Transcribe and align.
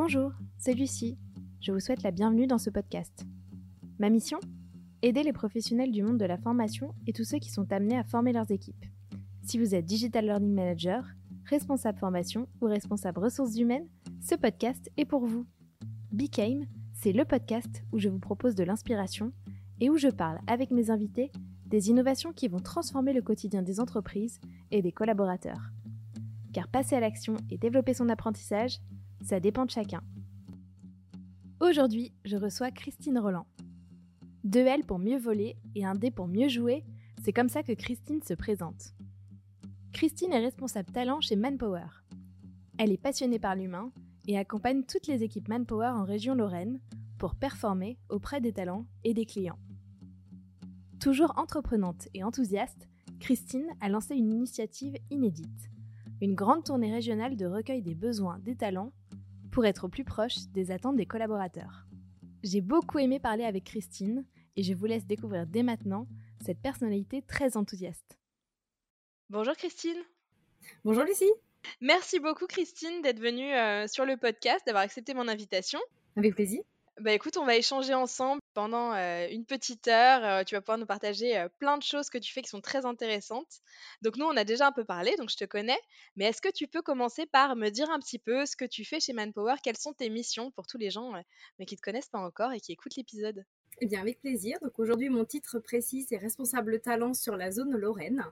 Bonjour, 0.00 0.30
c'est 0.58 0.74
Lucie. 0.74 1.18
Je 1.60 1.72
vous 1.72 1.80
souhaite 1.80 2.04
la 2.04 2.12
bienvenue 2.12 2.46
dans 2.46 2.58
ce 2.58 2.70
podcast. 2.70 3.26
Ma 3.98 4.10
mission 4.10 4.38
Aider 5.02 5.24
les 5.24 5.32
professionnels 5.32 5.90
du 5.90 6.04
monde 6.04 6.18
de 6.18 6.24
la 6.24 6.38
formation 6.38 6.94
et 7.08 7.12
tous 7.12 7.24
ceux 7.24 7.40
qui 7.40 7.50
sont 7.50 7.72
amenés 7.72 7.98
à 7.98 8.04
former 8.04 8.32
leurs 8.32 8.52
équipes. 8.52 8.84
Si 9.42 9.58
vous 9.58 9.74
êtes 9.74 9.84
Digital 9.84 10.24
Learning 10.24 10.54
Manager, 10.54 11.04
responsable 11.46 11.98
formation 11.98 12.46
ou 12.60 12.66
responsable 12.66 13.18
ressources 13.18 13.58
humaines, 13.58 13.88
ce 14.20 14.36
podcast 14.36 14.88
est 14.96 15.04
pour 15.04 15.26
vous. 15.26 15.46
Became, 16.12 16.66
c'est 16.92 17.12
le 17.12 17.24
podcast 17.24 17.82
où 17.90 17.98
je 17.98 18.08
vous 18.08 18.20
propose 18.20 18.54
de 18.54 18.62
l'inspiration 18.62 19.32
et 19.80 19.90
où 19.90 19.96
je 19.96 20.10
parle 20.10 20.38
avec 20.46 20.70
mes 20.70 20.90
invités 20.90 21.32
des 21.66 21.90
innovations 21.90 22.32
qui 22.32 22.46
vont 22.46 22.60
transformer 22.60 23.12
le 23.12 23.22
quotidien 23.22 23.62
des 23.62 23.80
entreprises 23.80 24.38
et 24.70 24.80
des 24.80 24.92
collaborateurs. 24.92 25.72
Car 26.52 26.68
passer 26.68 26.94
à 26.94 27.00
l'action 27.00 27.34
et 27.50 27.58
développer 27.58 27.94
son 27.94 28.08
apprentissage, 28.08 28.78
ça 29.22 29.40
dépend 29.40 29.64
de 29.64 29.70
chacun. 29.70 30.02
Aujourd'hui, 31.60 32.12
je 32.24 32.36
reçois 32.36 32.70
Christine 32.70 33.18
Roland. 33.18 33.46
Deux 34.44 34.64
L 34.64 34.84
pour 34.84 34.98
mieux 34.98 35.18
voler 35.18 35.56
et 35.74 35.84
un 35.84 35.94
D 35.94 36.10
pour 36.10 36.28
mieux 36.28 36.48
jouer, 36.48 36.84
c'est 37.22 37.32
comme 37.32 37.48
ça 37.48 37.62
que 37.62 37.72
Christine 37.72 38.22
se 38.22 38.34
présente. 38.34 38.94
Christine 39.92 40.32
est 40.32 40.38
responsable 40.38 40.92
talent 40.92 41.20
chez 41.20 41.36
Manpower. 41.36 41.88
Elle 42.78 42.92
est 42.92 43.02
passionnée 43.02 43.40
par 43.40 43.56
l'humain 43.56 43.90
et 44.28 44.38
accompagne 44.38 44.84
toutes 44.84 45.08
les 45.08 45.24
équipes 45.24 45.48
Manpower 45.48 45.88
en 45.88 46.04
région 46.04 46.34
Lorraine 46.34 46.80
pour 47.18 47.34
performer 47.34 47.98
auprès 48.08 48.40
des 48.40 48.52
talents 48.52 48.86
et 49.02 49.14
des 49.14 49.26
clients. 49.26 49.58
Toujours 51.00 51.32
entreprenante 51.36 52.08
et 52.14 52.22
enthousiaste, 52.22 52.88
Christine 53.18 53.66
a 53.80 53.88
lancé 53.88 54.14
une 54.14 54.30
initiative 54.30 54.96
inédite, 55.10 55.70
une 56.20 56.34
grande 56.34 56.64
tournée 56.64 56.92
régionale 56.92 57.36
de 57.36 57.46
recueil 57.46 57.82
des 57.82 57.94
besoins 57.94 58.38
des 58.40 58.56
talents 58.56 58.92
pour 59.50 59.64
être 59.66 59.84
au 59.84 59.88
plus 59.88 60.04
proche 60.04 60.36
des 60.52 60.70
attentes 60.70 60.96
des 60.96 61.06
collaborateurs. 61.06 61.86
J'ai 62.42 62.60
beaucoup 62.60 62.98
aimé 62.98 63.18
parler 63.18 63.44
avec 63.44 63.64
Christine 63.64 64.24
et 64.56 64.62
je 64.62 64.74
vous 64.74 64.86
laisse 64.86 65.06
découvrir 65.06 65.46
dès 65.46 65.62
maintenant 65.62 66.06
cette 66.44 66.60
personnalité 66.60 67.22
très 67.22 67.56
enthousiaste. 67.56 68.18
Bonjour 69.30 69.54
Christine. 69.54 69.98
Bonjour 70.84 71.04
Lucie. 71.04 71.32
Merci 71.80 72.20
beaucoup 72.20 72.46
Christine 72.46 73.02
d'être 73.02 73.20
venue 73.20 73.52
euh, 73.54 73.86
sur 73.86 74.04
le 74.04 74.16
podcast, 74.16 74.64
d'avoir 74.66 74.84
accepté 74.84 75.14
mon 75.14 75.28
invitation. 75.28 75.80
Avec 76.16 76.34
plaisir. 76.34 76.62
Bah 77.00 77.12
écoute, 77.12 77.36
on 77.36 77.44
va 77.44 77.56
échanger 77.56 77.94
ensemble 77.94 78.40
pendant 78.54 78.92
une 78.92 79.44
petite 79.44 79.86
heure. 79.86 80.44
tu 80.44 80.56
vas 80.56 80.60
pouvoir 80.60 80.78
nous 80.78 80.86
partager 80.86 81.46
plein 81.58 81.78
de 81.78 81.82
choses 81.82 82.10
que 82.10 82.18
tu 82.18 82.32
fais 82.32 82.42
qui 82.42 82.48
sont 82.48 82.60
très 82.60 82.84
intéressantes. 82.86 83.60
Donc 84.02 84.16
nous, 84.16 84.26
on 84.26 84.36
a 84.36 84.42
déjà 84.42 84.66
un 84.66 84.72
peu 84.72 84.84
parlé, 84.84 85.14
donc 85.16 85.30
je 85.30 85.36
te 85.36 85.44
connais. 85.44 85.78
Mais 86.16 86.24
est-ce 86.24 86.42
que 86.42 86.50
tu 86.52 86.66
peux 86.66 86.82
commencer 86.82 87.24
par 87.26 87.54
me 87.54 87.68
dire 87.68 87.88
un 87.90 88.00
petit 88.00 88.18
peu 88.18 88.46
ce 88.46 88.56
que 88.56 88.64
tu 88.64 88.84
fais 88.84 88.98
chez 88.98 89.12
Manpower? 89.12 89.54
Quelles 89.62 89.76
sont 89.76 89.92
tes 89.92 90.10
missions 90.10 90.50
pour 90.50 90.66
tous 90.66 90.78
les 90.78 90.90
gens 90.90 91.12
mais 91.58 91.66
qui 91.66 91.74
ne 91.74 91.78
te 91.78 91.82
connaissent 91.82 92.08
pas 92.08 92.18
encore 92.18 92.52
et 92.52 92.58
qui 92.58 92.72
écoutent 92.72 92.96
l'épisode? 92.96 93.44
Eh 93.80 93.86
bien, 93.86 94.00
avec 94.00 94.20
plaisir. 94.20 94.58
Donc 94.60 94.76
aujourd'hui, 94.80 95.08
mon 95.08 95.24
titre 95.24 95.60
précis, 95.60 96.04
c'est 96.08 96.16
responsable 96.16 96.80
talent 96.80 97.14
sur 97.14 97.36
la 97.36 97.52
zone 97.52 97.76
Lorraine. 97.76 98.24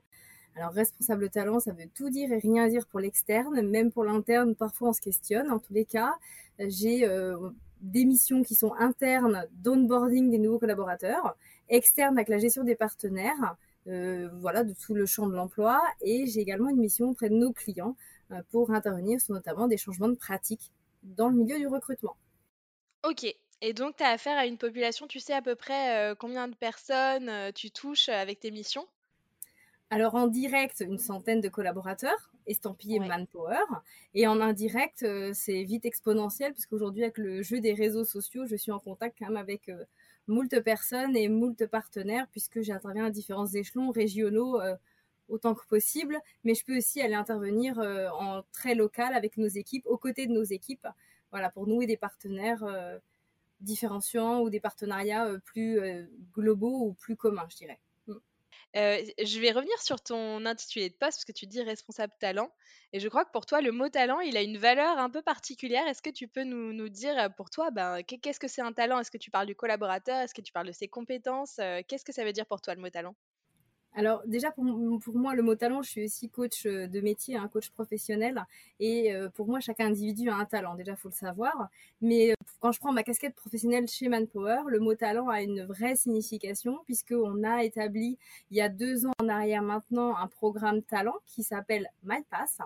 Alors, 0.56 0.72
responsable 0.72 1.30
talent, 1.30 1.60
ça 1.60 1.72
veut 1.72 1.88
tout 1.94 2.10
dire 2.10 2.32
et 2.32 2.38
rien 2.38 2.66
dire 2.66 2.86
pour 2.88 2.98
l'externe. 2.98 3.60
Même 3.62 3.92
pour 3.92 4.02
l'interne, 4.02 4.56
parfois 4.56 4.88
on 4.88 4.92
se 4.92 5.02
questionne. 5.02 5.52
En 5.52 5.60
tous 5.60 5.72
les 5.72 5.84
cas, 5.84 6.16
j'ai 6.58 7.06
des 7.80 8.04
missions 8.04 8.42
qui 8.42 8.54
sont 8.54 8.74
internes 8.74 9.46
d'onboarding 9.52 10.30
des 10.30 10.38
nouveaux 10.38 10.58
collaborateurs, 10.58 11.36
externes 11.68 12.16
avec 12.16 12.28
la 12.28 12.38
gestion 12.38 12.64
des 12.64 12.74
partenaires, 12.74 13.56
euh, 13.86 14.28
voilà, 14.40 14.64
de 14.64 14.74
tout 14.74 14.94
le 14.94 15.06
champ 15.06 15.26
de 15.26 15.34
l'emploi. 15.34 15.80
Et 16.00 16.26
j'ai 16.26 16.40
également 16.40 16.68
une 16.68 16.78
mission 16.78 17.10
auprès 17.10 17.28
de 17.28 17.34
nos 17.34 17.52
clients 17.52 17.96
euh, 18.32 18.42
pour 18.50 18.70
intervenir 18.70 19.20
sur 19.20 19.34
notamment 19.34 19.68
des 19.68 19.76
changements 19.76 20.08
de 20.08 20.14
pratiques 20.14 20.72
dans 21.02 21.28
le 21.28 21.36
milieu 21.36 21.58
du 21.58 21.66
recrutement. 21.66 22.16
Ok. 23.04 23.26
Et 23.62 23.72
donc, 23.72 23.96
tu 23.96 24.02
as 24.02 24.10
affaire 24.10 24.36
à 24.36 24.46
une 24.46 24.58
population, 24.58 25.06
tu 25.06 25.18
sais 25.18 25.32
à 25.32 25.40
peu 25.40 25.54
près 25.54 26.10
euh, 26.10 26.14
combien 26.14 26.48
de 26.48 26.54
personnes 26.54 27.30
tu 27.54 27.70
touches 27.70 28.08
avec 28.08 28.40
tes 28.40 28.50
missions? 28.50 28.86
Alors 29.88 30.16
en 30.16 30.26
direct, 30.26 30.80
une 30.80 30.98
centaine 30.98 31.40
de 31.40 31.48
collaborateurs 31.48 32.30
estampillés 32.46 33.00
Manpower. 33.00 33.64
Et 34.14 34.26
en 34.26 34.40
indirect, 34.40 35.02
euh, 35.02 35.30
c'est 35.34 35.62
vite 35.62 35.84
exponentiel, 35.84 36.52
puisqu'aujourd'hui, 36.52 37.02
avec 37.02 37.18
le 37.18 37.42
jeu 37.42 37.60
des 37.60 37.74
réseaux 37.74 38.04
sociaux, 38.04 38.46
je 38.46 38.56
suis 38.56 38.72
en 38.72 38.78
contact 38.78 39.16
quand 39.18 39.26
même 39.26 39.36
avec 39.36 39.68
euh, 39.68 39.84
moult 40.26 40.60
personnes 40.60 41.16
et 41.16 41.28
moult 41.28 41.66
partenaires, 41.66 42.26
puisque 42.30 42.62
j'interviens 42.62 43.06
à 43.06 43.10
différents 43.10 43.46
échelons 43.46 43.90
régionaux 43.90 44.60
euh, 44.60 44.74
autant 45.28 45.54
que 45.54 45.66
possible. 45.66 46.18
Mais 46.44 46.54
je 46.54 46.64
peux 46.64 46.76
aussi 46.76 47.00
aller 47.00 47.14
intervenir 47.14 47.78
en 47.78 48.42
très 48.52 48.74
local 48.74 49.14
avec 49.14 49.36
nos 49.36 49.48
équipes, 49.48 49.86
aux 49.86 49.98
côtés 49.98 50.26
de 50.26 50.32
nos 50.32 50.44
équipes, 50.44 50.86
voilà, 51.32 51.50
pour 51.50 51.66
nouer 51.66 51.86
des 51.86 51.96
partenaires 51.96 52.64
différenciants 53.60 54.40
ou 54.42 54.50
des 54.50 54.60
partenariats 54.60 55.28
plus 55.44 55.80
globaux 56.32 56.86
ou 56.86 56.92
plus 56.92 57.16
communs, 57.16 57.46
je 57.50 57.56
dirais 57.56 57.80
je 58.74 59.40
vais 59.40 59.52
revenir 59.52 59.78
sur 59.80 60.00
ton 60.00 60.44
intitulé 60.46 60.88
de 60.90 60.94
poste 60.94 61.18
parce 61.18 61.24
que 61.24 61.32
tu 61.32 61.46
dis 61.46 61.62
responsable 61.62 62.12
talent. 62.20 62.50
Et 62.92 63.00
je 63.00 63.08
crois 63.08 63.24
que 63.24 63.30
pour 63.30 63.46
toi, 63.46 63.60
le 63.60 63.72
mot 63.72 63.88
talent, 63.88 64.20
il 64.20 64.36
a 64.36 64.42
une 64.42 64.58
valeur 64.58 64.98
un 64.98 65.10
peu 65.10 65.22
particulière. 65.22 65.86
Est-ce 65.86 66.02
que 66.02 66.10
tu 66.10 66.28
peux 66.28 66.44
nous, 66.44 66.88
dire 66.88 67.30
pour 67.36 67.50
toi, 67.50 67.70
ben, 67.70 68.02
qu'est-ce 68.02 68.40
que 68.40 68.48
c'est 68.48 68.62
un 68.62 68.72
talent? 68.72 68.98
Est-ce 69.00 69.10
que 69.10 69.18
tu 69.18 69.30
parles 69.30 69.46
du 69.46 69.56
collaborateur? 69.56 70.20
Est-ce 70.20 70.34
que 70.34 70.42
tu 70.42 70.52
parles 70.52 70.66
de 70.68 70.72
ses 70.72 70.88
compétences? 70.88 71.60
Qu'est-ce 71.88 72.04
que 72.04 72.12
ça 72.12 72.24
veut 72.24 72.32
dire 72.32 72.46
pour 72.46 72.60
toi 72.60 72.74
le 72.74 72.80
mot 72.80 72.90
talent? 72.90 73.14
Alors 73.96 74.22
déjà 74.26 74.50
pour, 74.50 74.64
moi 75.14 75.34
le 75.34 75.42
mot 75.42 75.54
talent, 75.54 75.80
je 75.80 75.88
suis 75.88 76.04
aussi 76.04 76.28
coach 76.28 76.66
de 76.66 77.00
métier, 77.00 77.36
un 77.36 77.44
hein, 77.44 77.48
coach 77.48 77.70
professionnel 77.70 78.44
et 78.78 79.10
pour 79.34 79.48
moi 79.48 79.58
chaque 79.60 79.80
individu 79.80 80.28
a 80.28 80.34
un 80.36 80.44
talent, 80.44 80.74
déjà 80.74 80.96
faut 80.96 81.08
le 81.08 81.14
savoir. 81.14 81.70
Mais 82.02 82.34
quand 82.60 82.72
je 82.72 82.78
prends 82.78 82.92
ma 82.92 83.02
casquette 83.02 83.34
professionnelle 83.34 83.88
chez 83.88 84.10
Manpower, 84.10 84.64
le 84.66 84.80
mot 84.80 84.94
talent 84.94 85.30
a 85.30 85.40
une 85.40 85.64
vraie 85.64 85.96
signification 85.96 86.78
puisqu'on 86.84 87.42
a 87.42 87.64
établi 87.64 88.18
il 88.50 88.58
y 88.58 88.60
a 88.60 88.68
deux 88.68 89.06
ans 89.06 89.14
en 89.18 89.30
arrière 89.30 89.62
maintenant 89.62 90.14
un 90.14 90.26
programme 90.26 90.82
talent 90.82 91.16
qui 91.24 91.42
s'appelle 91.42 91.90
MyPass. 92.04 92.58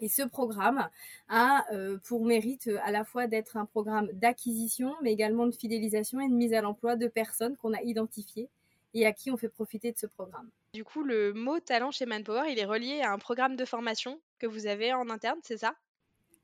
Et 0.00 0.08
ce 0.08 0.22
programme 0.22 0.88
a 1.28 1.66
pour 2.04 2.24
mérite 2.24 2.70
à 2.82 2.90
la 2.90 3.04
fois 3.04 3.26
d'être 3.26 3.58
un 3.58 3.66
programme 3.66 4.08
d'acquisition, 4.14 4.94
mais 5.02 5.12
également 5.12 5.46
de 5.46 5.54
fidélisation 5.54 6.20
et 6.20 6.28
de 6.28 6.34
mise 6.34 6.54
à 6.54 6.62
l'emploi 6.62 6.96
de 6.96 7.06
personnes 7.06 7.56
qu'on 7.58 7.74
a 7.74 7.82
identifiées 7.82 8.48
et 8.94 9.06
à 9.06 9.12
qui 9.12 9.30
on 9.30 9.36
fait 9.36 9.48
profiter 9.48 9.92
de 9.92 9.98
ce 9.98 10.06
programme. 10.06 10.50
Du 10.74 10.84
coup, 10.84 11.02
le 11.02 11.32
mot 11.32 11.60
talent 11.60 11.90
chez 11.90 12.06
Manpower, 12.06 12.50
il 12.50 12.58
est 12.58 12.64
relié 12.64 13.00
à 13.02 13.12
un 13.12 13.18
programme 13.18 13.56
de 13.56 13.64
formation 13.64 14.20
que 14.38 14.46
vous 14.46 14.66
avez 14.66 14.92
en 14.92 15.08
interne, 15.10 15.38
c'est 15.42 15.58
ça? 15.58 15.74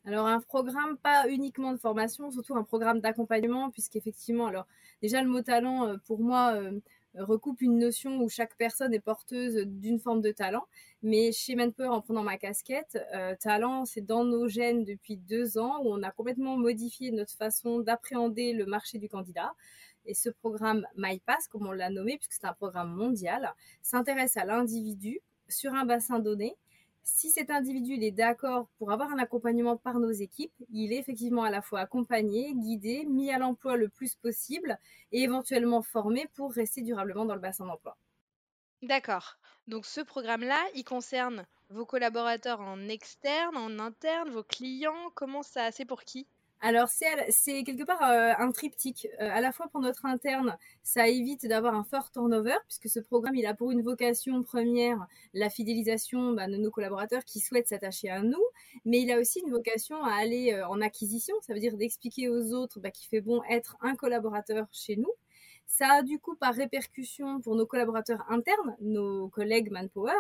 Alors 0.05 0.27
un 0.27 0.41
programme 0.41 0.97
pas 0.97 1.29
uniquement 1.29 1.73
de 1.73 1.77
formation, 1.77 2.31
surtout 2.31 2.55
un 2.57 2.63
programme 2.63 3.01
d'accompagnement, 3.01 3.71
puisqu'effectivement, 3.71 4.47
alors 4.47 4.67
déjà 5.03 5.23
le 5.23 5.29
mot 5.29 5.43
talent 5.43 5.87
euh, 5.87 5.97
pour 6.07 6.21
moi 6.21 6.55
euh, 6.55 6.81
recoupe 7.15 7.61
une 7.61 7.79
notion 7.79 8.19
où 8.21 8.29
chaque 8.29 8.57
personne 8.57 8.95
est 8.95 9.01
porteuse 9.01 9.57
d'une 9.67 9.99
forme 9.99 10.23
de 10.23 10.31
talent, 10.31 10.67
mais 11.03 11.33
chez 11.33 11.57
Manpower 11.57 11.89
en 11.89 12.01
prenant 12.01 12.23
ma 12.23 12.39
casquette, 12.39 12.99
euh, 13.15 13.35
talent 13.39 13.85
c'est 13.85 14.01
dans 14.01 14.25
nos 14.25 14.49
gènes 14.49 14.85
depuis 14.85 15.17
deux 15.17 15.59
ans 15.59 15.83
où 15.83 15.93
on 15.93 16.03
a 16.03 16.11
complètement 16.11 16.57
modifié 16.57 17.11
notre 17.11 17.35
façon 17.35 17.81
d'appréhender 17.81 18.53
le 18.53 18.67
marché 18.67 18.99
du 18.99 19.09
candidat. 19.09 19.53
Et 20.09 20.15
ce 20.15 20.31
programme 20.31 20.87
MyPass, 20.97 21.49
comme 21.49 21.67
on 21.67 21.73
l'a 21.73 21.91
nommé, 21.91 22.17
puisque 22.17 22.33
c'est 22.33 22.47
un 22.47 22.55
programme 22.55 22.93
mondial, 22.95 23.55
s'intéresse 23.83 24.39
à 24.39 24.45
l'individu 24.47 25.21
sur 25.49 25.75
un 25.75 25.85
bassin 25.85 26.19
donné. 26.19 26.57
Si 27.03 27.31
cet 27.31 27.51
individu 27.51 27.95
est 28.03 28.11
d'accord 28.11 28.69
pour 28.79 28.91
avoir 28.91 29.11
un 29.11 29.19
accompagnement 29.19 29.77
par 29.77 29.99
nos 30.01 30.11
équipes, 30.11 30.53
il 30.71 30.93
est 30.93 30.99
effectivement 30.99 31.45
à 31.45 31.51
la 31.51 31.63
fois 31.63 31.81
accompagné, 31.81 32.55
guidé, 32.55 33.05
mis 33.05 33.31
à 33.31 33.39
l'emploi 33.39 33.77
le 33.77 33.89
plus 33.89 34.15
possible 34.15 34.79
et 35.13 35.23
éventuellement 35.23 35.83
formé 35.83 36.27
pour 36.35 36.53
rester 36.53 36.81
durablement 36.81 37.27
dans 37.27 37.35
le 37.35 37.41
bassin 37.41 37.67
d'emploi. 37.67 37.97
D'accord. 38.83 39.37
Donc 39.67 39.85
ce 39.85 40.01
programme-là, 40.01 40.59
il 40.75 40.85
concerne 40.85 41.47
vos 41.69 41.85
collaborateurs 41.85 42.61
en 42.61 42.89
externe, 42.89 43.59
en 43.59 43.79
interne, 43.79 44.31
vos 44.31 44.43
clients. 44.43 45.11
Comment 45.15 45.43
ça, 45.43 45.71
c'est 45.71 45.85
pour 45.85 46.03
qui? 46.03 46.27
Alors 46.61 46.89
c'est 46.89 47.63
quelque 47.63 47.85
part 47.85 48.03
euh, 48.03 48.33
un 48.39 48.51
triptyque. 48.51 49.07
Euh, 49.21 49.31
à 49.31 49.41
la 49.41 49.53
fois 49.53 49.69
pour 49.69 49.81
notre 49.81 50.07
interne, 50.07 50.57
ça 50.83 51.07
évite 51.07 51.47
d'avoir 51.47 51.75
un 51.75 51.85
fort 51.85 52.11
turnover 52.11 52.57
puisque 52.67 52.89
ce 52.89 52.99
programme 52.99 53.37
il 53.37 53.47
a 53.47 53.55
pour 53.55 53.71
une 53.71 53.83
vocation 53.83 54.43
première 54.43 55.07
la 55.35 55.51
fidélisation 55.51 56.33
bah, 56.33 56.49
de 56.49 56.57
nos 56.57 56.71
collaborateurs 56.71 57.25
qui 57.25 57.39
souhaitent 57.41 57.69
s'attacher 57.69 58.11
à 58.11 58.23
nous, 58.23 58.43
mais 58.85 59.01
il 59.01 59.11
a 59.13 59.21
aussi 59.21 59.41
une 59.41 59.51
vocation 59.51 60.03
à 60.05 60.15
aller 60.15 60.53
euh, 60.53 60.67
en 60.69 60.81
acquisition. 60.81 61.37
Ça 61.43 61.55
veut 61.55 61.61
dire 61.61 61.77
d'expliquer 61.77 62.29
aux 62.29 62.53
autres 62.53 62.81
bah, 62.81 62.91
qu'il 62.91 63.09
fait 63.09 63.21
bon 63.21 63.41
être 63.49 63.77
un 63.81 63.95
collaborateur 63.95 64.67
chez 64.73 64.97
nous 64.97 65.13
ça 65.69 65.99
a 65.99 66.03
du 66.03 66.19
coup 66.19 66.35
par 66.35 66.55
répercussion 66.55 67.41
pour 67.41 67.55
nos 67.55 67.67
collaborateurs 67.67 68.25
internes, 68.31 68.75
nos 68.81 69.29
collègues 69.29 69.71
Manpower, 69.71 70.13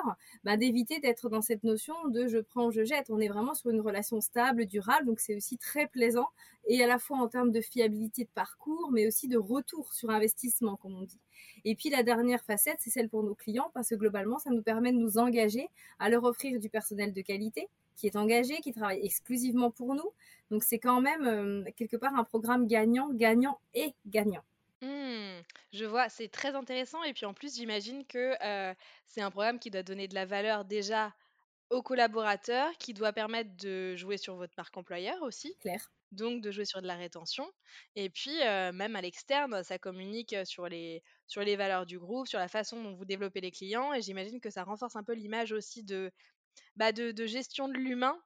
bah, 0.44 0.56
d'éviter 0.56 1.00
d'être 1.00 1.30
dans 1.30 1.40
cette 1.40 1.64
notion 1.64 1.94
de 2.08 2.28
je 2.28 2.38
prends, 2.38 2.70
je 2.70 2.84
jette. 2.84 3.10
On 3.10 3.18
est 3.18 3.28
vraiment 3.28 3.54
sur 3.54 3.70
une 3.70 3.80
relation 3.80 4.20
stable, 4.20 4.66
durable, 4.66 5.06
donc 5.06 5.20
c'est 5.20 5.34
aussi 5.34 5.56
très 5.58 5.86
plaisant 5.86 6.28
et 6.66 6.84
à 6.84 6.86
la 6.86 6.98
fois 6.98 7.16
en 7.18 7.28
termes 7.28 7.50
de 7.50 7.62
fiabilité 7.62 8.24
de 8.24 8.28
parcours, 8.34 8.90
mais 8.92 9.06
aussi 9.06 9.26
de 9.26 9.38
retour 9.38 9.92
sur 9.94 10.10
investissement, 10.10 10.76
comme 10.76 10.94
on 10.94 11.02
dit. 11.02 11.18
Et 11.64 11.74
puis 11.74 11.88
la 11.88 12.02
dernière 12.02 12.44
facette, 12.44 12.76
c'est 12.78 12.90
celle 12.90 13.08
pour 13.08 13.22
nos 13.22 13.34
clients, 13.34 13.70
parce 13.72 13.88
que 13.88 13.94
globalement, 13.94 14.38
ça 14.38 14.50
nous 14.50 14.62
permet 14.62 14.92
de 14.92 14.98
nous 14.98 15.16
engager 15.16 15.68
à 15.98 16.10
leur 16.10 16.24
offrir 16.24 16.60
du 16.60 16.68
personnel 16.68 17.14
de 17.14 17.22
qualité, 17.22 17.68
qui 17.96 18.06
est 18.06 18.16
engagé, 18.16 18.60
qui 18.60 18.72
travaille 18.72 19.04
exclusivement 19.04 19.70
pour 19.70 19.94
nous. 19.94 20.10
Donc 20.50 20.62
c'est 20.62 20.78
quand 20.78 21.00
même 21.00 21.64
quelque 21.76 21.96
part 21.96 22.14
un 22.14 22.24
programme 22.24 22.66
gagnant, 22.66 23.08
gagnant 23.12 23.58
et 23.74 23.94
gagnant. 24.06 24.42
Mmh, 24.80 25.42
je 25.72 25.84
vois, 25.84 26.08
c'est 26.08 26.28
très 26.28 26.54
intéressant. 26.54 27.02
Et 27.02 27.12
puis 27.12 27.26
en 27.26 27.34
plus, 27.34 27.56
j'imagine 27.56 28.06
que 28.06 28.34
c'est 29.06 29.20
un 29.20 29.30
programme 29.30 29.58
qui 29.58 29.70
doit 29.70 29.82
donner 29.82 30.08
de 30.08 30.14
la 30.14 30.24
valeur 30.26 30.64
déjà 30.64 31.14
aux 31.70 31.82
collaborateurs, 31.82 32.72
qui 32.78 32.94
doit 32.94 33.12
permettre 33.12 33.56
de 33.56 33.96
jouer 33.96 34.16
sur 34.18 34.36
votre 34.36 34.54
marque 34.56 34.76
employeur 34.76 35.22
aussi. 35.22 35.54
Claire. 35.60 35.92
Donc 36.12 36.42
de 36.42 36.50
jouer 36.50 36.64
sur 36.64 36.82
de 36.82 36.86
la 36.86 36.96
rétention. 36.96 37.50
Et 37.96 38.10
puis 38.10 38.36
même 38.38 38.96
à 38.96 39.02
l'externe, 39.02 39.62
ça 39.64 39.78
communique 39.78 40.34
sur 40.44 40.68
les, 40.68 41.02
sur 41.26 41.42
les 41.42 41.56
valeurs 41.56 41.86
du 41.86 41.98
groupe, 41.98 42.28
sur 42.28 42.38
la 42.38 42.48
façon 42.48 42.82
dont 42.82 42.94
vous 42.94 43.04
développez 43.04 43.40
les 43.42 43.50
clients. 43.52 43.92
Et 43.94 44.02
j'imagine 44.02 44.40
que 44.40 44.50
ça 44.50 44.64
renforce 44.64 44.96
un 44.96 45.04
peu 45.04 45.14
l'image 45.14 45.52
aussi 45.52 45.84
de, 45.84 46.12
bah, 46.76 46.92
de, 46.92 47.12
de 47.12 47.26
gestion 47.26 47.68
de 47.68 47.74
l'humain, 47.74 48.18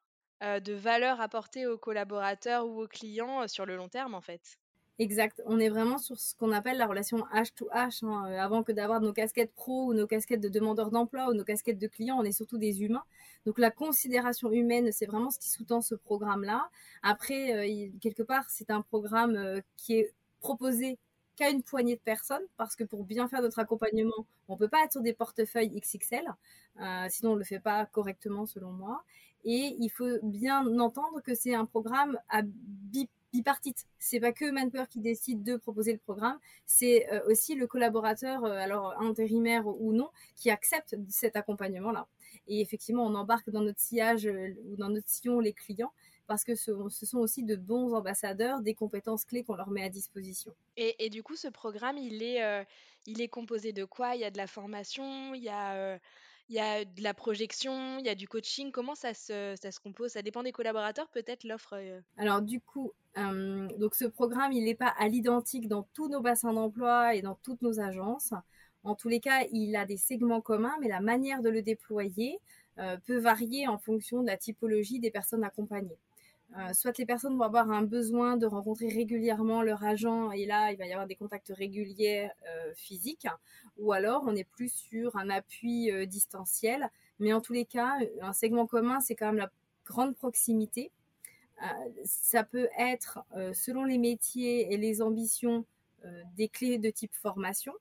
de 0.43 0.73
valeur 0.75 1.21
apportée 1.21 1.67
aux 1.67 1.79
collaborateurs 1.79 2.67
ou 2.69 2.83
aux 2.83 2.89
clients 2.89 3.49
sur 3.49 3.67
le 3.67 3.77
long 3.77 3.89
terme 3.89 4.15
en 4.15 4.23
fait. 4.23 4.59
Exact. 5.03 5.43
On 5.47 5.59
est 5.59 5.69
vraiment 5.69 5.99
sur 5.99 6.17
ce 6.17 6.37
qu'on 6.37 6.53
appelle 6.53 6.79
la 6.79 6.87
relation 6.87 7.27
H 7.35 7.53
to 7.57 7.69
H. 7.75 8.05
Hein. 8.05 8.25
Euh, 8.29 8.39
avant 8.39 8.63
que 8.63 8.71
d'avoir 8.71 9.01
nos 9.01 9.13
casquettes 9.13 9.53
pro 9.53 9.87
ou 9.87 9.95
nos 9.95 10.07
casquettes 10.07 10.41
de 10.41 10.49
demandeurs 10.49 10.93
d'emploi 10.93 11.29
ou 11.29 11.35
nos 11.35 11.43
casquettes 11.43 11.81
de 11.81 11.89
clients, 11.89 12.19
on 12.21 12.23
est 12.23 12.31
surtout 12.31 12.57
des 12.57 12.85
humains. 12.85 13.03
Donc 13.45 13.59
la 13.59 13.73
considération 13.73 14.53
humaine, 14.53 14.93
c'est 14.93 15.07
vraiment 15.07 15.31
ce 15.31 15.41
qui 15.41 15.51
sous-tend 15.51 15.81
ce 15.81 15.97
programme-là. 15.97 16.69
Après, 17.03 17.53
euh, 17.53 17.89
quelque 18.01 18.23
part, 18.23 18.49
c'est 18.49 18.71
un 18.71 18.81
programme 18.81 19.35
euh, 19.35 19.61
qui 19.77 19.95
est 19.95 20.15
proposé 20.39 20.99
qu'à 21.35 21.51
une 21.51 21.65
poignée 21.65 21.97
de 21.97 22.01
personnes, 22.01 22.47
parce 22.57 22.77
que 22.77 22.85
pour 22.85 23.03
bien 23.03 23.27
faire 23.27 23.43
notre 23.43 23.59
accompagnement, 23.59 24.27
on 24.47 24.57
peut 24.57 24.69
pas 24.69 24.85
être 24.85 24.93
sur 24.93 25.03
des 25.03 25.15
portefeuilles 25.15 25.81
XXL, 25.81 26.27
sinon 27.09 27.33
on 27.33 27.37
le 27.37 27.45
fait 27.45 27.59
pas 27.59 27.87
correctement 27.87 28.45
selon 28.47 28.71
moi. 28.71 29.03
Et 29.45 29.75
il 29.81 29.89
faut 29.89 30.19
bien 30.23 30.65
entendre 30.79 31.21
que 31.23 31.35
c'est 31.35 31.55
un 31.55 31.65
programme 31.65 32.19
à 32.29 32.43
bip 32.45 33.11
bipartite. 33.33 33.87
C'est 33.99 34.21
pas 34.21 34.33
que 34.33 34.51
Manpower 34.51 34.87
qui 34.89 35.01
décide 35.01 35.43
de 35.43 35.57
proposer 35.57 35.93
le 35.93 35.99
programme, 35.99 36.39
c'est 36.67 37.11
euh, 37.13 37.21
aussi 37.27 37.55
le 37.55 37.67
collaborateur, 37.67 38.45
euh, 38.45 38.53
alors 38.53 39.01
intérimaire 39.01 39.67
ou 39.67 39.93
non, 39.93 40.11
qui 40.37 40.51
accepte 40.51 40.97
cet 41.09 41.37
accompagnement-là. 41.37 42.07
Et 42.47 42.61
effectivement, 42.61 43.05
on 43.05 43.15
embarque 43.15 43.51
dans 43.51 43.63
notre 43.63 43.81
sillage 43.81 44.27
euh, 44.27 44.55
ou 44.67 44.77
dans 44.77 44.91
notre 44.91 45.09
sillon 45.09 45.41
les 45.41 45.53
clients 45.53 45.93
parce 46.29 46.45
que 46.45 46.55
ce, 46.55 46.73
sont 46.91 47.19
aussi 47.19 47.43
de 47.43 47.57
bons 47.57 47.93
ambassadeurs 47.95 48.63
des 48.63 48.75
compétences 48.75 49.25
clés 49.25 49.43
qu'on 49.43 49.57
leur 49.57 49.71
met 49.71 49.85
à 49.85 49.91
disposition. 49.91 50.55
Et, 50.77 51.11
du 51.11 51.23
coup, 51.23 51.37
ce 51.37 51.49
programme, 51.49 51.99
il 51.99 52.23
est, 52.23 52.65
il 53.07 53.21
est 53.21 53.29
composé 53.29 53.73
de 53.73 53.85
quoi? 53.85 54.15
Il 54.15 54.21
y 54.21 54.25
a 54.25 54.31
de 54.31 54.39
la 54.39 54.47
formation, 54.47 55.35
il 55.35 55.43
y 55.43 55.51
a 55.51 55.99
il 56.49 56.57
y 56.57 56.61
a 56.61 56.85
de 56.85 57.03
la 57.03 57.15
projection, 57.15 57.99
il 57.99 58.07
y 58.07 58.09
a 58.09 58.15
du 58.15 58.29
coaching. 58.29 58.73
Comment 58.73 58.95
ça 58.95 59.15
se, 59.15 59.81
compose? 59.81 60.13
Ça 60.13 60.23
dépend 60.23 60.43
des 60.43 60.53
collaborateurs, 60.53 61.09
peut-être 61.09 61.45
l'offre 61.45 61.75
euh? 61.77 62.01
Alors 62.17 62.43
du 62.43 62.61
coup, 62.61 62.93
donc 63.17 63.95
ce 63.95 64.05
programme, 64.05 64.53
il 64.53 64.65
n'est 64.65 64.75
pas 64.75 64.95
à 64.99 65.09
l'identique 65.09 65.69
dans 65.69 65.87
tous 65.95 66.09
nos 66.09 66.21
bassins 66.21 66.53
d'emploi 66.53 67.15
et 67.15 67.23
dans 67.23 67.37
toutes 67.37 67.63
nos 67.63 67.81
agences. 67.81 68.35
En 68.85 68.95
tous 68.95 69.09
les 69.09 69.21
cas, 69.21 69.45
il 69.53 69.77
a 69.77 69.87
des 69.87 69.97
segments 69.97 70.41
communs, 70.41 70.77
mais 70.81 70.89
la 70.89 71.01
manière 71.01 71.41
de 71.41 71.49
le 71.49 71.63
déployer 71.63 72.41
euh, 72.79 72.97
peut 73.07 73.19
varier 73.19 73.69
en 73.69 73.79
fonction 73.79 74.23
de 74.23 74.27
la 74.27 74.37
typologie 74.37 74.99
des 74.99 75.11
personnes 75.11 75.45
accompagnées. 75.45 75.99
Euh, 76.59 76.73
soit 76.75 76.99
les 76.99 77.07
personnes 77.07 77.37
vont 77.39 77.45
avoir 77.45 77.71
un 77.71 77.83
besoin 77.83 78.37
de 78.37 78.45
rencontrer 78.45 78.89
régulièrement 78.89 79.63
leur 79.63 79.83
agent 79.85 80.33
et 80.33 80.45
là 80.45 80.71
il 80.71 80.77
va 80.77 80.87
y 80.87 80.93
avoir 80.93 81.07
des 81.07 81.15
contacts 81.15 81.51
réguliers 81.57 82.29
euh, 82.47 82.75
physiques 82.75 83.27
ou 83.79 83.93
alors 83.93 84.25
on 84.27 84.37
est 84.37 84.45
plus 84.45 84.71
sur 84.71 85.17
un 85.17 85.31
appui 85.31 85.91
euh, 85.91 86.05
distanciel. 86.05 86.91
Mais 87.21 87.33
en 87.33 87.41
tous 87.41 87.55
les 87.55 87.65
cas 87.65 87.97
un 88.21 88.35
segment 88.35 88.67
commun 88.67 89.01
c'est 89.01 89.15
quand 89.15 89.27
même 89.27 89.37
la 89.37 89.51
grande 89.87 90.15
proximité. 90.15 90.91
Ça 92.05 92.43
peut 92.43 92.69
être 92.77 93.21
selon 93.53 93.85
les 93.85 93.99
métiers 93.99 94.73
et 94.73 94.77
les 94.77 95.01
ambitions 95.01 95.65
des 96.37 96.49
clés 96.49 96.79
de 96.79 96.91
type 96.91 97.15
formation. 97.15 97.73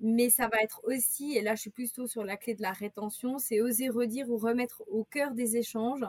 Mais 0.00 0.28
ça 0.28 0.48
va 0.48 0.60
être 0.60 0.80
aussi, 0.84 1.36
et 1.36 1.42
là 1.42 1.54
je 1.54 1.60
suis 1.60 1.70
plutôt 1.70 2.08
sur 2.08 2.24
la 2.24 2.36
clé 2.36 2.54
de 2.54 2.62
la 2.62 2.72
rétention, 2.72 3.38
c'est 3.38 3.60
oser 3.60 3.88
redire 3.90 4.28
ou 4.28 4.38
remettre 4.38 4.82
au 4.88 5.04
cœur 5.04 5.34
des 5.34 5.56
échanges 5.56 6.04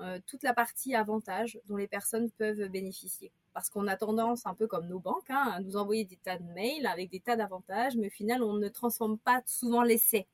euh, 0.00 0.18
toute 0.26 0.42
la 0.42 0.54
partie 0.54 0.94
avantages 0.94 1.58
dont 1.66 1.76
les 1.76 1.86
personnes 1.86 2.30
peuvent 2.32 2.68
bénéficier. 2.68 3.30
Parce 3.52 3.70
qu'on 3.70 3.86
a 3.86 3.96
tendance, 3.96 4.46
un 4.46 4.54
peu 4.54 4.66
comme 4.66 4.88
nos 4.88 4.98
banques, 4.98 5.30
hein, 5.30 5.52
à 5.54 5.60
nous 5.60 5.76
envoyer 5.76 6.04
des 6.04 6.16
tas 6.16 6.38
de 6.38 6.52
mails 6.52 6.86
avec 6.86 7.10
des 7.10 7.20
tas 7.20 7.36
d'avantages, 7.36 7.96
mais 7.96 8.08
au 8.08 8.10
final, 8.10 8.42
on 8.42 8.54
ne 8.54 8.68
transforme 8.68 9.18
pas 9.18 9.42
souvent 9.46 9.82
l'essai. 9.82 10.26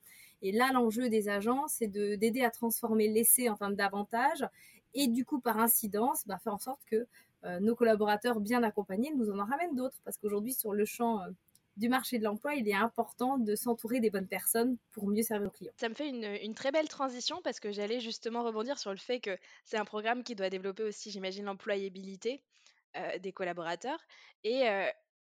Et 0.43 0.53
là, 0.53 0.71
l'enjeu 0.73 1.11
des 1.11 1.29
agents, 1.29 1.69
c'est 1.69 1.89
d'aider 1.89 2.43
à 2.43 2.51
transformer 2.51 3.09
l'essai 3.09 3.51
en 3.51 3.57
termes 3.57 3.77
d'avantages 3.77 4.47
et 4.95 5.07
du 5.07 5.25
coup, 5.25 5.41
par 5.41 5.59
incidence, 5.59 6.27
bah, 6.27 6.39
faire 6.39 6.55
en 6.55 6.59
sorte 6.59 6.81
que 6.87 7.07
euh, 7.45 7.61
nos 7.61 7.75
collaborateurs 7.75 8.41
bien 8.41 8.62
accompagnés 8.62 9.12
nous 9.15 9.31
en 9.31 9.45
ramènent 9.45 9.77
d'autres. 9.77 10.01
Parce 10.05 10.19
qu'aujourd'hui, 10.19 10.53
sur 10.53 10.73
le 10.73 10.85
champ 10.85 11.21
euh, 11.21 11.31
du 11.81 11.88
marché 11.88 12.19
de 12.19 12.25
l'emploi, 12.25 12.55
il 12.55 12.69
est 12.69 12.75
important 12.75 13.38
de 13.38 13.56
s'entourer 13.56 14.00
des 14.00 14.11
bonnes 14.11 14.29
personnes 14.29 14.77
pour 14.93 15.09
mieux 15.09 15.23
servir 15.23 15.47
nos 15.47 15.50
clients. 15.50 15.73
Ça 15.79 15.88
me 15.88 15.94
fait 15.94 16.09
une, 16.09 16.55
très 16.55 16.71
belle 16.71 16.88
transition 16.88 17.41
parce 17.43 17.59
que 17.59 17.73
j'allais 17.73 18.00
justement 18.00 18.44
rebondir 18.44 18.79
sur 18.79 18.91
le 18.91 18.99
fait 18.99 19.19
que 19.19 19.37
c'est 19.65 19.79
un 19.79 19.87
programme 19.87 20.23
qui 20.23 20.35
doit 20.35 20.50
développer 20.50 20.82
aussi, 20.82 21.11
j'imagine, 21.11 21.47
l'employabilité 21.47 22.43
euh, 22.97 23.19
des 23.19 23.32
collaborateurs. 23.32 23.99
Euh, 24.47 24.87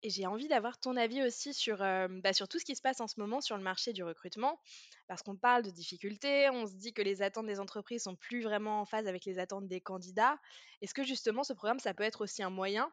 et, 0.02 0.10
j'ai 0.10 0.26
envie 0.26 0.50
d'avoir 0.50 0.78
ton 0.80 0.98
avis 0.98 1.24
aussi 1.24 1.54
sur, 1.54 1.82
euh, 1.82 2.10
bah, 2.10 2.34
sur 2.34 2.50
tout 2.50 2.60
ce 2.60 2.66
qui 2.66 2.76
se 2.76 2.82
passe 2.82 3.00
en 3.00 3.08
ce 3.08 3.18
moment 3.22 3.40
sur 3.40 3.56
le 3.56 3.64
marché 3.64 3.94
du 3.94 4.04
recrutement, 4.04 4.60
parce 5.08 5.24
qu'on 5.24 5.38
parle 5.38 5.64
de 5.64 5.72
difficultés, 5.72 6.50
on 6.50 6.68
se 6.68 6.74
dit 6.74 6.92
que 6.92 7.02
les 7.02 7.22
attentes 7.22 7.46
des 7.46 7.62
entreprises 7.62 8.04
sont 8.04 8.18
plus 8.18 8.42
vraiment 8.42 8.82
en 8.82 8.86
phase 8.86 9.08
avec 9.08 9.24
les 9.24 9.40
attentes 9.40 9.70
des 9.70 9.80
candidats. 9.80 10.38
Est-ce 10.82 10.94
que 10.94 11.04
justement 11.04 11.46
ce 11.46 11.54
programme, 11.54 11.80
ça 11.80 11.94
peut 11.94 12.04
être 12.04 12.20
aussi 12.20 12.44
un 12.44 12.50
moyen 12.50 12.92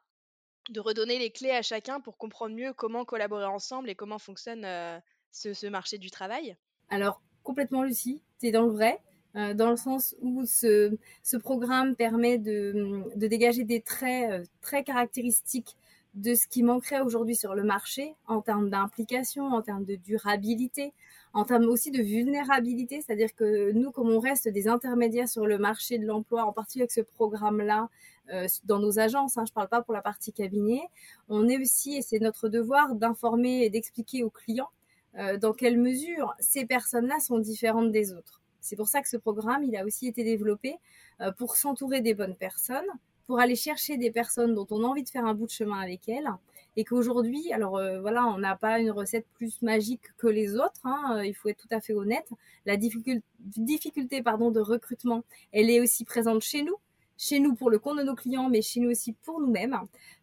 de 0.71 0.81
redonner 0.81 1.19
les 1.19 1.31
clés 1.31 1.51
à 1.51 1.63
chacun 1.63 2.01
pour 2.01 2.17
comprendre 2.17 2.55
mieux 2.55 2.73
comment 2.73 3.05
collaborer 3.05 3.45
ensemble 3.45 3.91
et 3.91 3.95
comment 3.95 4.19
fonctionne 4.19 4.65
euh, 4.65 4.99
ce, 5.33 5.67
marché 5.67 5.99
du 5.99 6.11
travail. 6.11 6.57
Alors, 6.89 7.21
complètement 7.43 7.83
Lucie, 7.83 8.23
tu 8.41 8.47
es 8.47 8.53
dans 8.53 8.63
le 8.63 8.73
vrai, 8.73 9.01
euh, 9.37 9.53
dans 9.55 9.71
le 9.71 9.77
sens 9.77 10.15
où 10.21 10.45
ce, 10.47 10.97
programme 11.43 11.97
permet 11.97 12.39
de, 12.39 13.05
dégager 13.17 13.65
des 13.65 13.81
traits 13.81 14.31
euh, 14.31 14.45
très 14.61 14.85
caractéristiques 14.85 15.77
de 16.15 16.35
ce 16.35 16.47
qui 16.47 16.63
manquerait 16.63 17.01
aujourd'hui 17.01 17.37
sur 17.37 17.55
le 17.55 17.63
marché 17.63 18.15
en 18.27 18.41
termes 18.41 18.71
d'implication, 18.71 19.47
en 19.47 19.63
termes 19.63 19.85
de 19.85 19.95
durabilité, 19.95 20.93
en 21.33 21.45
termes 21.45 21.67
aussi 21.67 21.91
de 21.91 22.03
vulnérabilité, 22.03 23.01
c'est-à-dire 23.01 23.35
que 23.35 23.73
nous, 23.73 23.93
comme 23.93 24.11
on 24.11 24.19
reste 24.19 24.49
des 24.49 24.67
intermédiaires 24.69 25.29
sur 25.29 25.47
le 25.47 25.59
marché 25.59 25.99
de 25.99 26.07
l'emploi, 26.07 26.45
en 26.45 26.53
particulier 26.53 26.83
avec 26.83 26.93
ce 26.93 27.01
programme-là, 27.01 27.89
euh, 28.33 28.47
dans 28.65 28.79
nos 28.79 28.99
agences, 28.99 29.39
hein, 29.39 29.45
je 29.47 29.53
ne 29.53 29.55
parle 29.55 29.69
pas 29.69 29.83
pour 29.83 29.95
la 29.95 30.03
partie 30.03 30.33
cabinet, 30.33 30.83
on 31.29 31.49
est 31.49 31.59
aussi, 31.59 31.97
et 31.97 32.03
c'est 32.03 32.19
notre 32.19 32.49
devoir, 32.49 32.95
d'informer 32.95 33.65
et 33.65 33.71
d'expliquer 33.71 34.25
aux 34.25 34.31
clients 34.31 34.71
euh, 35.19 35.37
dans 35.37 35.53
quelle 35.53 35.79
mesure 35.79 36.35
ces 36.39 36.65
personnes-là 36.67 37.19
sont 37.21 37.39
différentes 37.39 37.93
des 37.93 38.13
autres. 38.13 38.41
C'est 38.61 38.77
pour 38.77 38.89
ça 38.89 39.01
que 39.01 39.09
ce 39.09 39.17
programme, 39.17 39.65
il 39.65 39.77
a 39.77 39.85
aussi 39.85 40.07
été 40.07 40.23
développé 40.23 40.77
euh, 41.21 41.33
pour 41.33 41.57
s'entourer 41.57 42.01
des 42.01 42.15
bonnes 42.15 42.37
personnes, 42.37 42.87
pour 43.27 43.41
aller 43.41 43.57
chercher 43.57 43.97
des 43.97 44.11
personnes 44.11 44.55
dont 44.55 44.67
on 44.71 44.85
a 44.85 44.87
envie 44.87 45.05
de 45.05 45.09
faire 45.09 45.25
un 45.25 45.35
bout 45.35 45.47
de 45.47 45.51
chemin 45.51 45.81
avec 45.81 46.09
elles, 46.09 46.29
et 46.77 46.85
qu'aujourd'hui, 46.85 47.53
alors 47.53 47.81
voilà, 48.01 48.27
on 48.27 48.39
n'a 48.39 48.57
pas 48.57 48.79
une 48.79 48.91
recette 48.91 49.27
plus 49.35 49.61
magique 49.63 50.03
que 50.19 50.27
les 50.27 50.57
autres, 50.57 50.81
hein, 50.85 51.23
il 51.25 51.35
faut 51.35 51.49
être 51.49 51.59
tout 51.59 51.75
à 51.75 51.81
fait 51.81 51.93
honnête. 51.93 52.29
La 52.67 52.77
difficulté, 52.77 53.23
difficulté 53.41 54.23
pardon, 54.23 54.51
de 54.51 54.61
recrutement, 54.61 55.25
elle 55.53 55.71
est 55.71 55.81
aussi 55.81 56.05
présente 56.05 56.43
chez 56.43 56.63
nous, 56.63 56.77
chez 57.21 57.39
nous 57.39 57.55
pour 57.55 57.71
le 57.71 57.79
compte 57.79 57.99
de 57.99 58.03
nos 58.03 58.15
clients, 58.15 58.49
mais 58.49 58.63
chez 58.63 58.81
nous 58.81 58.91
aussi 58.91 59.13
pour 59.13 59.41
nous-mêmes. 59.41 59.79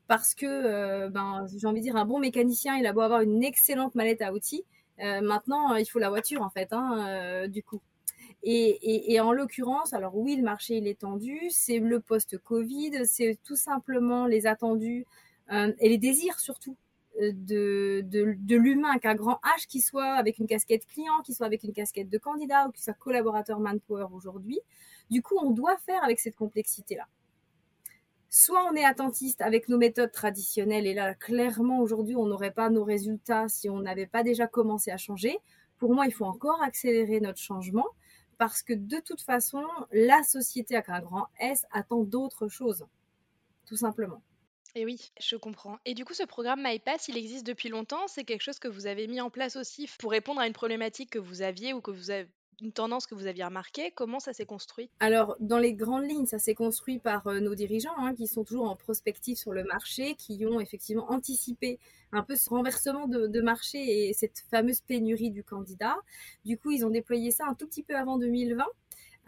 Parce 0.07 0.33
que, 0.33 0.45
euh, 0.45 1.09
ben, 1.09 1.45
j'ai 1.55 1.67
envie 1.67 1.81
de 1.81 1.85
dire, 1.85 1.95
un 1.95 2.05
bon 2.05 2.19
mécanicien, 2.19 2.75
il 2.77 2.87
a 2.87 2.93
beau 2.93 3.01
avoir 3.01 3.21
une 3.21 3.43
excellente 3.43 3.93
mallette 3.93 4.21
à 4.21 4.33
outils. 4.33 4.63
Euh, 4.99 5.21
maintenant, 5.21 5.75
il 5.75 5.85
faut 5.85 5.99
la 5.99 6.09
voiture, 6.09 6.41
en 6.41 6.49
fait, 6.49 6.73
hein, 6.73 7.05
euh, 7.07 7.47
du 7.47 7.61
coup. 7.61 7.81
Et, 8.43 9.13
et, 9.13 9.19
en 9.19 9.31
l'occurrence, 9.31 9.93
alors 9.93 10.15
oui, 10.15 10.35
le 10.35 10.43
marché 10.43 10.77
il 10.77 10.87
est 10.87 10.99
tendu, 10.99 11.39
c'est 11.49 11.79
le 11.79 11.99
post-Covid, 11.99 13.05
c'est 13.05 13.37
tout 13.43 13.55
simplement 13.55 14.25
les 14.25 14.47
attendus 14.47 15.05
et 15.49 15.89
les 15.89 15.97
désirs 15.97 16.39
surtout 16.39 16.77
de, 17.19 18.01
de, 18.05 18.35
de 18.37 18.55
l'humain 18.55 18.91
avec 18.91 19.05
un 19.05 19.15
grand 19.15 19.39
H 19.43 19.67
qui 19.67 19.81
soit 19.81 20.13
avec 20.13 20.37
une 20.39 20.47
casquette 20.47 20.85
client, 20.85 21.21
qui 21.23 21.33
soit 21.33 21.45
avec 21.45 21.63
une 21.63 21.73
casquette 21.73 22.09
de 22.09 22.17
candidat 22.17 22.67
ou 22.67 22.71
qui 22.71 22.83
soit 22.83 22.93
collaborateur 22.93 23.59
manpower 23.59 24.07
aujourd'hui. 24.13 24.59
Du 25.09 25.21
coup, 25.21 25.35
on 25.41 25.51
doit 25.51 25.77
faire 25.77 26.03
avec 26.03 26.19
cette 26.19 26.35
complexité-là. 26.35 27.07
Soit 28.29 28.63
on 28.69 28.75
est 28.75 28.83
attentiste 28.83 29.41
avec 29.41 29.69
nos 29.69 29.77
méthodes 29.77 30.11
traditionnelles, 30.11 30.85
et 30.85 30.93
là, 30.93 31.15
clairement, 31.15 31.79
aujourd'hui, 31.79 32.15
on 32.15 32.25
n'aurait 32.25 32.51
pas 32.51 32.69
nos 32.69 32.83
résultats 32.83 33.47
si 33.47 33.69
on 33.69 33.79
n'avait 33.79 34.05
pas 34.05 34.21
déjà 34.21 34.47
commencé 34.47 34.91
à 34.91 34.97
changer. 34.97 35.37
Pour 35.79 35.93
moi, 35.93 36.07
il 36.07 36.13
faut 36.13 36.25
encore 36.25 36.61
accélérer 36.61 37.21
notre 37.21 37.39
changement 37.39 37.87
parce 38.37 38.61
que 38.61 38.73
de 38.73 38.99
toute 38.99 39.21
façon, 39.21 39.63
la 39.91 40.21
société 40.23 40.75
avec 40.75 40.89
un 40.89 40.99
grand 40.99 41.27
S 41.39 41.65
attend 41.71 42.03
d'autres 42.03 42.47
choses, 42.47 42.85
tout 43.65 43.77
simplement. 43.77 44.21
Et 44.75 44.85
oui, 44.85 45.11
je 45.19 45.35
comprends. 45.35 45.77
Et 45.85 45.93
du 45.93 46.05
coup, 46.05 46.13
ce 46.13 46.23
programme 46.23 46.61
MyPass, 46.63 47.07
il 47.07 47.17
existe 47.17 47.45
depuis 47.45 47.69
longtemps? 47.69 48.07
C'est 48.07 48.23
quelque 48.23 48.43
chose 48.43 48.59
que 48.59 48.67
vous 48.67 48.87
avez 48.87 49.07
mis 49.07 49.21
en 49.21 49.29
place 49.29 49.55
aussi 49.55 49.89
pour 49.99 50.11
répondre 50.11 50.41
à 50.41 50.47
une 50.47 50.53
problématique 50.53 51.11
que 51.11 51.19
vous 51.19 51.41
aviez 51.41 51.73
ou 51.73 51.81
que 51.81 51.91
vous 51.91 52.11
avez 52.11 52.27
une 52.61 52.71
tendance 52.71 53.05
que 53.05 53.15
vous 53.15 53.27
aviez 53.27 53.43
remarquée? 53.43 53.91
Comment 53.91 54.19
ça 54.19 54.33
s'est 54.33 54.45
construit? 54.45 54.89
Alors, 54.99 55.35
dans 55.39 55.59
les 55.59 55.73
grandes 55.73 56.09
lignes, 56.09 56.25
ça 56.25 56.39
s'est 56.39 56.55
construit 56.55 56.99
par 56.99 57.25
nos 57.41 57.55
dirigeants 57.55 57.97
hein, 57.97 58.15
qui 58.15 58.27
sont 58.27 58.43
toujours 58.43 58.69
en 58.69 58.75
prospective 58.75 59.37
sur 59.37 59.53
le 59.53 59.63
marché, 59.63 60.15
qui 60.15 60.45
ont 60.45 60.59
effectivement 60.59 61.11
anticipé 61.11 61.79
un 62.11 62.23
peu 62.23 62.35
ce 62.35 62.49
renversement 62.49 63.07
de, 63.07 63.41
marché 63.41 64.09
et 64.09 64.13
cette 64.13 64.43
fameuse 64.49 64.81
pénurie 64.81 65.31
du 65.31 65.43
candidat. 65.43 65.95
Du 66.45 66.57
coup, 66.57 66.71
ils 66.71 66.85
ont 66.85 66.89
déployé 66.89 67.31
ça 67.31 67.45
un 67.47 67.53
tout 67.53 67.67
petit 67.67 67.83
peu 67.83 67.95
avant 67.95 68.17
2020. 68.17 68.65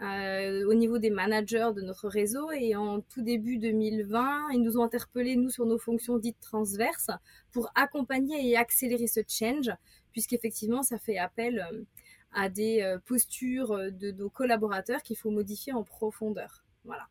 Euh, 0.02 0.66
au 0.66 0.74
niveau 0.74 0.98
des 0.98 1.10
managers 1.10 1.72
de 1.76 1.82
notre 1.82 2.08
réseau 2.08 2.52
et 2.52 2.76
en 2.76 3.02
tout 3.02 3.22
début 3.22 3.58
2020, 3.58 4.52
ils 4.54 4.62
nous 4.62 4.78
ont 4.78 4.84
interpellés, 4.84 5.36
nous, 5.36 5.50
sur 5.50 5.66
nos 5.66 5.78
fonctions 5.78 6.18
dites 6.18 6.40
transverses 6.40 7.12
pour 7.52 7.70
accompagner 7.76 8.50
et 8.50 8.56
accélérer 8.56 9.08
ce 9.08 9.20
change, 9.28 9.70
puisqu'effectivement, 10.14 10.84
ça 10.84 11.00
fait 11.00 11.18
appel 11.18 11.68
euh, 11.72 11.82
à 12.32 12.48
des 12.48 12.82
euh, 12.82 12.98
postures 13.00 13.92
de 13.92 14.12
nos 14.12 14.30
collaborateurs 14.30 15.04
qu'il 15.04 15.18
faut 15.18 15.32
modifier 15.32 15.74
en 15.74 15.84
profondeur. 15.84 16.64
Voilà. 16.86 17.08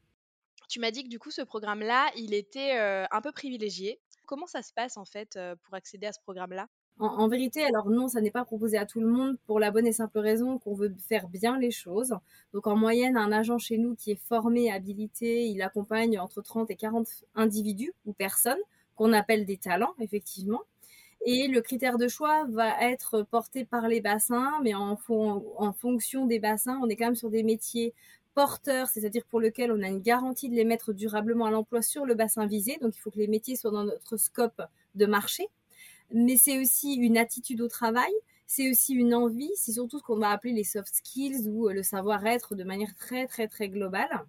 Tu 0.71 0.81
m'as 0.81 0.91
dit 0.91 1.05
que 1.05 1.09
du 1.09 1.19
coup, 1.19 1.31
ce 1.31 1.43
programme-là, 1.43 2.11
il 2.17 2.35
était 2.35 2.73
un 2.77 3.21
peu 3.23 3.33
privilégié. 3.33 4.01
Comment 4.27 4.47
ça 4.47 4.61
se 4.61 4.75
passe 4.75 4.99
en 4.99 5.07
fait 5.07 5.39
pour 5.63 5.73
accéder 5.73 6.07
à 6.07 6.13
ce 6.13 6.21
programme-là? 6.21 6.69
En, 7.01 7.29
vérité, 7.29 7.65
alors 7.65 7.91
non, 7.91 8.09
ça 8.09 8.21
n'est 8.21 8.31
pas 8.31 8.45
proposé 8.45 8.77
à 8.77 8.87
tout 8.87 9.01
le 9.01 9.07
monde 9.07 9.37
pour 9.47 9.61
la 9.61 9.71
bonne 9.71 9.87
et 9.87 9.93
simple 9.93 10.19
raison 10.19 10.59
qu'on 10.59 10.75
veut 10.75 10.95
faire 11.09 11.29
bien 11.29 11.59
les 11.59 11.71
choses. 11.71 12.15
Donc 12.53 12.67
en 12.67 12.77
moyenne, 12.77 13.17
un 13.17 13.31
agent 13.31 13.59
chez 13.59 13.79
nous 13.79 13.95
qui 13.95 14.13
est 14.13 14.21
formé, 14.29 14.71
habilité, 14.71 15.47
il 15.47 15.63
accompagne 15.63 16.19
entre 16.19 16.43
30 16.43 16.71
et 16.71 16.77
40 16.77 17.07
individus 17.35 17.93
ou 18.07 18.13
personnes 18.13 18.59
qu'on 18.97 19.13
appelle 19.13 19.47
des 19.47 19.57
talents, 19.57 19.95
effectivement. 20.01 20.63
Et 21.25 21.49
le 21.49 21.61
critère 21.61 21.99
de 21.99 22.09
choix 22.09 22.47
va 22.49 22.81
être 22.81 23.23
porté 23.23 23.65
par 23.65 23.89
les 23.89 24.01
bassins, 24.01 24.53
mais 24.63 24.75
en, 24.75 24.99
en 25.09 25.73
fonction 25.73 26.27
des 26.27 26.39
bassins, 26.39 26.81
on 26.83 26.89
est 26.89 26.97
quand 26.97 27.07
même 27.07 27.17
sur 27.17 27.31
des 27.31 27.43
métiers 27.43 27.95
porteurs, 28.35 28.89
c'est-à-dire 28.89 29.25
pour 29.29 29.41
lesquels 29.41 29.73
on 29.73 29.83
a 29.83 29.89
une 29.89 30.01
garantie 30.01 30.49
de 30.49 30.55
les 30.55 30.65
mettre 30.65 30.93
durablement 30.93 31.47
à 31.47 31.51
l'emploi 31.51 31.83
sur 31.83 32.07
le 32.07 32.15
bassin 32.15 32.47
visé. 32.47 32.79
Donc 32.81 32.97
il 32.97 33.01
faut 33.01 33.11
que 33.11 33.19
les 33.19 33.27
métiers 33.27 33.57
soient 33.57 33.73
dans 33.73 33.85
notre 33.85 34.17
scope 34.17 34.63
de 34.95 35.07
marché 35.07 35.49
mais 36.13 36.37
c'est 36.37 36.59
aussi 36.59 36.95
une 36.95 37.19
attitude 37.19 37.61
au 37.61 37.69
travail, 37.69 38.13
c'est 38.49 38.71
aussi 38.71 38.95
une 38.95 39.15
envie, 39.15 39.51
c'est 39.57 39.73
surtout 39.73 39.99
ce 39.99 40.03
qu'on 40.03 40.19
va 40.19 40.31
appeler 40.31 40.55
les 40.55 40.65
soft 40.65 40.95
skills 40.95 41.49
ou 41.49 41.69
euh, 41.69 41.75
le 41.75 41.83
savoir-être 41.83 42.55
de 42.55 42.65
manière 42.65 42.95
très 42.95 43.27
très 43.27 43.47
très 43.47 43.69
globale. 43.69 44.25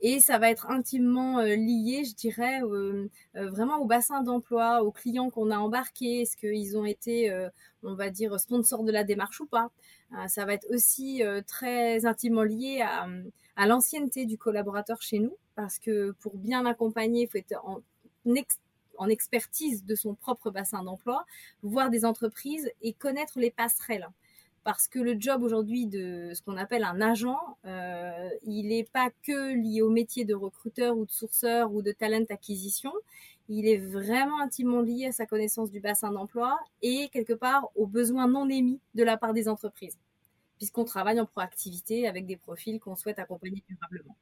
Et 0.00 0.20
ça 0.20 0.38
va 0.38 0.50
être 0.50 0.70
intimement 0.70 1.38
euh, 1.40 1.56
lié, 1.56 2.04
je 2.04 2.14
dirais, 2.14 2.60
euh, 2.62 3.08
vraiment 3.34 3.78
au 3.78 3.84
bassin 3.86 4.22
d'emploi, 4.22 4.84
aux 4.84 4.92
clients 4.92 5.30
qu'on 5.30 5.50
a 5.50 5.58
embarqués, 5.58 6.22
est-ce 6.22 6.36
qu'ils 6.36 6.76
ont 6.76 6.84
été, 6.84 7.32
on 7.82 7.94
va 7.94 8.10
dire, 8.10 8.38
sponsors 8.38 8.84
de 8.84 8.92
la 8.92 9.04
démarche 9.04 9.40
ou 9.40 9.46
pas? 9.46 9.70
ça 10.28 10.44
va 10.44 10.54
être 10.54 10.66
aussi 10.70 11.22
très 11.48 12.06
intimement 12.06 12.44
lié 12.44 12.82
à, 13.56 13.66
l'ancienneté 13.66 14.26
du 14.26 14.38
collaborateur 14.38 15.02
chez 15.02 15.18
nous, 15.18 15.36
parce 15.56 15.78
que 15.78 16.12
pour 16.20 16.36
bien 16.36 16.62
l'accompagner, 16.62 17.22
il 17.22 17.28
faut 17.28 17.38
être 17.38 17.58
en 17.64 17.80
en 18.98 19.08
expertise 19.08 19.84
de 19.84 19.94
son 19.94 20.14
propre 20.14 20.50
bassin 20.50 20.82
d'emploi, 20.82 21.24
voir 21.62 21.90
des 21.90 22.04
entreprises 22.04 22.70
et 22.82 22.92
connaître 22.92 23.38
les 23.38 23.50
passerelles. 23.50 24.08
Parce 24.64 24.88
que 24.88 24.98
le 24.98 25.16
job 25.20 25.42
aujourd'hui 25.42 25.86
de 25.86 26.32
ce 26.34 26.40
qu'on 26.40 26.56
appelle 26.56 26.84
un 26.84 27.02
agent, 27.02 27.38
euh, 27.66 28.30
il 28.44 28.68
n'est 28.68 28.84
pas 28.84 29.10
que 29.22 29.54
lié 29.54 29.82
au 29.82 29.90
métier 29.90 30.24
de 30.24 30.34
recruteur 30.34 30.96
ou 30.96 31.04
de 31.04 31.10
sourceur 31.10 31.72
ou 31.74 31.82
de 31.82 31.92
talent 31.92 32.24
acquisition. 32.30 32.92
Il 33.50 33.68
est 33.68 33.76
vraiment 33.76 34.40
intimement 34.40 34.80
lié 34.80 35.08
à 35.08 35.12
sa 35.12 35.26
connaissance 35.26 35.70
du 35.70 35.80
bassin 35.80 36.10
d'emploi 36.12 36.58
et 36.80 37.10
quelque 37.10 37.34
part 37.34 37.68
aux 37.74 37.86
besoins 37.86 38.26
non 38.26 38.48
émis 38.48 38.80
de 38.94 39.04
la 39.04 39.18
part 39.18 39.34
des 39.34 39.48
entreprises, 39.48 39.98
puisqu'on 40.56 40.84
travaille 40.84 41.20
en 41.20 41.26
proactivité 41.26 42.08
avec 42.08 42.24
des 42.24 42.38
profils 42.38 42.80
qu'on 42.80 42.96
souhaite 42.96 43.18
accompagner 43.18 43.62
durablement. 43.68 44.16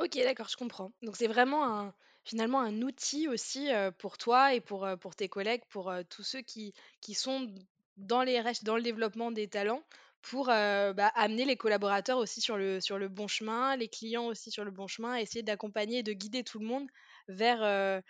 Ok, 0.00 0.18
d'accord, 0.24 0.48
je 0.48 0.56
comprends. 0.56 0.90
Donc 1.02 1.16
c'est 1.16 1.28
vraiment 1.28 1.64
un, 1.64 1.94
finalement 2.24 2.60
un 2.60 2.82
outil 2.82 3.28
aussi 3.28 3.68
pour 3.98 4.18
toi 4.18 4.54
et 4.54 4.60
pour, 4.60 4.88
pour 5.00 5.14
tes 5.14 5.28
collègues, 5.28 5.62
pour 5.68 5.92
tous 6.08 6.22
ceux 6.22 6.42
qui, 6.42 6.72
qui 7.00 7.14
sont 7.14 7.48
dans, 7.96 8.22
les, 8.22 8.42
dans 8.62 8.76
le 8.76 8.82
développement 8.82 9.30
des 9.30 9.48
talents, 9.48 9.82
pour 10.22 10.46
bah, 10.46 11.10
amener 11.14 11.44
les 11.44 11.56
collaborateurs 11.56 12.18
aussi 12.18 12.40
sur 12.40 12.56
le, 12.56 12.80
sur 12.80 12.98
le 12.98 13.08
bon 13.08 13.26
chemin, 13.26 13.76
les 13.76 13.88
clients 13.88 14.26
aussi 14.26 14.50
sur 14.50 14.64
le 14.64 14.70
bon 14.70 14.86
chemin, 14.86 15.16
essayer 15.16 15.42
d'accompagner 15.42 15.98
et 15.98 16.02
de 16.02 16.12
guider 16.12 16.44
tout 16.44 16.60
le 16.60 16.66
monde 16.66 16.86
vers, 17.28 18.02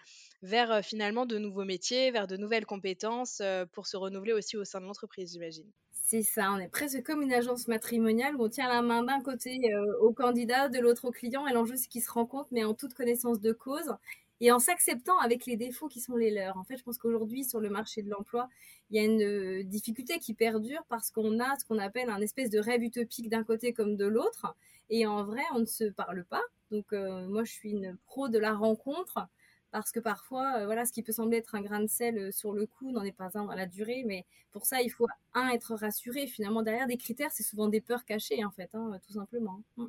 vers 0.43 0.85
finalement 0.85 1.27
de 1.27 1.39
nouveaux 1.39 1.65
métiers, 1.65 2.11
vers 2.11 2.27
de 2.27 2.37
nouvelles 2.37 2.67
compétences 2.67 3.41
pour 3.73 3.87
se 3.87 3.97
renouveler 3.97 4.33
aussi 4.35 4.57
au 4.57 4.65
sein 4.65 4.81
de 4.81 4.87
l'entreprise, 4.87 5.33
j'imagine. 5.33 5.71
C'est 6.05 6.23
ça, 6.23 6.51
on 6.53 6.59
est 6.59 6.69
presque 6.69 7.03
comme 7.05 7.23
une 7.23 7.33
agence 7.33 7.69
matrimoniale 7.69 8.35
où 8.35 8.45
on 8.45 8.49
tient 8.49 8.69
la 8.69 8.83
main 8.83 9.05
d'un 9.05 9.21
côté 9.21 9.73
euh, 9.73 9.99
au 10.01 10.13
candidat, 10.13 10.69
de 10.69 10.81
l'autre 10.81 11.05
au 11.07 11.13
client, 11.13 11.47
et 11.47 11.53
l'enjeu 11.53 11.77
c'est 11.77 11.87
qu'ils 11.89 12.03
se 12.03 12.11
rencontrent, 12.11 12.49
mais 12.51 12.65
en 12.65 12.75
toute 12.75 12.93
connaissance 12.93 13.41
de 13.41 13.53
cause 13.53 13.95
et 14.41 14.51
en 14.51 14.59
s'acceptant 14.59 15.17
avec 15.21 15.47
les 15.47 15.57
défauts 15.57 15.87
qui 15.87 16.01
sont 16.01 16.17
les 16.17 16.33
leurs. 16.33 16.57
En 16.59 16.65
fait, 16.65 16.77
je 16.77 16.83
pense 16.83 16.99
qu'aujourd'hui, 16.99 17.45
sur 17.45 17.61
le 17.61 17.71
marché 17.71 18.03
de 18.03 18.11
l'emploi, 18.11 18.49
il 18.91 18.97
y 18.97 19.01
a 19.01 19.05
une 19.05 19.23
euh, 19.23 19.63
difficulté 19.63 20.19
qui 20.19 20.35
perdure 20.35 20.85
parce 20.89 21.13
qu'on 21.13 21.39
a 21.39 21.57
ce 21.57 21.65
qu'on 21.65 21.79
appelle 21.79 22.11
un 22.11 22.21
espèce 22.21 22.51
de 22.51 22.59
rêve 22.59 22.83
utopique 22.83 23.29
d'un 23.31 23.45
côté 23.45 23.73
comme 23.73 23.97
de 23.97 24.07
l'autre, 24.07 24.57
et 24.91 25.07
en 25.07 25.23
vrai, 25.25 25.43
on 25.55 25.61
ne 25.61 25.67
se 25.67 25.85
parle 25.85 26.25
pas. 26.25 26.43
Donc, 26.73 26.93
euh, 26.93 27.29
moi, 27.29 27.45
je 27.45 27.53
suis 27.53 27.71
une 27.71 27.97
pro 28.07 28.29
de 28.29 28.39
la 28.39 28.53
rencontre 28.55 29.29
parce 29.73 29.91
que 29.91 30.01
parfois, 30.01 30.59
euh, 30.59 30.67
voilà, 30.67 30.85
ce 30.85 30.93
qui 30.93 31.03
peut 31.03 31.13
sembler 31.13 31.39
être 31.39 31.55
un 31.55 31.63
grain 31.63 31.81
de 31.81 31.87
sel 31.89 32.19
euh, 32.19 32.31
sur 32.31 32.53
le 32.53 32.67
coup 32.67 32.93
n'en 32.93 33.03
est 33.03 33.13
pas 33.13 33.31
un 33.35 33.45
dans 33.45 33.55
la 33.55 33.67
durée, 33.67 34.05
mais 34.07 34.27
pour 34.53 34.67
ça, 34.67 34.83
il 34.83 34.91
faut 34.91 35.09
un 35.33 35.49
être 35.49 35.75
rassuré. 35.75 36.27
Finalement, 36.27 36.63
derrière 36.63 36.87
des 36.87 36.99
critères, 36.99 37.33
c'est 37.33 37.43
souvent 37.43 37.69
des 37.69 37.81
peurs 37.81 38.05
cachées, 38.05 38.45
en 38.45 38.51
fait, 38.51 38.71
hein, 38.75 39.01
tout 39.07 39.15
simplement. 39.15 39.63
Mmh. 39.79 39.87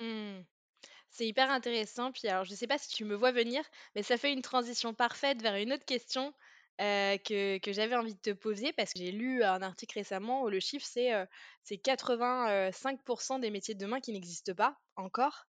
Mmh. 0.00 0.44
C'est 1.10 1.26
hyper 1.26 1.50
intéressant. 1.50 2.12
Puis 2.12 2.28
alors, 2.28 2.44
je 2.44 2.52
ne 2.52 2.56
sais 2.56 2.68
pas 2.68 2.78
si 2.78 2.88
tu 2.88 3.04
me 3.04 3.16
vois 3.16 3.32
venir, 3.32 3.62
mais 3.94 4.02
ça 4.02 4.16
fait 4.16 4.32
une 4.32 4.42
transition 4.42 4.94
parfaite 4.94 5.42
vers 5.42 5.56
une 5.56 5.72
autre 5.72 5.84
question 5.84 6.32
euh, 6.80 7.18
que, 7.18 7.58
que 7.58 7.72
j'avais 7.72 7.96
envie 7.96 8.14
de 8.14 8.20
te 8.20 8.30
poser 8.30 8.72
parce 8.72 8.92
que 8.92 9.00
j'ai 9.00 9.12
lu 9.12 9.42
un 9.44 9.62
article 9.62 9.98
récemment 9.98 10.42
où 10.42 10.48
le 10.48 10.58
chiffre 10.58 10.86
c'est 10.86 11.28
85% 11.70 13.40
des 13.40 13.50
métiers 13.50 13.74
de 13.74 13.80
demain 13.80 14.00
qui 14.00 14.12
n'existent 14.12 14.54
pas 14.54 14.76
encore. 14.96 15.46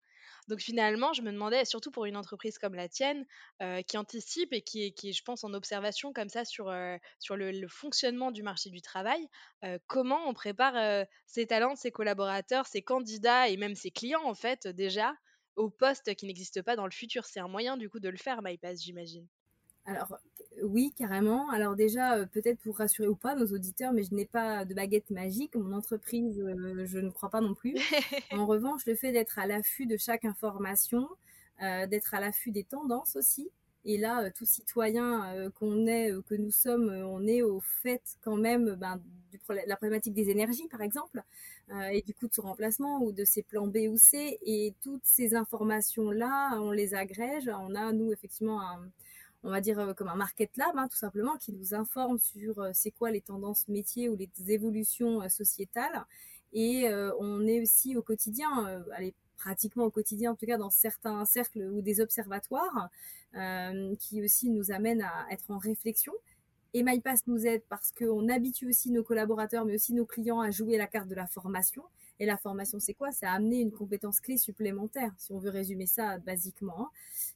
Donc 0.48 0.60
finalement, 0.60 1.12
je 1.12 1.22
me 1.22 1.32
demandais, 1.32 1.64
surtout 1.64 1.90
pour 1.90 2.04
une 2.04 2.16
entreprise 2.16 2.58
comme 2.58 2.74
la 2.74 2.88
tienne, 2.88 3.24
euh, 3.62 3.82
qui 3.82 3.96
anticipe 3.96 4.52
et 4.52 4.62
qui 4.62 4.84
est, 4.84 5.12
je 5.12 5.22
pense, 5.22 5.44
en 5.44 5.54
observation 5.54 6.12
comme 6.12 6.28
ça 6.28 6.44
sur, 6.44 6.68
euh, 6.68 6.96
sur 7.18 7.36
le, 7.36 7.66
fonctionnement 7.68 8.30
du 8.30 8.42
marché 8.42 8.70
du 8.70 8.82
travail, 8.82 9.26
euh, 9.64 9.78
comment 9.86 10.28
on 10.28 10.34
prépare 10.34 11.06
ses 11.26 11.46
talents, 11.46 11.76
ses 11.76 11.90
collaborateurs, 11.90 12.66
ses 12.66 12.82
candidats 12.82 13.48
et 13.48 13.56
même 13.56 13.74
ses 13.74 13.90
clients, 13.90 14.24
en 14.24 14.34
fait, 14.34 14.66
déjà, 14.68 15.14
aux 15.56 15.70
postes 15.70 16.14
qui 16.14 16.26
n'existent 16.26 16.62
pas 16.62 16.76
dans 16.76 16.86
le 16.86 16.92
futur? 16.92 17.24
C'est 17.24 17.40
un 17.40 17.48
moyen, 17.48 17.76
du 17.76 17.88
coup, 17.88 18.00
de 18.00 18.08
le 18.08 18.18
faire, 18.18 18.40
MyPass, 18.42 18.82
j'imagine. 18.82 19.26
Alors, 19.86 20.18
oui, 20.62 20.92
carrément. 20.96 21.50
Alors 21.50 21.76
déjà, 21.76 22.14
euh, 22.16 22.26
peut-être 22.26 22.58
pour 22.60 22.78
rassurer 22.78 23.08
ou 23.08 23.16
pas 23.16 23.34
nos 23.34 23.46
auditeurs, 23.46 23.92
mais 23.92 24.02
je 24.02 24.14
n'ai 24.14 24.26
pas 24.26 24.64
de 24.64 24.74
baguette 24.74 25.10
magique. 25.10 25.54
Mon 25.56 25.72
entreprise, 25.72 26.40
euh, 26.40 26.86
je 26.86 26.98
ne 26.98 27.10
crois 27.10 27.30
pas 27.30 27.40
non 27.40 27.54
plus. 27.54 27.74
en 28.32 28.46
revanche, 28.46 28.86
le 28.86 28.94
fait 28.94 29.12
d'être 29.12 29.38
à 29.38 29.46
l'affût 29.46 29.86
de 29.86 29.96
chaque 29.96 30.24
information, 30.24 31.08
euh, 31.62 31.86
d'être 31.86 32.14
à 32.14 32.20
l'affût 32.20 32.50
des 32.50 32.64
tendances 32.64 33.16
aussi. 33.16 33.50
Et 33.86 33.98
là, 33.98 34.30
tout 34.30 34.46
citoyen 34.46 35.50
qu'on 35.56 35.86
est, 35.86 36.10
que 36.26 36.34
nous 36.34 36.50
sommes, 36.50 36.88
on 36.88 37.26
est 37.26 37.42
au 37.42 37.60
fait 37.82 38.00
quand 38.22 38.38
même 38.38 38.76
ben, 38.76 38.96
de 38.96 39.38
la 39.66 39.76
problématique 39.76 40.14
des 40.14 40.30
énergies, 40.30 40.66
par 40.68 40.80
exemple, 40.80 41.22
et 41.92 42.00
du 42.00 42.14
coup 42.14 42.26
de 42.26 42.32
ce 42.32 42.40
remplacement 42.40 43.02
ou 43.02 43.12
de 43.12 43.26
ces 43.26 43.42
plans 43.42 43.66
B 43.66 43.80
ou 43.90 43.98
C. 43.98 44.38
Et 44.40 44.72
toutes 44.80 45.04
ces 45.04 45.34
informations-là, 45.34 46.58
on 46.62 46.70
les 46.70 46.94
agrège. 46.94 47.50
On 47.60 47.74
a, 47.74 47.92
nous, 47.92 48.10
effectivement, 48.10 48.62
un 48.62 48.88
on 49.44 49.50
va 49.50 49.60
dire 49.60 49.78
euh, 49.78 49.94
comme 49.94 50.08
un 50.08 50.16
market 50.16 50.56
lab, 50.56 50.76
hein, 50.76 50.88
tout 50.88 50.96
simplement, 50.96 51.36
qui 51.36 51.52
nous 51.52 51.74
informe 51.74 52.18
sur 52.18 52.58
euh, 52.58 52.70
c'est 52.72 52.90
quoi 52.90 53.10
les 53.10 53.20
tendances 53.20 53.68
métiers 53.68 54.08
ou 54.08 54.16
les 54.16 54.28
évolutions 54.48 55.22
euh, 55.22 55.28
sociétales. 55.28 56.04
Et 56.56 56.88
on 57.18 57.44
est 57.48 57.60
aussi 57.60 57.96
au 57.96 58.02
quotidien, 58.02 58.80
allez, 58.92 59.12
pratiquement 59.36 59.86
au 59.86 59.90
quotidien, 59.90 60.30
en 60.30 60.34
tout 60.36 60.46
cas 60.46 60.56
dans 60.56 60.70
certains 60.70 61.24
cercles 61.24 61.64
ou 61.64 61.82
des 61.82 62.00
observatoires, 62.00 62.90
qui 63.98 64.22
aussi 64.22 64.50
nous 64.50 64.70
amènent 64.70 65.02
à 65.02 65.26
être 65.32 65.50
en 65.50 65.58
réflexion. 65.58 66.12
Et 66.72 66.84
MyPass 66.84 67.26
nous 67.26 67.44
aide 67.44 67.64
parce 67.68 67.90
qu'on 67.90 68.28
habitue 68.28 68.68
aussi 68.68 68.92
nos 68.92 69.02
collaborateurs, 69.02 69.64
mais 69.64 69.74
aussi 69.74 69.94
nos 69.94 70.06
clients 70.06 70.40
à 70.40 70.52
jouer 70.52 70.76
la 70.76 70.86
carte 70.86 71.08
de 71.08 71.16
la 71.16 71.26
formation. 71.26 71.82
Et 72.20 72.26
la 72.26 72.36
formation, 72.36 72.78
c'est 72.78 72.94
quoi? 72.94 73.10
C'est 73.10 73.26
amener 73.26 73.60
une 73.60 73.72
compétence 73.72 74.20
clé 74.20 74.38
supplémentaire, 74.38 75.12
si 75.18 75.32
on 75.32 75.40
veut 75.40 75.50
résumer 75.50 75.86
ça 75.86 76.18
basiquement. 76.18 76.90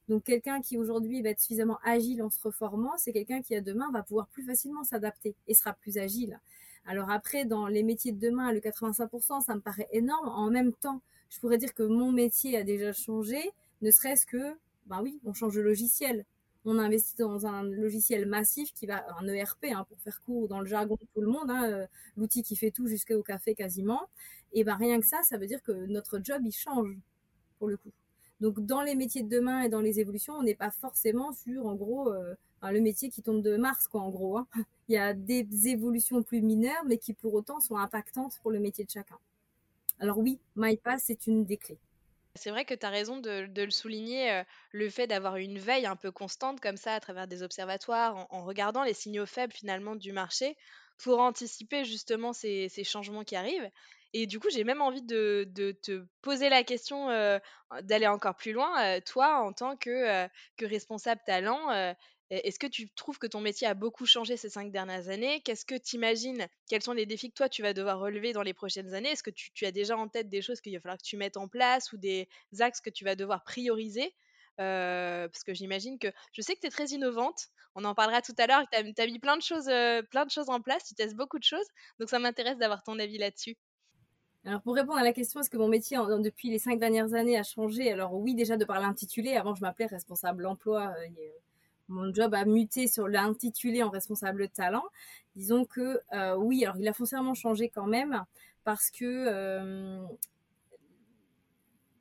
Donc 0.09 0.25
quelqu'un 0.25 0.61
qui 0.61 0.79
aujourd'hui 0.79 1.23
va 1.23 1.31
être 1.31 1.41
suffisamment 1.41 1.79
agile 1.85 2.23
en 2.23 2.31
se 2.31 2.41
reformant, 2.41 2.93
c'est 2.97 3.13
quelqu'un 3.13 3.43
qui 3.43 3.55
à 3.55 3.61
demain 3.61 3.91
va 3.93 4.03
pouvoir 4.03 4.29
plus 4.29 4.45
facilement 4.45 4.85
s'adapter 4.85 5.35
et 5.47 5.55
sera 5.55 5.75
plus 5.75 5.99
agile. 5.99 6.41
Alors 6.87 7.11
après, 7.11 7.45
dans 7.45 7.67
les 7.67 7.83
métiers 7.83 8.13
de 8.13 8.19
demain, 8.19 8.53
le 8.53 8.61
85%, 8.61 9.43
ça 9.43 9.55
me 9.55 9.61
paraît 9.61 9.89
énorme. 9.93 10.29
En 10.29 10.51
même 10.51 10.73
temps, 10.73 11.03
je 11.29 11.39
pourrais 11.39 11.59
dire 11.59 11.75
que 11.75 11.83
mon 11.83 12.11
métier 12.13 12.57
a 12.57 12.65
déjà 12.65 12.93
changé, 12.93 13.51
ne 13.83 13.91
serait-ce 13.91 14.25
que, 14.25 14.57
ben 14.87 15.03
oui, 15.03 15.21
on 15.25 15.35
change 15.35 15.55
de 15.55 15.61
logiciel 15.61 16.25
on 16.69 16.79
investit 16.79 17.17
dans 17.17 17.47
un 17.47 17.63
logiciel 17.63 18.27
massif 18.27 18.73
qui 18.75 18.87
va, 18.87 19.05
un 19.21 19.27
ERP 19.27 19.67
hein, 19.73 19.85
pour 19.89 19.99
faire 20.01 20.21
court 20.23 20.49
dans 20.49 20.61
le 20.61 20.67
jargon 20.67 20.97
de 21.01 21.07
tout 21.15 21.21
le 21.21 21.29
monde, 21.29 21.51
hein, 21.51 21.65
euh, 21.65 21.87
l'outil 22.17 22.43
qui 22.43 22.57
fait 22.57 22.71
tout 22.71 22.87
jusqu'au 22.87 23.23
café 23.23 23.55
quasiment. 23.55 24.09
Et 24.53 24.65
ben 24.65 24.77
rien 24.77 25.01
que 25.01 25.07
ça, 25.07 25.23
ça 25.23 25.39
veut 25.39 25.47
dire 25.47 25.63
que 25.63 25.73
notre 25.73 26.21
job 26.23 26.43
il 26.45 26.53
change 26.53 26.97
pour 27.59 27.69
le 27.69 27.77
coup. 27.77 27.93
Donc 28.41 28.61
dans 28.65 28.83
les 28.83 28.95
métiers 28.95 29.23
de 29.23 29.29
demain 29.29 29.63
et 29.63 29.69
dans 29.69 29.81
les 29.81 30.01
évolutions, 30.01 30.35
on 30.35 30.43
n'est 30.43 30.55
pas 30.55 30.71
forcément 30.71 31.33
sur 31.33 31.67
en 31.67 31.75
gros 31.75 32.13
euh, 32.13 32.35
le 32.63 32.81
métier 32.81 33.09
qui 33.09 33.23
tombe 33.23 33.43
de 33.43 33.57
Mars 33.57 33.89
quoi 33.89 34.01
en 34.01 34.11
gros. 34.11 34.39
Hein. 34.39 34.47
Il 34.89 34.95
y 34.95 34.99
a 34.99 35.13
des 35.13 35.47
évolutions 35.69 36.23
plus 36.23 36.41
mineures 36.41 36.85
mais 36.87 36.99
qui 36.99 37.15
pour 37.15 37.35
autant 37.35 37.61
sont 37.61 37.77
impactantes 37.77 38.39
pour 38.43 38.51
le 38.51 38.61
métier 38.61 38.85
de 38.85 38.91
chacun. 38.91 39.19
Alors 40.01 40.19
oui, 40.19 40.39
MyPass 40.57 41.03
c'est 41.05 41.27
une 41.27 41.45
des 41.45 41.57
clés. 41.57 41.79
C'est 42.35 42.51
vrai 42.51 42.65
que 42.65 42.75
tu 42.75 42.87
as 42.87 42.91
raison 42.91 43.19
de, 43.19 43.49
le 43.53 43.71
souligner, 43.71 44.43
le 44.71 44.89
fait 44.91 45.09
d'avoir 45.09 45.39
une 45.39 45.59
veille 45.59 45.87
un 45.87 45.97
peu 45.97 46.13
constante 46.13 46.61
comme 46.61 46.77
ça 46.77 46.93
à 46.93 47.01
travers 47.01 47.27
des 47.27 47.43
observatoires, 47.43 48.29
en, 48.31 48.45
regardant 48.45 48.85
les 48.85 48.95
signaux 48.95 49.27
faibles 49.27 49.53
finalement 49.53 49.97
du 49.97 50.13
marché 50.13 50.57
pour 50.99 51.21
anticiper 51.21 51.85
justement 51.85 52.33
ces, 52.33 52.69
changements 52.85 53.25
qui 53.25 53.37
arrivent. 53.37 53.71
Et 54.15 54.27
du 54.27 54.41
coup, 54.41 54.49
j'ai 54.51 54.65
même 54.65 54.81
envie 54.81 55.03
de, 55.03 55.51
te 55.83 56.05
poser 56.23 56.49
la 56.49 56.65
question 56.65 57.09
d'aller 57.83 58.07
encore 58.07 58.37
plus 58.37 58.53
loin. 58.53 59.01
toi, 59.03 59.41
en 59.41 59.53
tant 59.53 59.77
que, 59.77 60.27
que 60.57 60.67
responsable 60.67 61.21
talent, 61.27 61.95
est-ce 62.31 62.59
que 62.59 62.67
tu 62.67 62.91
trouves 62.91 63.19
que 63.19 63.27
ton 63.27 63.41
métier 63.41 63.67
a 63.67 63.75
beaucoup 63.75 64.05
changé 64.05 64.37
ces 64.37 64.51
cinq 64.51 64.71
dernières 64.71 65.09
années? 65.09 65.41
Qu'est-ce 65.41 65.65
que 65.65 65.77
tu 65.77 65.97
imagines? 65.97 66.47
Quels 66.69 66.83
sont 66.83 66.93
les 66.93 67.07
défis 67.07 67.31
que 67.31 67.35
toi, 67.35 67.49
tu 67.49 67.63
vas 67.63 67.73
devoir 67.73 67.99
relever 68.01 68.35
dans 68.35 68.43
les 68.43 68.53
prochaines 68.53 68.93
années? 68.93 69.11
Est-ce 69.11 69.23
que 69.23 69.31
tu, 69.31 69.65
as 69.65 69.73
déjà 69.73 69.97
en 69.97 70.09
tête 70.09 70.29
des 70.29 70.43
choses 70.43 70.61
qu'il 70.61 70.75
va 70.75 70.81
falloir 70.81 70.99
que 70.99 71.07
tu 71.07 71.17
mettes 71.17 71.39
en 71.39 71.49
place 71.49 71.93
ou 71.93 71.97
des 71.97 72.29
axes 72.61 72.83
que 72.83 72.91
tu 72.91 73.05
vas 73.05 73.15
devoir 73.15 73.45
prioriser? 73.45 74.15
Euh, 74.61 75.29
parce 75.29 75.45
que 75.45 75.55
j'imagine 75.55 75.99
que 75.99 76.09
je 76.33 76.43
sais 76.43 76.55
que 76.55 76.61
tu 76.61 76.67
es 76.67 76.71
très 76.71 76.87
innovante, 76.87 77.49
on 77.79 77.85
en 77.85 77.95
parlera 77.95 78.21
tout 78.23 78.35
à 78.39 78.47
l'heure, 78.47 78.65
tu 78.71 78.79
as, 78.79 79.07
mis 79.07 79.19
plein 79.19 79.37
de, 79.37 79.43
choses, 79.43 79.69
euh, 79.69 80.03
plein 80.03 80.25
de 80.25 80.31
choses 80.31 80.51
en 80.51 80.61
place, 80.61 80.85
tu 80.85 80.95
testes 80.95 81.17
beaucoup 81.17 81.39
de 81.39 81.45
choses, 81.45 81.67
donc 82.01 82.11
ça 82.11 82.19
m'intéresse 82.19 82.59
d'avoir 82.59 82.83
ton 82.83 82.99
avis 82.99 83.19
là-dessus. 83.19 83.57
Alors 84.45 84.63
pour 84.63 84.75
répondre 84.75 84.99
à 84.99 85.05
la 85.05 85.13
question, 85.13 85.41
est-ce 85.41 85.51
que 85.51 85.57
mon 85.57 85.69
métier 85.69 85.99
depuis 86.21 86.51
les 86.51 86.59
cinq 86.59 86.79
dernières 86.79 87.15
années 87.15 87.39
a 87.39 87.43
changé? 87.43 87.93
Alors 87.93 88.15
oui, 88.15 88.35
déjà 88.35 88.57
de 88.57 88.65
par 88.65 88.81
l'intitulé, 88.81 89.37
avant 89.37 89.55
je 89.55 89.61
m'appelais 89.61 89.87
responsable 89.87 90.47
emploi, 90.47 90.95
euh, 90.99 91.09
mon 91.89 92.13
job 92.13 92.35
a 92.35 92.45
muté 92.45 92.87
sur 92.87 93.09
l'intitulé 93.09 93.83
en 93.83 93.91
responsable 93.91 94.49
talent. 94.49 94.85
Disons 95.37 95.65
que 95.65 96.01
euh, 96.13 96.37
oui, 96.37 96.65
alors 96.65 96.77
il 96.79 96.89
a 96.89 96.93
foncièrement 96.93 97.35
changé 97.35 97.69
quand 97.69 97.87
même 97.87 98.25
parce 98.65 98.91
que 98.91 99.05
euh, 99.05 100.07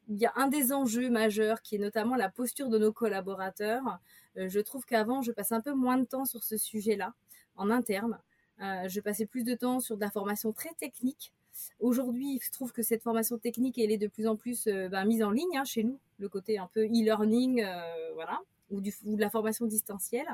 il 0.10 0.18
y 0.18 0.26
a 0.26 0.34
un 0.36 0.48
des 0.48 0.74
enjeux 0.74 1.10
majeurs 1.10 1.62
qui 1.62 1.76
est 1.76 1.80
notamment 1.80 2.16
la 2.16 2.30
posture 2.30 2.70
de 2.70 2.78
nos 2.78 2.94
collaborateurs. 2.94 4.00
Euh, 4.38 4.50
je 4.50 4.60
trouve 4.60 4.86
qu'avant, 4.86 5.22
je 5.22 5.32
passais 5.32 5.56
un 5.56 5.62
peu 5.62 5.74
moins 5.74 5.98
de 5.98 6.06
temps 6.06 6.26
sur 6.26 6.44
ce 6.44 6.58
sujet-là 6.58 7.14
en 7.56 7.70
interne. 7.72 8.20
je 8.60 9.00
passais 9.00 9.26
plus 9.26 9.44
de 9.44 9.56
temps 9.56 9.80
sur 9.80 9.96
de 9.96 10.02
la 10.02 10.12
formation 10.12 10.52
très 10.52 10.74
technique. 10.80 11.34
Aujourd'hui, 11.80 12.40
je 12.44 12.52
trouve 12.52 12.72
que 12.72 12.84
cette 12.84 13.02
formation 13.02 13.40
technique, 13.40 13.80
elle 13.80 13.92
est 13.92 13.98
de 13.98 14.08
plus 14.08 14.28
en 14.28 14.36
plus 14.36 14.66
ben, 14.66 15.06
mise 15.06 15.24
en 15.24 15.32
ligne 15.32 15.58
hein, 15.58 15.64
chez 15.64 15.84
nous, 15.84 16.00
le 16.20 16.30
côté 16.30 16.60
un 16.60 16.70
peu 16.72 16.86
e-learning, 16.86 17.66
voilà 18.14 18.42
ou, 18.70 18.82
de 18.82 19.20
la 19.20 19.30
formation 19.30 19.66
distancielle. 19.66 20.28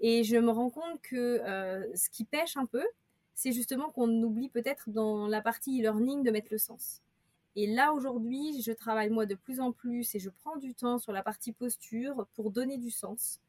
Et 0.00 0.24
je 0.24 0.36
me 0.36 0.50
rends 0.50 0.70
compte 0.70 1.00
que 1.02 1.40
euh, 1.44 1.84
ce 1.94 2.10
qui 2.10 2.24
pêche 2.24 2.56
un 2.56 2.66
peu, 2.66 2.84
c'est 3.34 3.52
justement 3.52 3.90
qu'on 3.90 4.10
oublie 4.22 4.48
peut-être 4.48 4.90
dans 4.90 5.26
la 5.26 5.40
partie 5.40 5.80
e-learning 5.80 6.22
de 6.22 6.30
mettre 6.30 6.48
le 6.50 6.58
sens. 6.58 7.00
Et 7.56 7.66
là, 7.66 7.92
aujourd'hui, 7.92 8.62
je 8.62 8.72
travaille 8.72 9.10
moi 9.10 9.26
de 9.26 9.34
plus 9.34 9.60
en 9.60 9.72
plus 9.72 10.14
et 10.14 10.18
je 10.18 10.30
prends 10.30 10.56
du 10.56 10.74
temps 10.74 10.98
sur 10.98 11.12
la 11.12 11.22
partie 11.22 11.52
posture 11.52 12.26
pour 12.34 12.50
donner 12.50 12.78
du 12.78 12.90
sens. 12.90 13.40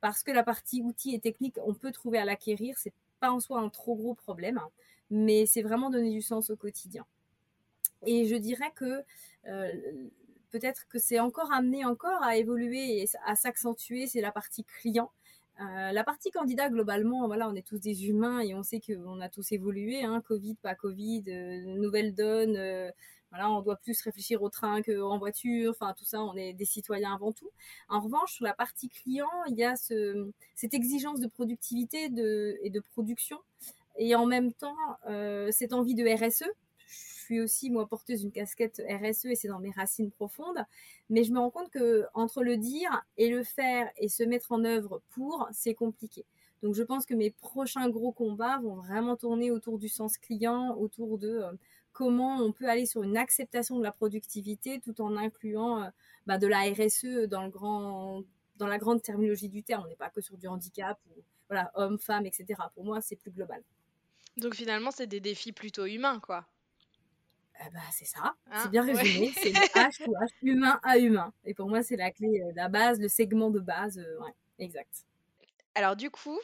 Parce 0.00 0.22
que 0.22 0.30
la 0.30 0.44
partie 0.44 0.82
outils 0.82 1.14
et 1.14 1.20
techniques, 1.20 1.56
on 1.66 1.74
peut 1.74 1.90
trouver 1.90 2.18
à 2.18 2.24
l'acquérir, 2.24 2.78
c'est 2.78 2.92
pas 3.18 3.30
en 3.30 3.40
soi 3.40 3.60
un 3.60 3.68
trop 3.68 3.96
gros 3.96 4.14
problème, 4.14 4.60
mais 5.10 5.46
c'est 5.46 5.62
vraiment 5.62 5.90
donner 5.90 6.10
du 6.10 6.22
sens 6.22 6.50
au 6.50 6.56
quotidien. 6.56 7.04
Et 8.06 8.26
je 8.26 8.36
dirais 8.36 8.72
que 8.74 9.02
euh, 9.46 9.72
peut-être 10.50 10.86
que 10.88 10.98
c'est 10.98 11.20
encore 11.20 11.52
amené 11.52 11.84
encore 11.84 12.22
à 12.22 12.36
évoluer 12.36 13.02
et 13.02 13.08
à 13.26 13.36
s'accentuer, 13.36 14.06
c'est 14.06 14.20
la 14.20 14.32
partie 14.32 14.64
client. 14.64 15.10
Euh, 15.60 15.92
la 15.92 16.04
partie 16.04 16.30
candidat, 16.30 16.70
globalement, 16.70 17.26
voilà, 17.26 17.48
on 17.48 17.54
est 17.54 17.66
tous 17.66 17.78
des 17.78 18.08
humains 18.08 18.40
et 18.40 18.54
on 18.54 18.62
sait 18.62 18.80
qu'on 18.80 19.20
a 19.20 19.28
tous 19.28 19.52
évolué, 19.52 20.02
hein, 20.02 20.22
Covid, 20.26 20.54
pas 20.54 20.74
Covid, 20.74 21.24
euh, 21.28 21.76
nouvelle 21.76 22.14
donne, 22.14 22.56
voilà, 23.30 23.50
on 23.50 23.62
doit 23.62 23.76
plus 23.76 24.00
réfléchir 24.02 24.42
au 24.42 24.48
train 24.48 24.82
qu'en 24.82 25.18
voiture, 25.18 25.70
enfin 25.70 25.94
tout 25.96 26.04
ça, 26.04 26.22
on 26.22 26.36
est 26.36 26.52
des 26.52 26.64
citoyens 26.64 27.14
avant 27.14 27.32
tout. 27.32 27.50
En 27.88 28.00
revanche, 28.00 28.34
sur 28.34 28.44
la 28.44 28.54
partie 28.54 28.88
client, 28.88 29.30
il 29.48 29.56
y 29.56 29.64
a 29.64 29.76
ce, 29.76 30.30
cette 30.54 30.74
exigence 30.74 31.20
de 31.20 31.26
productivité 31.26 32.08
de, 32.08 32.58
et 32.62 32.70
de 32.70 32.80
production 32.80 33.38
et 33.98 34.14
en 34.14 34.26
même 34.26 34.52
temps 34.52 34.76
cette 35.50 35.72
envie 35.72 35.94
de 35.94 36.04
RSE 36.04 36.44
suis 37.30 37.40
aussi 37.40 37.70
moi 37.70 37.86
porteuse 37.86 38.22
d'une 38.22 38.32
casquette 38.32 38.82
RSE 38.88 39.26
et 39.26 39.36
c'est 39.36 39.46
dans 39.46 39.60
mes 39.60 39.70
racines 39.70 40.10
profondes. 40.10 40.64
Mais 41.10 41.22
je 41.22 41.32
me 41.32 41.38
rends 41.38 41.50
compte 41.50 41.70
que 41.70 42.06
entre 42.12 42.42
le 42.42 42.56
dire 42.56 43.04
et 43.18 43.28
le 43.28 43.44
faire 43.44 43.88
et 43.96 44.08
se 44.08 44.24
mettre 44.24 44.50
en 44.50 44.64
œuvre 44.64 45.00
pour, 45.10 45.48
c'est 45.52 45.74
compliqué. 45.74 46.24
Donc 46.62 46.74
je 46.74 46.82
pense 46.82 47.06
que 47.06 47.14
mes 47.14 47.30
prochains 47.30 47.88
gros 47.88 48.10
combats 48.10 48.58
vont 48.58 48.74
vraiment 48.74 49.16
tourner 49.16 49.52
autour 49.52 49.78
du 49.78 49.88
sens 49.88 50.18
client, 50.18 50.74
autour 50.76 51.18
de 51.18 51.28
euh, 51.28 51.52
comment 51.92 52.38
on 52.38 52.52
peut 52.52 52.68
aller 52.68 52.86
sur 52.86 53.02
une 53.02 53.16
acceptation 53.16 53.78
de 53.78 53.82
la 53.82 53.92
productivité 53.92 54.80
tout 54.80 55.00
en 55.00 55.16
incluant 55.16 55.82
euh, 55.82 55.88
bah, 56.26 56.38
de 56.38 56.46
la 56.46 56.60
RSE 56.60 57.28
dans 57.28 57.44
le 57.44 57.50
grand 57.50 58.22
dans 58.56 58.66
la 58.66 58.78
grande 58.78 59.02
terminologie 59.02 59.48
du 59.48 59.62
terme. 59.62 59.84
On 59.84 59.88
n'est 59.88 59.96
pas 59.96 60.10
que 60.10 60.20
sur 60.20 60.36
du 60.36 60.46
handicap 60.46 60.98
ou 61.10 61.22
voilà 61.48 61.70
homme, 61.74 61.98
femme, 61.98 62.26
etc. 62.26 62.60
Pour 62.74 62.84
moi, 62.84 63.00
c'est 63.00 63.16
plus 63.16 63.30
global. 63.30 63.62
Donc 64.36 64.54
finalement, 64.54 64.90
c'est 64.90 65.06
des 65.06 65.20
défis 65.20 65.52
plutôt 65.52 65.86
humains, 65.86 66.20
quoi. 66.20 66.46
Eh 67.62 67.70
ben, 67.70 67.80
c'est 67.92 68.06
ça, 68.06 68.34
c'est 68.46 68.54
hein, 68.54 68.68
bien 68.68 68.82
résumé, 68.82 69.32
c'est 69.34 69.50
le 69.50 69.58
H 69.58 70.08
ou 70.08 70.14
H, 70.14 70.28
humain 70.42 70.80
à 70.82 70.98
humain. 70.98 71.32
Et 71.44 71.52
pour 71.52 71.68
moi, 71.68 71.82
c'est 71.82 71.96
la 71.96 72.10
clé, 72.10 72.40
euh, 72.42 72.52
la 72.54 72.68
base, 72.68 72.98
le 72.98 73.08
segment 73.08 73.50
de 73.50 73.60
base, 73.60 73.98
euh, 73.98 74.18
ouais, 74.20 74.32
exact. 74.58 75.04
Alors 75.74 75.94
du 75.94 76.10
coup, 76.10 76.38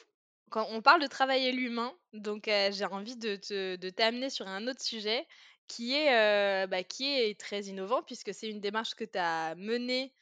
quand 0.56 0.68
on 0.70 0.80
parle 0.80 1.02
de 1.02 1.06
travailler 1.06 1.52
l'humain, 1.52 1.92
donc 2.14 2.48
euh, 2.48 2.70
j'ai 2.72 2.86
envie 2.86 3.18
de, 3.18 3.76
de 3.76 3.90
t'amener 3.90 4.30
sur 4.30 4.48
un 4.48 4.66
autre 4.68 4.80
sujet 4.80 5.26
qui 5.68 5.92
est, 5.92 6.66
bah, 6.66 6.82
qui 6.82 7.04
est 7.04 7.38
très 7.38 7.64
innovant 7.64 8.02
puisque 8.02 8.32
c'est 8.32 8.48
une 8.48 8.62
démarche 8.62 8.94
que 8.94 9.04
tu 9.04 9.18
as 9.18 9.54
menée, 9.56 10.14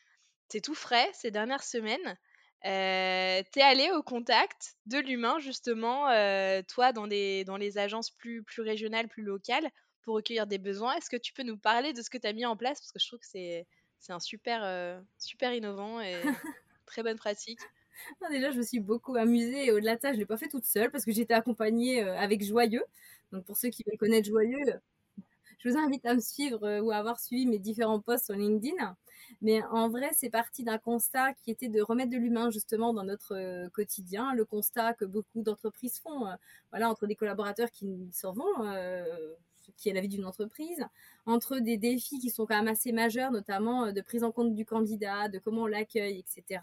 c'est 0.48 0.60
tout 0.60 0.74
frais 0.74 1.08
ces 1.12 1.30
dernières 1.30 1.62
semaines. 1.62 2.18
Euh, 2.64 3.42
tu 3.52 3.60
es 3.60 3.62
allé 3.62 3.92
au 3.92 4.02
contact 4.02 4.74
de 4.86 4.98
l'humain 4.98 5.38
justement, 5.38 6.06
toi 6.64 6.92
dans, 6.92 7.06
des, 7.06 7.44
dans 7.44 7.56
les 7.56 7.78
agences 7.78 8.10
plus, 8.10 8.42
plus 8.42 8.62
régionales, 8.62 9.06
plus 9.06 9.22
locales, 9.22 9.70
pour 10.02 10.16
recueillir 10.16 10.48
des 10.48 10.58
besoins. 10.58 10.96
Est-ce 10.96 11.10
que 11.10 11.16
tu 11.16 11.32
peux 11.32 11.44
nous 11.44 11.58
parler 11.58 11.92
de 11.92 12.02
ce 12.02 12.10
que 12.10 12.18
tu 12.18 12.26
as 12.26 12.32
mis 12.32 12.44
en 12.44 12.56
place? 12.56 12.80
Parce 12.80 12.90
que 12.90 12.98
je 12.98 13.06
trouve 13.06 13.20
que 13.20 13.28
c'est, 13.28 13.68
c'est 14.00 14.12
un 14.12 14.18
super, 14.18 15.00
super 15.16 15.54
innovant 15.54 16.00
et 16.00 16.20
très 16.86 17.04
bonne 17.04 17.18
pratique. 17.18 17.60
Déjà, 18.30 18.50
je 18.50 18.58
me 18.58 18.62
suis 18.62 18.80
beaucoup 18.80 19.16
amusée 19.16 19.66
et 19.66 19.72
au-delà 19.72 19.96
de 19.96 20.00
ça, 20.00 20.08
je 20.10 20.14
ne 20.14 20.20
l'ai 20.20 20.26
pas 20.26 20.36
fait 20.36 20.48
toute 20.48 20.64
seule 20.64 20.90
parce 20.90 21.04
que 21.04 21.12
j'étais 21.12 21.34
accompagnée 21.34 22.02
euh, 22.02 22.16
avec 22.18 22.44
Joyeux. 22.44 22.84
Donc, 23.32 23.44
pour 23.44 23.56
ceux 23.56 23.68
qui 23.68 23.84
veulent 23.86 23.98
connaître 23.98 24.28
Joyeux, 24.28 24.64
je 25.58 25.68
vous 25.68 25.76
invite 25.76 26.04
à 26.06 26.14
me 26.14 26.20
suivre 26.20 26.62
euh, 26.64 26.80
ou 26.80 26.90
à 26.90 26.96
avoir 26.96 27.20
suivi 27.20 27.46
mes 27.46 27.58
différents 27.58 28.00
posts 28.00 28.26
sur 28.26 28.34
LinkedIn. 28.34 28.96
Mais 29.40 29.62
en 29.70 29.88
vrai, 29.88 30.10
c'est 30.12 30.30
parti 30.30 30.64
d'un 30.64 30.78
constat 30.78 31.32
qui 31.34 31.50
était 31.50 31.68
de 31.68 31.80
remettre 31.80 32.10
de 32.10 32.16
l'humain 32.16 32.50
justement 32.50 32.92
dans 32.92 33.04
notre 33.04 33.68
quotidien. 33.68 34.34
Le 34.34 34.44
constat 34.44 34.92
que 34.94 35.06
beaucoup 35.06 35.42
d'entreprises 35.42 35.98
font, 35.98 36.26
voilà, 36.70 36.90
entre 36.90 37.06
des 37.06 37.14
collaborateurs 37.14 37.70
qui 37.70 38.10
s'en 38.12 38.34
vont, 38.34 38.66
qui 39.76 39.88
est 39.88 39.92
la 39.92 40.00
vie 40.00 40.08
d'une 40.08 40.24
entreprise, 40.24 40.84
entre 41.26 41.58
des 41.58 41.76
défis 41.76 42.18
qui 42.18 42.30
sont 42.30 42.46
quand 42.46 42.56
même 42.56 42.68
assez 42.68 42.92
majeurs, 42.92 43.30
notamment 43.30 43.86
euh, 43.86 43.92
de 43.92 44.00
prise 44.00 44.24
en 44.24 44.32
compte 44.32 44.54
du 44.54 44.64
candidat, 44.64 45.28
de 45.28 45.38
comment 45.38 45.62
on 45.62 45.66
l'accueille, 45.66 46.18
etc. 46.18 46.60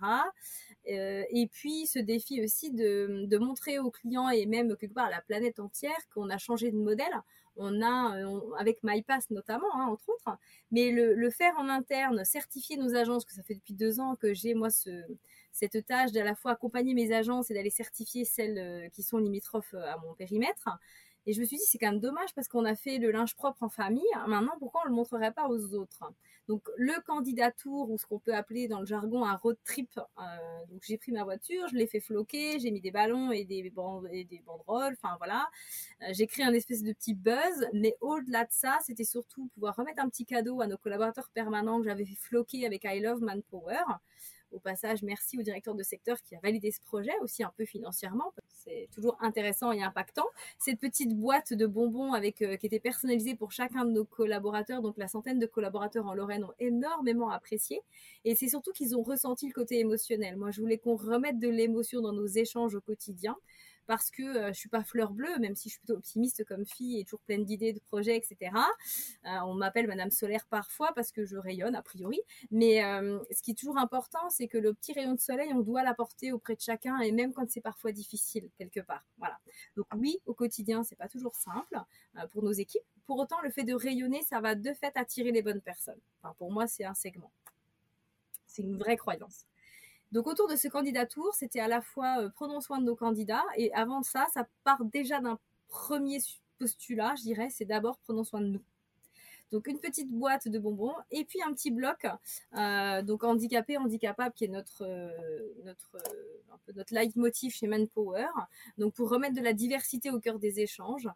Euh, 0.90 1.24
et 1.30 1.48
puis 1.48 1.86
ce 1.86 2.00
défi 2.00 2.44
aussi 2.44 2.72
de, 2.72 3.38
montrer 3.38 3.80
aux 3.80 3.92
clients 3.92 4.30
et 4.30 4.46
même 4.46 4.76
quelque 4.78 4.94
part 4.94 5.06
à 5.06 5.12
la 5.12 5.22
planète 5.22 5.60
entière 5.60 5.98
qu'on 6.14 6.30
a 6.30 6.38
changé 6.38 6.72
de 6.72 6.78
modèle. 6.78 7.14
On 7.58 7.82
a, 7.82 8.18
avec 8.58 8.82
MyPass 8.82 9.30
notamment, 9.30 9.68
hein, 9.76 9.88
entre 9.88 10.10
autres, 10.10 10.38
mais 10.72 10.90
le, 10.92 11.30
faire 11.30 11.54
en 11.58 11.68
interne, 11.68 12.24
certifier 12.24 12.78
nos 12.78 12.96
agences, 12.96 13.26
que 13.26 13.34
ça 13.34 13.44
fait 13.44 13.56
depuis 13.56 13.74
deux 13.74 14.00
ans 14.00 14.16
que 14.16 14.34
j'ai 14.34 14.54
moi 14.54 14.70
ce, 14.70 14.90
cette 15.52 15.86
tâche 15.86 16.12
d'à 16.14 16.24
la 16.24 16.34
fois 16.34 16.52
accompagner 16.52 16.94
mes 16.94 17.12
agences 17.14 17.52
et 17.52 17.54
d'aller 17.54 17.70
certifier 17.70 18.24
celles 18.24 18.58
euh, 18.58 18.90
qui 18.90 19.04
sont 19.04 19.18
limitrophes 19.18 19.74
à 19.74 19.98
mon 19.98 20.14
périmètre. 20.14 20.70
Et 21.28 21.34
je 21.34 21.40
me 21.40 21.46
suis 21.46 21.58
dit, 21.58 21.64
c'est 21.66 21.78
quand 21.78 21.92
même 21.92 22.00
dommage 22.00 22.34
parce 22.34 22.48
qu'on 22.48 22.66
a 22.66 22.76
fait 22.76 22.98
le 22.98 23.12
linge 23.12 23.36
propre 23.36 23.62
en 23.64 23.70
famille. 23.70 24.04
Maintenant, 24.28 24.54
pourquoi 24.60 24.82
on 24.86 24.90
le 24.90 24.96
montrerait 24.96 25.32
pas 25.32 25.48
aux 25.48 25.74
autres? 25.76 26.12
Donc, 26.48 26.64
le 26.78 27.00
candidat 27.06 27.52
tour, 27.52 27.90
ou 27.92 27.98
ce 27.98 28.06
qu'on 28.06 28.20
peut 28.20 28.34
appeler 28.34 28.68
dans 28.68 28.80
le 28.80 28.86
jargon 28.86 29.24
un 29.24 29.36
road 29.36 29.58
trip. 29.64 29.90
Euh, 29.98 30.22
donc, 30.70 30.82
j'ai 30.84 30.98
pris 30.98 31.12
ma 31.12 31.24
voiture, 31.24 31.68
je 31.68 31.76
l'ai 31.76 31.88
fait 31.88 32.00
floquer, 32.00 32.60
j'ai 32.60 32.72
mis 32.72 32.82
des 32.82 32.92
ballons 32.92 33.32
et 33.32 33.46
des, 33.46 33.72
et 34.12 34.24
des 34.26 34.40
banderoles. 34.40 34.98
Enfin, 35.02 35.16
voilà. 35.18 35.48
Euh, 36.02 36.08
j'ai 36.12 36.28
créé 36.28 36.44
un 36.44 36.54
espèce 36.54 36.84
de 36.84 36.92
petit 36.94 37.14
buzz. 37.14 37.68
Mais 37.74 37.96
au-delà 38.02 38.46
de 38.46 38.52
ça, 38.52 38.80
c'était 38.84 39.04
surtout 39.04 39.48
pouvoir 39.54 39.76
remettre 39.76 40.04
un 40.04 40.10
petit 40.10 40.26
cadeau 40.26 40.62
à 40.62 40.68
nos 40.68 40.78
collaborateurs 40.78 41.30
permanents 41.34 41.80
que 41.80 41.86
j'avais 41.86 42.06
fait 42.06 42.16
floquer 42.16 42.66
avec 42.66 42.84
I 42.84 43.00
Love 43.00 43.22
Manpower 43.22 43.84
au 44.52 44.60
passage, 44.60 45.04
merci 45.04 45.38
au 45.38 45.42
directeur 45.42 45.76
de 45.76 45.84
secteur 45.84 46.22
qui 46.22 46.36
a 46.36 46.40
validé 46.42 46.72
ce 46.72 46.82
projet, 46.82 47.12
aussi 47.22 47.44
un 47.44 47.52
peu 47.58 47.66
financièrement. 47.66 48.34
C'est 48.50 48.90
toujours 48.94 49.18
intéressant 49.22 49.72
et 49.72 49.82
impactant. 49.82 50.26
Cette 50.60 50.80
petite 50.80 51.16
boîte 51.16 51.54
de 51.54 51.66
bonbons 51.66 52.14
avec, 52.14 52.42
euh, 52.42 52.58
qui 52.58 52.68
était 52.68 52.80
personnalisée 52.80 53.36
pour 53.36 53.52
chacun 53.52 53.86
de 53.86 53.92
nos 53.92 54.06
collaborateurs, 54.06 54.82
donc 54.82 54.98
la 54.98 55.08
centaine 55.08 55.40
de 55.40 55.46
collaborateurs 55.46 56.06
en 56.06 56.14
Lorraine 56.14 56.44
ont 56.44 56.54
énormément 56.60 57.30
apprécié. 57.30 57.82
Et 58.26 58.36
c'est 58.36 58.50
surtout 58.50 58.72
qu'ils 58.72 58.96
ont 58.96 59.04
ressenti 59.04 59.48
le 59.48 59.54
côté 59.54 59.80
émotionnel. 59.80 60.38
Moi, 60.38 60.52
je 60.52 60.62
voulais 60.62 60.78
qu'on 60.78 60.96
remette 60.96 61.40
de 61.40 61.50
l'émotion 61.50 62.02
dans 62.02 62.14
nos 62.14 62.28
échanges 62.28 62.76
au 62.76 62.82
quotidien 62.82 63.36
parce 63.88 64.12
que 64.12 64.24
euh, 64.24 64.48
je 64.54 64.60
suis 64.60 64.70
pas 64.70 64.84
fleur 64.84 65.12
bleue, 65.12 65.38
même 65.40 65.56
si 65.56 65.70
je 65.70 65.74
suis 65.74 65.80
plutôt 65.80 65.96
optimiste 65.98 66.44
comme 66.46 66.66
fille 66.66 67.00
et 67.00 67.04
toujours 67.04 67.22
pleine 67.22 67.44
d'idées, 67.44 67.74
de 67.74 67.80
projets, 67.80 68.16
etc. 68.18 68.52
Euh, 69.26 69.30
on 69.46 69.54
m'appelle 69.54 69.88
Madame 69.88 70.12
Solaire 70.12 70.46
parfois 70.50 70.94
parce 70.94 71.12
que 71.12 71.26
je 71.26 71.38
rayonne 71.38 71.76
a 71.76 71.82
priori, 71.82 72.22
mais 72.52 72.84
euh, 72.84 73.20
ce 73.32 73.42
qui 73.42 73.52
est 73.52 73.56
toujours 73.56 73.78
important, 73.78 74.30
c'est 74.30 74.48
que 74.48 74.58
le 74.58 74.74
petit 74.74 74.94
rayon 74.94 75.14
de 75.14 75.20
soleil, 75.20 75.52
on 75.54 75.62
doit 75.62 75.84
l'apporter 75.84 76.32
auprès 76.32 76.56
de 76.56 76.62
chacun 76.62 77.00
et 77.00 77.12
même 77.12 77.34
quand 77.34 77.50
c'est 77.50 77.62
parfois 77.62 77.92
difficile 77.92 78.50
quelque 78.58 78.80
part. 78.80 79.04
Voilà. 79.18 79.40
Donc 79.76 79.88
oui, 79.96 80.20
au 80.26 80.34
quotidien, 80.34 80.84
c'est 80.84 80.96
pas 80.96 81.08
toujours 81.10 81.36
simple 81.36 81.80
pour 82.32 82.44
nos 82.44 82.52
équipes. 82.52 82.82
Pour 83.06 83.20
autant, 83.20 83.42
le 83.42 83.50
fait 83.50 83.64
de 83.64 83.74
rayonner, 83.74 84.22
ça 84.24 84.40
va 84.40 84.56
de 84.56 84.74
fait 84.74 84.96
attirer 84.96 85.32
les 85.32 85.42
bonnes 85.42 85.62
personnes. 85.62 86.00
Enfin, 86.22 86.34
pour 86.38 86.52
moi, 86.52 86.68
c'est 86.68 86.86
un 86.86 86.94
segment. 86.94 87.32
C'est 88.48 88.62
une 88.62 88.78
vraie 88.78 88.98
croyance. 88.98 89.46
Donc 90.12 90.28
autour 90.28 90.48
de 90.48 90.56
ce 90.56 90.68
candidat 90.68 91.06
tour, 91.06 91.34
c'était 91.34 91.62
à 91.62 91.68
la 91.68 91.82
fois 91.82 92.22
euh, 92.22 92.30
prenons 92.30 92.60
soin 92.60 92.80
de 92.80 92.86
nos 92.86 92.96
candidats 92.96 93.46
et 93.56 93.74
avant 93.74 94.04
ça, 94.04 94.28
ça 94.34 94.48
part 94.64 94.84
déjà 94.86 95.22
d'un 95.22 95.40
premier 95.70 96.20
postulat, 96.60 97.16
je 97.18 97.24
dirais, 97.24 97.50
c'est 97.50 97.66
d'abord 97.66 97.98
prenons 98.00 98.24
soin 98.24 98.42
de 98.42 98.48
nous. 98.48 98.64
Donc 99.52 99.68
une 99.68 99.80
petite 99.80 100.10
boîte 100.10 100.48
de 100.48 100.60
bonbons 100.60 100.96
et 101.12 101.26
puis 101.26 101.42
un 101.42 101.54
petit 101.54 101.72
bloc, 101.72 102.08
euh, 102.58 103.02
donc 103.02 103.24
handicapé, 103.24 103.78
handicapable, 103.78 104.34
qui 104.34 104.46
est 104.46 104.50
notre 104.50 104.84
euh, 104.84 105.12
notre 105.64 105.98
un 106.54 106.58
peu 106.66 106.74
notre 106.74 106.94
leitmotiv 106.94 107.54
chez 107.54 107.68
Manpower. 107.68 108.28
Donc 108.78 108.94
pour 108.94 109.10
remettre 109.10 109.36
de 109.36 109.42
la 109.42 109.54
diversité 109.54 110.10
au 110.10 110.20
cœur 110.20 110.40
des 110.40 110.60
échanges, 110.62 111.10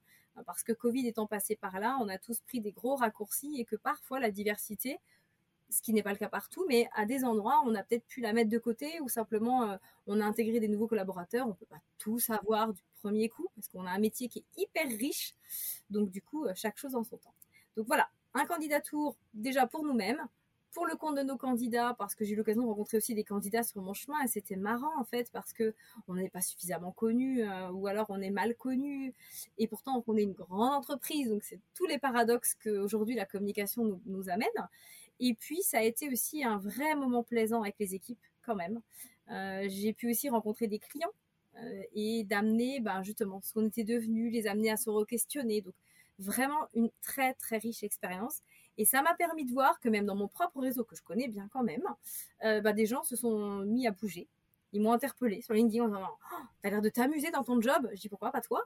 parce 0.45 0.63
que 0.63 0.73
Covid 0.73 1.08
étant 1.08 1.27
passé 1.27 1.55
par 1.55 1.79
là, 1.79 1.97
on 2.01 2.10
a 2.10 2.17
tous 2.17 2.41
pris 2.41 2.60
des 2.60 2.71
gros 2.71 2.95
raccourcis 2.95 3.55
et 3.58 3.65
que 3.65 3.77
parfois 3.77 4.19
la 4.19 4.31
diversité, 4.31 4.99
ce 5.69 5.82
qui 5.82 5.93
n'est 5.93 6.04
pas 6.04 6.12
le 6.12 6.17
cas 6.17 6.30
partout, 6.30 6.65
mais 6.67 6.88
à 6.93 7.06
des 7.06 7.23
endroits, 7.23 7.62
on 7.65 7.75
a 7.75 7.84
peut-être 7.84 8.06
pu 8.06 8.21
la 8.21 8.34
mettre 8.34 8.49
de 8.49 8.58
côté 8.58 8.99
ou 9.01 9.10
simplement 9.10 9.63
euh, 9.63 9.78
on 10.08 10.19
a 10.21 10.25
intégré 10.25 10.60
des 10.60 10.67
nouveaux 10.67 10.88
collaborateurs. 10.88 11.47
On 11.47 11.54
peut 11.54 11.65
pas 11.65 11.82
tout 11.97 12.19
savoir 12.19 12.73
du 12.73 12.82
premier 13.01 13.30
coup 13.30 13.47
parce 13.56 13.67
qu'on 13.67 13.86
a 13.86 13.91
un 13.91 13.99
métier 13.99 14.28
qui 14.28 14.39
est 14.39 14.62
hyper 14.62 14.88
riche. 14.88 15.34
Donc 15.89 16.10
du 16.10 16.21
coup, 16.21 16.45
euh, 16.45 16.54
chaque 16.56 16.78
chose 16.78 16.95
en 16.95 17.04
son 17.04 17.17
temps. 17.17 17.34
Donc 17.75 17.88
voilà, 17.88 18.08
un 18.34 18.45
candidat 18.45 18.82
tour 18.82 19.17
déjà 19.34 19.67
pour 19.67 19.84
nous-mêmes, 19.84 20.28
pour 20.71 20.86
le 20.86 20.95
compte 20.95 21.15
de 21.15 21.23
nos 21.23 21.38
candidats, 21.38 21.95
parce 21.97 22.15
que 22.15 22.25
j'ai 22.25 22.34
eu 22.34 22.36
l'occasion 22.36 22.62
de 22.62 22.67
rencontrer 22.67 22.97
aussi 22.97 23.15
des 23.15 23.23
candidats 23.23 23.63
sur 23.63 23.82
mon 23.82 23.93
chemin 23.93 24.21
et 24.23 24.28
c'était 24.28 24.58
marrant 24.58 24.91
en 24.99 25.06
fait 25.06 25.32
parce 25.32 25.54
que 25.54 25.73
on 26.08 26.15
n'est 26.15 26.30
pas 26.30 26.41
suffisamment 26.41 26.91
connu 26.91 27.43
euh, 27.43 27.69
ou 27.71 27.88
alors 27.88 28.08
on 28.10 28.21
est 28.21 28.30
mal 28.30 28.56
connu 28.56 29.13
et 29.58 29.67
pourtant 29.67 30.04
on 30.06 30.17
est 30.17 30.23
une 30.23 30.34
grande 30.34 30.73
entreprise 30.73 31.30
donc 31.30 31.43
c'est 31.43 31.62
tous 31.73 31.86
les 31.86 31.97
paradoxes 31.97 32.56
qu'aujourd'hui 32.56 33.15
la 33.15 33.25
communication 33.25 34.01
nous 34.06 34.30
amène 34.30 34.49
et 35.19 35.34
puis, 35.34 35.62
ça 35.63 35.80
a 35.80 35.84
été 35.84 36.10
aussi 36.10 36.43
un 36.43 36.58
vrai 36.58 36.95
moment 36.95 37.23
plaisant 37.23 37.62
avec 37.62 37.75
les 37.80 37.95
équipes, 37.95 38.19
quand 38.43 38.56
même. 38.56 38.82
Euh, 39.32 39.65
j'ai 39.69 39.93
pu 39.93 40.10
aussi 40.10 40.30
rencontrer 40.30 40.67
des 40.67 40.80
clients 40.80 41.12
euh, 41.58 41.82
et 41.93 42.23
d'amener 42.23 42.80
ben, 42.80 43.01
justement 43.04 43.41
ce 43.41 43.54
qu'on 43.54 43.65
était 43.65 43.84
devenu, 43.84 44.30
les 44.30 44.47
amener 44.47 44.71
à 44.71 44.78
se 44.78 44.89
re-questionner. 44.89 45.62
Donc, 45.62 45.73
vraiment 46.19 46.67
une 46.73 46.89
très, 47.01 47.34
très 47.34 47.58
riche 47.58 47.84
expérience. 47.84 48.41
Et 48.78 48.86
ça 48.86 49.01
m'a 49.01 49.13
permis 49.15 49.45
de 49.45 49.51
voir 49.51 49.80
que 49.80 49.89
même 49.89 50.06
dans 50.06 50.15
mon 50.15 50.28
propre 50.28 50.60
réseau, 50.60 50.84
que 50.84 50.95
je 50.95 51.01
connais 51.01 51.28
bien 51.28 51.47
quand 51.51 51.63
même, 51.63 51.84
euh, 52.43 52.62
ben, 52.62 52.73
des 52.73 52.86
gens 52.86 53.04
se 53.04 53.15
sont 53.15 53.60
mis 53.60 53.88
à 53.88 53.91
bouger 53.91 54.28
ils 54.75 54.81
m'ont 54.81 54.91
interpellé 54.91 55.41
sur 55.41 55.53
LinkedIn 55.53 55.85
en 55.85 55.88
disant 55.88 56.07
oh, 56.11 56.35
T'as 56.61 56.69
l'air 56.69 56.81
de 56.81 56.89
t'amuser 56.89 57.31
dans 57.31 57.43
ton 57.43 57.61
job. 57.61 57.89
Je 57.93 58.01
dis 58.01 58.09
Pourquoi 58.09 58.31
pas 58.31 58.41
toi? 58.41 58.61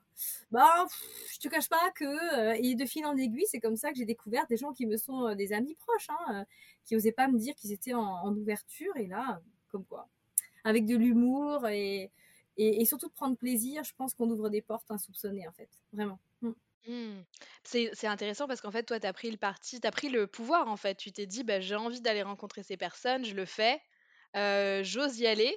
Bah, 0.49 0.87
je 1.31 1.37
te 1.37 1.47
cache 1.47 1.69
pas 1.69 1.91
que, 1.91 2.03
euh, 2.03 2.57
et 2.59 2.73
de 2.73 2.85
fil 2.85 3.05
en 3.05 3.15
aiguille, 3.15 3.45
c'est 3.47 3.59
comme 3.59 3.75
ça 3.75 3.91
que 3.91 3.97
j'ai 3.97 4.05
découvert 4.05 4.47
des 4.47 4.57
gens 4.57 4.73
qui 4.73 4.87
me 4.87 4.97
sont 4.97 5.27
euh, 5.27 5.35
des 5.35 5.53
amis 5.53 5.75
proches, 5.75 6.09
hein, 6.09 6.33
euh, 6.33 6.43
qui 6.83 6.95
osaient 6.95 7.11
pas 7.11 7.27
me 7.27 7.37
dire 7.37 7.53
qu'ils 7.53 7.71
étaient 7.71 7.93
en, 7.93 8.35
ouverture. 8.35 8.95
Et 8.97 9.05
là, 9.05 9.39
comme 9.69 9.85
quoi, 9.85 10.09
avec 10.63 10.87
de 10.87 10.95
l'humour 10.97 11.67
et, 11.67 12.11
et, 12.57 12.85
surtout 12.85 13.07
de 13.07 13.13
prendre 13.13 13.37
plaisir, 13.37 13.83
je 13.83 13.93
pense 13.95 14.15
qu'on 14.15 14.29
ouvre 14.31 14.49
des 14.49 14.63
portes 14.63 14.89
insoupçonnées, 14.89 15.47
en 15.47 15.51
fait. 15.51 15.69
Vraiment. 15.93 16.19
Mm. 16.41 17.21
C'est 17.63 18.07
intéressant 18.07 18.47
parce 18.47 18.61
qu'en 18.61 18.71
fait, 18.71 18.83
toi, 18.83 18.99
tu 18.99 19.05
as 19.05 19.13
pris 19.13 19.29
le 19.29 19.37
parti, 19.37 19.79
tu 19.79 19.85
as 19.85 19.91
pris 19.91 20.09
le 20.09 20.25
pouvoir, 20.25 20.69
en 20.69 20.77
fait. 20.77 20.95
Tu 20.95 21.11
t'es 21.11 21.27
dit, 21.27 21.43
bah, 21.43 21.59
j'ai 21.59 21.75
envie 21.75 22.01
d'aller 22.01 22.23
rencontrer 22.23 22.63
ces 22.63 22.77
personnes, 22.77 23.25
je 23.25 23.35
le 23.35 23.45
fais, 23.45 23.79
j'ose 24.33 25.19
y 25.19 25.27
aller 25.27 25.55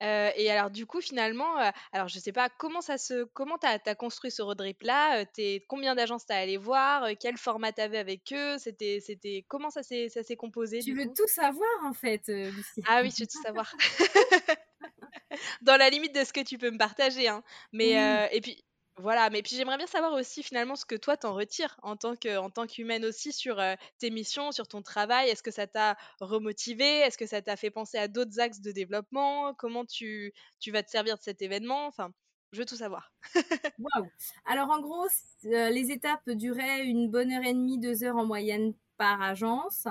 et 0.00 0.50
alors 0.50 0.70
du 0.70 0.86
coup 0.86 1.00
finalement, 1.00 1.56
alors 1.92 2.08
je 2.08 2.18
sais 2.18 2.32
pas 2.32 2.48
comment 2.48 2.80
ça 2.80 2.98
se 2.98 3.24
comment 3.24 3.58
tu 3.58 3.66
as 3.66 3.94
construit 3.94 4.30
ce 4.30 4.42
road 4.42 4.58
trip 4.58 4.82
là, 4.82 5.24
combien 5.68 5.94
d'agences 5.94 6.26
tu 6.26 6.32
as 6.32 6.38
allé 6.38 6.56
voir? 6.56 7.08
quel 7.18 7.36
format 7.36 7.72
tu 7.72 7.80
avais 7.80 7.98
avec 7.98 8.32
eux? 8.32 8.58
C'était 8.58 9.00
c'était 9.00 9.44
comment 9.48 9.70
ça 9.70 9.82
s'est 9.82 10.08
ça 10.08 10.22
s'est 10.22 10.36
composé 10.36 10.80
Tu 10.80 10.94
veux 10.94 11.06
tout 11.06 11.28
savoir 11.28 11.68
en 11.84 11.92
fait, 11.92 12.28
Lucie? 12.28 12.82
Ah 12.86 13.02
oui, 13.02 13.10
je 13.10 13.22
veux 13.22 13.26
tout 13.26 13.42
savoir. 13.42 13.74
Dans 15.62 15.76
la 15.76 15.90
limite 15.90 16.14
de 16.14 16.24
ce 16.24 16.32
que 16.32 16.40
tu 16.40 16.58
peux 16.58 16.70
me 16.70 16.78
partager, 16.78 17.28
hein. 17.28 17.42
Mais, 17.72 18.28
et 18.32 18.40
puis 18.40 18.64
voilà, 19.00 19.30
mais 19.30 19.42
puis 19.42 19.56
j'aimerais 19.56 19.76
bien 19.76 19.86
savoir 19.86 20.12
aussi 20.12 20.42
finalement 20.42 20.76
ce 20.76 20.84
que 20.84 20.94
toi 20.94 21.16
t'en 21.16 21.34
retires 21.34 21.76
en 21.82 21.96
tant 21.96 22.16
que 22.16 22.38
en 22.38 22.50
tant 22.50 22.66
qu'humaine 22.66 23.04
aussi 23.04 23.32
sur 23.32 23.60
tes 23.98 24.10
missions, 24.10 24.52
sur 24.52 24.68
ton 24.68 24.82
travail. 24.82 25.28
Est-ce 25.28 25.42
que 25.42 25.50
ça 25.50 25.66
t'a 25.66 25.96
remotivé 26.20 26.84
Est-ce 27.00 27.18
que 27.18 27.26
ça 27.26 27.42
t'a 27.42 27.56
fait 27.56 27.70
penser 27.70 27.98
à 27.98 28.08
d'autres 28.08 28.40
axes 28.40 28.60
de 28.60 28.72
développement? 28.72 29.54
Comment 29.54 29.84
tu, 29.84 30.32
tu 30.58 30.70
vas 30.70 30.82
te 30.82 30.90
servir 30.90 31.16
de 31.16 31.22
cet 31.22 31.42
événement? 31.42 31.86
Enfin, 31.86 32.12
je 32.52 32.58
veux 32.60 32.66
tout 32.66 32.76
savoir. 32.76 33.12
Waouh 33.78 34.10
Alors 34.46 34.70
en 34.70 34.80
gros, 34.80 35.06
les 35.42 35.90
étapes 35.90 36.28
duraient 36.30 36.84
une 36.84 37.10
bonne 37.10 37.32
heure 37.32 37.44
et 37.44 37.54
demie, 37.54 37.78
deux 37.78 38.04
heures 38.04 38.16
en 38.16 38.26
moyenne 38.26 38.74
par 38.96 39.22
agence. 39.22 39.86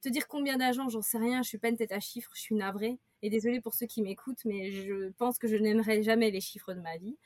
Te 0.00 0.08
dire 0.08 0.28
combien 0.28 0.56
d'agences, 0.56 0.92
j'en 0.92 1.02
sais 1.02 1.18
rien, 1.18 1.42
je 1.42 1.48
suis 1.48 1.58
pas 1.58 1.68
une 1.68 1.76
tête 1.76 1.92
à 1.92 2.00
chiffres, 2.00 2.30
je 2.34 2.40
suis 2.40 2.54
navrée. 2.54 2.98
Et 3.22 3.30
désolée 3.30 3.60
pour 3.60 3.74
ceux 3.74 3.86
qui 3.86 4.02
m'écoutent, 4.02 4.44
mais 4.44 4.70
je 4.70 5.10
pense 5.12 5.38
que 5.38 5.48
je 5.48 5.56
n'aimerais 5.56 6.02
jamais 6.02 6.30
les 6.30 6.42
chiffres 6.42 6.74
de 6.74 6.80
ma 6.80 6.98
vie. 6.98 7.16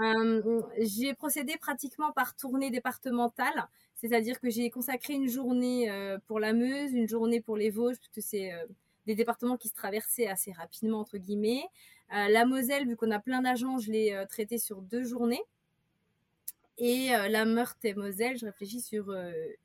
Euh, 0.00 0.62
j'ai 0.78 1.14
procédé 1.14 1.56
pratiquement 1.56 2.12
par 2.12 2.36
tournée 2.36 2.70
départementale, 2.70 3.68
c'est-à-dire 3.96 4.40
que 4.40 4.48
j'ai 4.48 4.70
consacré 4.70 5.14
une 5.14 5.28
journée 5.28 5.90
euh, 5.90 6.18
pour 6.26 6.38
la 6.38 6.52
Meuse, 6.52 6.92
une 6.92 7.08
journée 7.08 7.40
pour 7.40 7.56
les 7.56 7.70
Vosges, 7.70 7.96
puisque 7.98 8.26
c'est 8.26 8.52
euh, 8.52 8.64
des 9.06 9.16
départements 9.16 9.56
qui 9.56 9.68
se 9.68 9.74
traversaient 9.74 10.28
assez 10.28 10.52
rapidement, 10.52 11.00
entre 11.00 11.18
guillemets. 11.18 11.64
la 12.10 12.44
Moselle, 12.44 12.86
vu 12.86 12.96
qu'on 12.96 13.10
a 13.10 13.18
plein 13.18 13.42
d'agents, 13.42 13.78
je 13.78 13.90
l'ai 13.90 14.24
traité 14.28 14.58
sur 14.58 14.82
deux 14.82 15.02
journées. 15.02 15.42
Et 16.76 17.08
la 17.08 17.44
Meurthe 17.44 17.84
et 17.84 17.94
Moselle, 17.94 18.36
je 18.38 18.44
réfléchis 18.44 18.82
sur 18.82 19.14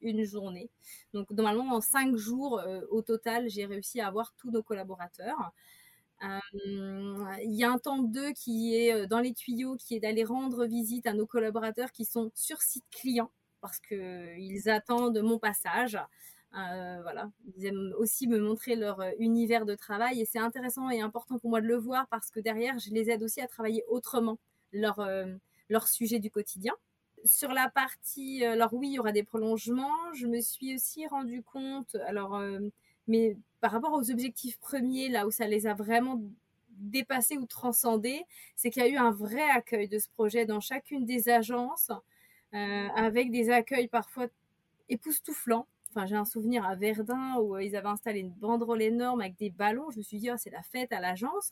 une 0.02 0.24
journée. 0.24 0.70
Donc 1.14 1.30
normalement, 1.32 1.76
en 1.76 1.82
cinq 1.82 2.16
jours 2.16 2.62
au 2.90 3.02
total, 3.02 3.50
j'ai 3.50 3.66
réussi 3.66 4.00
à 4.00 4.08
avoir 4.08 4.34
tous 4.38 4.50
nos 4.50 4.64
collaborateurs. 4.64 5.52
Euh, 6.24 6.40
il 7.44 7.54
y 7.54 7.64
a 7.64 7.72
un 7.72 7.78
temps 7.78 8.00
2 8.02 8.32
qui 8.32 8.76
est 8.76 8.94
euh, 8.94 9.08
dans 9.08 9.20
les 9.20 9.34
tuyaux, 9.34 9.76
qui 9.76 9.96
est 9.96 10.00
d'aller 10.00 10.24
rendre 10.24 10.66
visite 10.66 11.06
à 11.08 11.14
nos 11.14 11.26
collaborateurs 11.26 11.92
qui 11.92 12.06
sont 12.06 12.32
sur 12.34 12.62
site 12.62 12.86
client 12.92 13.32
parce 13.62 13.80
qu'ils 13.80 14.70
attendent 14.70 15.20
mon 15.22 15.40
passage. 15.40 15.98
Euh, 16.56 17.02
voilà, 17.02 17.32
ils 17.58 17.66
aiment 17.66 17.94
aussi 17.98 18.28
me 18.28 18.40
montrer 18.40 18.76
leur 18.76 19.02
univers 19.20 19.66
de 19.66 19.74
travail 19.76 20.22
et 20.22 20.26
c'est 20.26 20.40
intéressant 20.40 20.90
et 20.90 21.02
important 21.02 21.40
pour 21.40 21.50
moi 21.50 21.62
de 21.62 21.68
le 21.68 21.78
voir 21.78 22.08
parce 22.10 22.30
que 22.30 22.40
derrière, 22.40 22.78
je 22.80 22.92
les 22.92 23.10
aide 23.10 23.24
aussi 23.24 23.42
à 23.42 23.48
travailler 23.48 23.84
autrement 23.88 24.38
leur, 24.72 25.02
leur 25.70 25.88
sujet 25.88 26.20
du 26.20 26.30
quotidien. 26.30 26.74
Sur 27.26 27.54
la 27.54 27.70
partie, 27.70 28.46
alors 28.46 28.74
oui, 28.74 28.90
il 28.90 28.94
y 28.94 29.00
aura 29.00 29.14
des 29.14 29.24
prolongements. 29.24 30.14
Je 30.14 30.28
me 30.28 30.42
suis 30.42 30.76
aussi 30.76 31.08
rendu 31.08 31.42
compte, 31.42 31.96
alors, 32.06 32.40
mais 33.08 33.38
par 33.62 33.72
rapport 33.72 33.94
aux 33.94 34.12
objectifs 34.12 34.60
premiers, 34.60 35.10
là 35.10 35.26
où 35.28 35.32
ça 35.32 35.48
les 35.48 35.68
a 35.68 35.74
vraiment 35.74 36.22
dépassés 36.78 37.38
ou 37.38 37.46
transcendés, 37.46 38.24
c'est 38.56 38.70
qu'il 38.70 38.84
y 38.84 38.86
a 38.86 38.90
eu 38.90 38.98
un 38.98 39.12
vrai 39.12 39.50
accueil 39.50 39.88
de 39.88 40.00
ce 40.00 40.10
projet 40.10 40.46
dans 40.46 40.60
chacune 40.60 41.06
des 41.06 41.30
agences, 41.30 41.92
euh, 42.54 42.88
avec 42.96 43.32
des 43.32 43.50
accueils 43.50 43.88
parfois 43.88 44.28
époustouflants. 44.90 45.68
Enfin, 45.90 46.08
j'ai 46.08 46.16
un 46.16 46.26
souvenir 46.26 46.66
à 46.66 46.76
Verdun 46.76 47.36
où 47.40 47.56
euh, 47.56 47.64
ils 47.64 47.76
avaient 47.76 47.88
installé 47.88 48.20
une 48.20 48.32
banderole 48.32 48.82
énorme 48.82 49.22
avec 49.22 49.38
des 49.38 49.52
ballons. 49.52 49.92
Je 49.92 50.00
me 50.00 50.04
suis 50.04 50.18
dit, 50.18 50.32
oh, 50.32 50.36
c'est 50.38 50.50
la 50.50 50.64
fête 50.64 50.92
à 50.92 51.00
l'agence. 51.00 51.52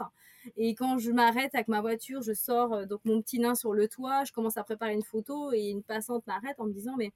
Et 0.58 0.74
quand 0.74 0.98
je 0.98 1.12
m'arrête 1.12 1.54
avec 1.54 1.68
ma 1.68 1.80
voiture, 1.80 2.24
je 2.24 2.34
sors 2.34 2.74
euh, 2.74 2.86
donc 2.86 3.02
mon 3.06 3.22
petit 3.22 3.40
nain 3.40 3.54
sur 3.54 3.74
le 3.74 3.88
toit, 3.88 4.24
je 4.24 4.32
commence 4.32 4.58
à 4.58 4.64
préparer 4.64 4.94
une 4.94 5.04
photo 5.04 5.54
et 5.54 5.70
une 5.70 5.84
passante 5.84 6.26
m'arrête 6.26 6.60
en 6.60 6.66
me 6.66 6.74
disant, 6.74 6.96
mais 6.98 7.12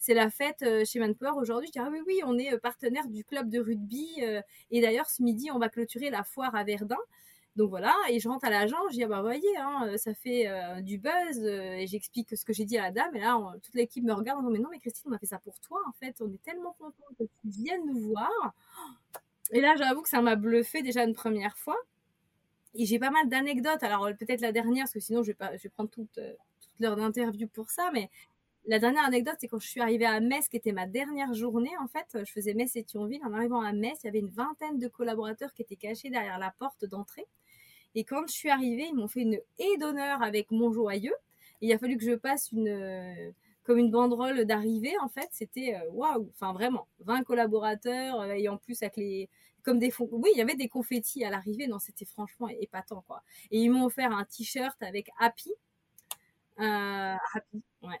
c'est 0.00 0.14
la 0.14 0.30
fête 0.30 0.62
euh, 0.62 0.84
chez 0.84 0.98
Manpower 0.98 1.32
aujourd'hui. 1.36 1.68
Je 1.68 1.72
dis, 1.72 1.78
ah 1.78 1.88
oui, 1.92 2.00
oui, 2.06 2.20
on 2.24 2.38
est 2.38 2.54
euh, 2.54 2.58
partenaire 2.58 3.06
du 3.06 3.22
club 3.22 3.50
de 3.50 3.60
rugby. 3.60 4.08
Euh, 4.22 4.40
et 4.70 4.80
d'ailleurs, 4.80 5.08
ce 5.10 5.22
midi, 5.22 5.50
on 5.52 5.58
va 5.58 5.68
clôturer 5.68 6.10
la 6.10 6.24
foire 6.24 6.54
à 6.56 6.64
Verdun. 6.64 6.96
Donc 7.56 7.68
voilà, 7.68 7.94
et 8.08 8.20
je 8.20 8.28
rentre 8.28 8.46
à 8.46 8.50
l'agent, 8.50 8.78
je 8.90 8.94
dis, 8.94 9.04
ah 9.04 9.08
bah 9.08 9.22
voyez, 9.22 9.56
hein, 9.58 9.96
ça 9.96 10.14
fait 10.14 10.46
du 10.82 10.98
buzz, 10.98 11.44
et 11.44 11.84
j'explique 11.88 12.34
ce 12.36 12.44
que 12.44 12.52
j'ai 12.52 12.64
dit 12.64 12.78
à 12.78 12.82
la 12.82 12.90
dame, 12.92 13.16
et 13.16 13.18
là, 13.18 13.36
toute 13.60 13.74
l'équipe 13.74 14.04
me 14.04 14.12
regarde 14.12 14.38
en 14.38 14.42
disant, 14.42 14.52
mais 14.52 14.60
non, 14.60 14.68
mais 14.70 14.78
Christine, 14.78 15.10
on 15.10 15.16
a 15.16 15.18
fait 15.18 15.26
ça 15.26 15.40
pour 15.40 15.58
toi, 15.58 15.80
en 15.88 15.92
fait, 15.92 16.14
on 16.20 16.32
est 16.32 16.42
tellement 16.44 16.76
contents 16.78 17.04
que 17.18 17.24
tu 17.24 17.48
viennes 17.48 17.84
nous 17.86 17.98
voir. 17.98 18.54
Et 19.50 19.60
là, 19.60 19.74
j'avoue 19.76 20.02
que 20.02 20.08
ça 20.08 20.22
m'a 20.22 20.36
bluffé 20.36 20.82
déjà 20.82 21.02
une 21.02 21.12
première 21.12 21.58
fois. 21.58 21.76
Et 22.74 22.86
j'ai 22.86 23.00
pas 23.00 23.10
mal 23.10 23.28
d'anecdotes. 23.28 23.82
Alors, 23.82 24.08
peut-être 24.16 24.40
la 24.40 24.52
dernière, 24.52 24.84
parce 24.84 24.92
que 24.92 25.00
sinon, 25.00 25.22
je 25.22 25.28
vais, 25.28 25.34
pas, 25.34 25.56
je 25.56 25.68
prendre 25.68 25.90
toute, 25.90 26.12
toute 26.14 26.70
l'heure 26.78 26.94
d'interview 26.94 27.48
pour 27.48 27.68
ça. 27.70 27.90
Mais 27.92 28.10
la 28.70 28.78
dernière 28.78 29.04
anecdote, 29.04 29.34
c'est 29.40 29.48
quand 29.48 29.58
je 29.58 29.66
suis 29.66 29.80
arrivée 29.80 30.06
à 30.06 30.20
Metz, 30.20 30.48
qui 30.48 30.56
était 30.56 30.70
ma 30.70 30.86
dernière 30.86 31.34
journée, 31.34 31.72
en 31.80 31.88
fait. 31.88 32.24
Je 32.24 32.30
faisais 32.30 32.54
Metz 32.54 32.76
et 32.76 32.84
Thionville. 32.84 33.20
En 33.24 33.32
arrivant 33.32 33.60
à 33.60 33.72
Metz, 33.72 33.98
il 34.04 34.06
y 34.06 34.08
avait 34.08 34.20
une 34.20 34.28
vingtaine 34.28 34.78
de 34.78 34.86
collaborateurs 34.86 35.52
qui 35.52 35.62
étaient 35.62 35.74
cachés 35.74 36.08
derrière 36.08 36.38
la 36.38 36.54
porte 36.56 36.84
d'entrée. 36.84 37.26
Et 37.96 38.04
quand 38.04 38.28
je 38.28 38.32
suis 38.32 38.48
arrivée, 38.48 38.86
ils 38.88 38.94
m'ont 38.94 39.08
fait 39.08 39.22
une 39.22 39.40
haie 39.58 39.76
d'honneur 39.80 40.22
avec 40.22 40.52
mon 40.52 40.72
joyeux. 40.72 41.16
il 41.60 41.72
a 41.72 41.78
fallu 41.78 41.96
que 41.96 42.04
je 42.04 42.12
passe 42.12 42.52
une, 42.52 43.34
comme 43.64 43.78
une 43.78 43.90
banderole 43.90 44.44
d'arrivée, 44.44 44.94
en 45.02 45.08
fait. 45.08 45.28
C'était 45.32 45.76
waouh, 45.90 46.30
enfin 46.32 46.52
vraiment, 46.52 46.86
20 47.00 47.24
collaborateurs, 47.24 48.24
et 48.30 48.48
en 48.48 48.56
plus 48.56 48.80
avec 48.84 48.96
les, 48.98 49.28
comme 49.64 49.80
des 49.80 49.92
oui 49.98 50.30
il 50.32 50.38
y 50.38 50.42
avait 50.42 50.54
des 50.54 50.68
confettis 50.68 51.22
à 51.22 51.28
l'arrivée 51.28 51.66
non 51.66 51.78
c'était 51.78 52.06
franchement 52.06 52.48
épatant 52.48 53.04
quoi 53.06 53.22
et 53.50 53.60
ils 53.60 53.68
m'ont 53.68 53.84
offert 53.84 54.10
un 54.10 54.24
t-shirt 54.24 54.82
avec 54.82 55.10
Happy 55.18 55.50
euh, 56.60 56.62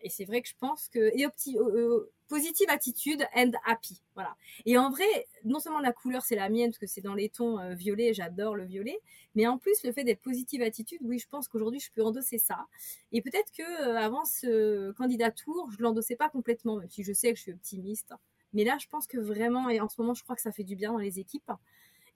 et 0.02 0.10
c'est 0.10 0.24
vrai 0.24 0.42
que 0.42 0.48
je 0.48 0.54
pense 0.58 0.88
que 0.88 1.10
et 1.16 1.26
opti, 1.26 1.56
euh, 1.58 1.62
euh, 1.62 2.12
positive 2.28 2.68
attitude 2.68 3.26
and 3.34 3.52
happy 3.66 4.02
voilà. 4.14 4.36
Et 4.66 4.76
en 4.78 4.90
vrai 4.90 5.04
non 5.44 5.60
seulement 5.60 5.80
la 5.80 5.92
couleur 5.92 6.22
c'est 6.22 6.36
la 6.36 6.48
mienne 6.48 6.70
parce 6.70 6.78
que 6.78 6.86
c'est 6.86 7.00
dans 7.00 7.14
les 7.14 7.28
tons 7.28 7.58
euh, 7.58 7.74
violets 7.74 8.12
j'adore 8.14 8.56
le 8.56 8.64
violet 8.64 8.98
mais 9.34 9.46
en 9.46 9.58
plus 9.58 9.82
le 9.84 9.92
fait 9.92 10.04
d'être 10.04 10.20
positive 10.20 10.62
attitude 10.62 11.00
oui 11.02 11.18
je 11.18 11.28
pense 11.28 11.48
qu'aujourd'hui 11.48 11.80
je 11.80 11.90
peux 11.92 12.04
endosser 12.04 12.38
ça. 12.38 12.66
Et 13.12 13.22
peut-être 13.22 13.50
que 13.52 13.96
avant 13.96 14.24
ce 14.24 14.92
candidat 14.92 15.30
tour 15.30 15.70
je 15.70 15.82
l'endossais 15.82 16.16
pas 16.16 16.28
complètement 16.28 16.76
même 16.76 16.90
si 16.90 17.02
je 17.02 17.12
sais 17.12 17.32
que 17.32 17.36
je 17.36 17.42
suis 17.42 17.52
optimiste. 17.52 18.12
Mais 18.52 18.64
là, 18.64 18.76
je 18.80 18.88
pense 18.88 19.06
que 19.06 19.18
vraiment, 19.18 19.68
et 19.68 19.80
en 19.80 19.88
ce 19.88 20.00
moment, 20.00 20.14
je 20.14 20.22
crois 20.24 20.34
que 20.34 20.42
ça 20.42 20.52
fait 20.52 20.64
du 20.64 20.76
bien 20.76 20.92
dans 20.92 20.98
les 20.98 21.20
équipes. 21.20 21.52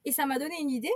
Et 0.04 0.12
ça 0.12 0.26
m'a 0.26 0.38
donné 0.38 0.54
une 0.60 0.70
idée, 0.70 0.92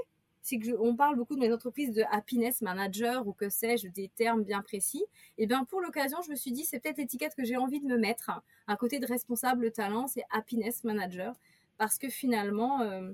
c'est 0.48 0.58
que 0.58 0.70
on 0.78 0.96
parle 0.96 1.16
beaucoup 1.16 1.34
de 1.34 1.40
mes 1.40 1.52
entreprises 1.52 1.92
de 1.92 2.02
happiness 2.10 2.62
manager 2.62 3.26
ou 3.26 3.32
que 3.34 3.50
sais-je, 3.50 3.88
des 3.88 4.08
termes 4.08 4.44
bien 4.44 4.62
précis. 4.62 5.04
Et 5.36 5.46
bien 5.46 5.64
pour 5.64 5.82
l'occasion, 5.82 6.22
je 6.22 6.30
me 6.30 6.36
suis 6.36 6.52
dit, 6.52 6.64
c'est 6.64 6.80
peut-être 6.80 6.96
l'étiquette 6.96 7.34
que 7.34 7.44
j'ai 7.44 7.58
envie 7.58 7.80
de 7.80 7.86
me 7.86 7.98
mettre. 7.98 8.30
À 8.66 8.76
côté 8.76 8.98
de 8.98 9.06
responsable 9.06 9.70
talent, 9.72 10.06
c'est 10.06 10.24
happiness 10.30 10.84
manager. 10.84 11.34
Parce 11.76 11.98
que 11.98 12.08
finalement, 12.08 12.80
euh, 12.80 13.12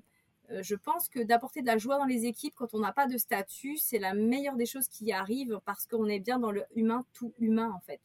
euh, 0.51 0.63
je 0.63 0.77
pense 0.77 1.09
que 1.09 1.21
d'apporter 1.21 1.61
de 1.61 1.67
la 1.67 1.77
joie 1.77 1.99
dans 1.99 2.05
les 2.05 2.25
équipes 2.27 2.55
quand 2.55 2.73
on 2.73 2.79
n'a 2.79 2.93
pas 2.93 3.09
de 3.09 3.19
statut, 3.19 3.79
c'est 3.79 3.99
la 3.99 4.15
meilleure 4.15 4.57
des 4.57 4.67
choses 4.67 4.87
qui 4.87 5.13
arrivent 5.13 5.59
parce 5.65 5.87
qu'on 5.87 6.07
est 6.07 6.21
bien 6.21 6.39
dans 6.39 6.53
le 6.53 6.65
humain, 6.77 7.05
tout 7.15 7.33
humain 7.41 7.73
en 7.75 7.81
fait. 7.81 8.01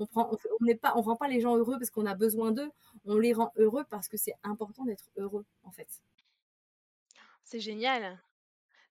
On 0.00 0.06
prend, 0.06 0.28
on 0.60 0.64
n'est 0.64 0.74
pas, 0.74 0.94
on 0.96 1.02
rend 1.02 1.16
pas 1.16 1.28
les 1.28 1.40
gens 1.40 1.56
heureux 1.56 1.78
parce 1.78 1.90
qu'on 1.90 2.06
a 2.06 2.16
besoin 2.16 2.50
d'eux. 2.50 2.70
On 3.04 3.16
les 3.16 3.32
rend 3.32 3.52
heureux 3.56 3.84
parce 3.88 4.08
que 4.08 4.16
c'est 4.16 4.34
important 4.42 4.84
d'être 4.84 5.08
heureux, 5.16 5.44
en 5.62 5.70
fait. 5.70 6.02
C'est 7.44 7.60
génial. 7.60 8.18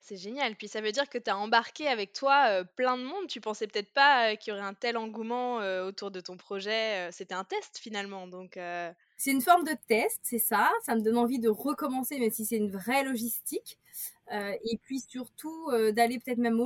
C'est 0.03 0.17
génial. 0.17 0.55
Puis 0.55 0.67
ça 0.67 0.81
veut 0.81 0.91
dire 0.91 1.07
que 1.09 1.19
tu 1.19 1.29
as 1.29 1.37
embarqué 1.37 1.87
avec 1.87 2.11
toi 2.11 2.63
plein 2.75 2.97
de 2.97 3.03
monde. 3.03 3.27
Tu 3.27 3.39
pensais 3.39 3.67
peut-être 3.67 3.93
pas 3.93 4.35
qu'il 4.35 4.51
y 4.51 4.57
aurait 4.57 4.65
un 4.65 4.73
tel 4.73 4.97
engouement 4.97 5.57
autour 5.85 6.09
de 6.09 6.19
ton 6.19 6.37
projet. 6.37 7.07
C'était 7.11 7.35
un 7.35 7.43
test 7.43 7.77
finalement. 7.77 8.27
Donc 8.27 8.57
c'est 9.17 9.31
une 9.31 9.41
forme 9.41 9.63
de 9.63 9.75
test, 9.87 10.19
c'est 10.23 10.39
ça. 10.39 10.71
Ça 10.83 10.95
me 10.95 11.01
donne 11.01 11.17
envie 11.17 11.37
de 11.37 11.49
recommencer, 11.49 12.17
même 12.17 12.31
si 12.31 12.45
c'est 12.45 12.57
une 12.57 12.71
vraie 12.71 13.03
logistique. 13.03 13.77
et 14.31 14.79
puis 14.81 14.99
surtout 14.99 15.69
d'aller 15.93 16.19
peut-être 16.19 16.39
même 16.39 16.59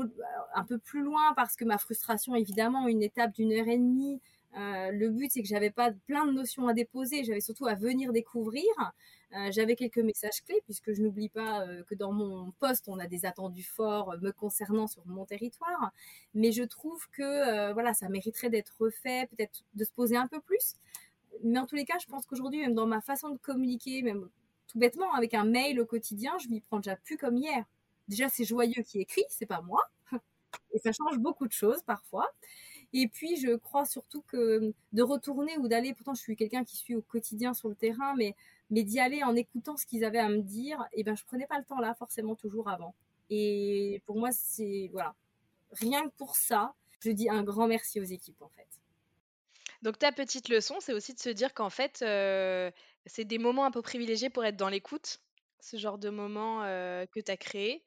un 0.54 0.64
peu 0.64 0.78
plus 0.78 1.02
loin 1.02 1.34
parce 1.36 1.58
que 1.58 1.66
ma 1.66 1.78
frustration, 1.78 2.36
évidemment, 2.36 2.88
une 2.88 3.04
étape 3.04 3.34
d'une 3.34 3.52
heure 3.52 3.68
et 3.68 3.78
demie, 3.78 4.22
le 4.54 5.10
but, 5.10 5.30
c'est 5.30 5.42
que 5.42 5.48
j'avais 5.50 5.72
pas 5.72 5.92
plein 6.08 6.26
de 6.26 6.32
notions 6.32 6.70
à 6.70 6.74
déposer, 6.74 7.26
j'avais 7.26 7.42
surtout 7.42 7.68
à 7.68 7.76
venir 7.76 8.14
découvrir. 8.14 8.64
Euh, 9.34 9.52
j'avais 9.52 9.76
quelques 9.76 9.98
messages 9.98 10.44
clés, 10.46 10.62
puisque 10.66 10.94
je 10.94 11.02
n'oublie 11.02 11.30
pas 11.30 11.66
euh, 11.68 11.84
que 11.84 11.96
dans 11.96 12.12
mon 12.12 12.52
poste, 12.60 12.88
on 12.88 13.00
a 13.00 13.08
des 13.08 13.26
attendus 13.26 13.64
forts 13.64 14.16
me 14.22 14.32
concernant 14.32 14.88
sur 14.88 15.06
mon 15.08 15.26
territoire. 15.26 15.92
Mais 16.34 16.52
je 16.52 16.64
trouve 16.64 17.08
que 17.10 17.74
voilà, 17.74 17.94
ça 17.94 18.08
mériterait 18.10 18.50
d'être 18.50 18.74
refait, 18.80 19.28
peut-être 19.28 19.64
de 19.74 19.84
se 19.84 19.92
poser 19.92 20.16
un 20.16 20.28
peu 20.28 20.40
plus. 20.40 20.76
Mais 21.44 21.60
en 21.60 21.66
tous 21.66 21.76
les 21.76 21.86
cas, 21.86 21.98
je 22.00 22.08
pense 22.08 22.26
qu'aujourd'hui, 22.26 22.62
même 22.62 22.74
dans 22.76 22.88
ma 22.88 23.02
façon 23.02 23.30
de 23.30 23.38
communiquer, 23.38 24.02
même 24.02 24.30
tout 24.68 24.80
bêtement, 24.80 25.14
avec 25.14 25.34
un 25.34 25.46
mail 25.46 25.80
au 25.80 25.86
quotidien, 25.86 26.38
je 26.40 26.48
m'y 26.50 26.62
prends 26.62 26.80
déjà 26.80 26.96
plus 26.96 27.18
comme 27.18 27.38
hier. 27.38 27.66
Déjà, 28.08 28.30
c'est 28.30 28.46
joyeux 28.46 28.84
qui 28.84 29.00
écrit, 29.00 29.24
c'est 29.30 29.46
pas 29.46 29.62
moi. 29.62 29.82
Et 30.74 30.80
ça 30.80 30.92
change 30.92 31.18
beaucoup 31.20 31.48
de 31.48 31.52
choses 31.52 31.82
parfois. 31.84 32.28
Et 32.94 33.08
puis, 33.08 33.36
je 33.38 33.56
crois 33.56 33.86
surtout 33.86 34.22
que 34.28 34.74
de 34.94 35.04
retourner 35.04 35.58
ou 35.58 35.68
d'aller, 35.68 35.94
pourtant, 35.94 36.14
je 36.14 36.22
suis 36.22 36.36
quelqu'un 36.36 36.64
qui 36.64 36.78
suit 36.78 36.96
au 36.96 37.02
quotidien 37.02 37.54
sur 37.54 37.70
le 37.70 37.76
terrain, 37.76 38.16
mais, 38.16 38.36
mais 38.70 38.84
d'y 38.84 39.00
aller 39.00 39.24
en 39.24 39.36
écoutant 39.36 39.78
ce 39.78 39.86
qu'ils 39.86 40.04
avaient 40.04 40.20
à 40.20 40.30
me 40.30 40.42
dire, 40.42 40.80
et 40.92 41.02
eh 41.02 41.04
ben, 41.04 41.16
je 41.16 41.24
prenais 41.24 41.48
pas 41.48 41.58
le 41.58 41.66
temps 41.66 41.80
là, 41.80 41.94
forcément, 41.96 42.36
toujours 42.36 42.70
avant. 42.70 42.96
Et 43.30 44.02
pour 44.06 44.18
moi, 44.18 44.32
c'est, 44.32 44.90
voilà. 44.92 45.16
Rien 45.72 46.08
que 46.08 46.14
pour 46.16 46.36
ça, 46.36 46.74
je 47.00 47.12
dis 47.12 47.30
un 47.30 47.44
grand 47.44 47.68
merci 47.68 48.00
aux 48.00 48.06
équipes, 48.06 48.42
en 48.42 48.50
fait. 48.50 48.68
Donc, 49.82 50.00
ta 50.00 50.12
petite 50.12 50.50
leçon, 50.50 50.76
c'est 50.80 50.94
aussi 50.94 51.14
de 51.14 51.20
se 51.20 51.30
dire 51.30 51.54
qu'en 51.54 51.70
fait, 51.70 52.02
euh, 52.02 52.72
c'est 53.06 53.26
des 53.26 53.38
moments 53.38 53.66
un 53.66 53.72
peu 53.72 53.82
privilégiés 53.82 54.30
pour 54.30 54.46
être 54.46 54.58
dans 54.58 54.70
l'écoute, 54.70 55.22
ce 55.60 55.78
genre 55.78 55.98
de 55.98 56.10
moments 56.10 56.64
euh, 56.64 57.06
que 57.08 57.20
tu 57.20 57.32
as 57.32 57.38
créés 57.38 57.84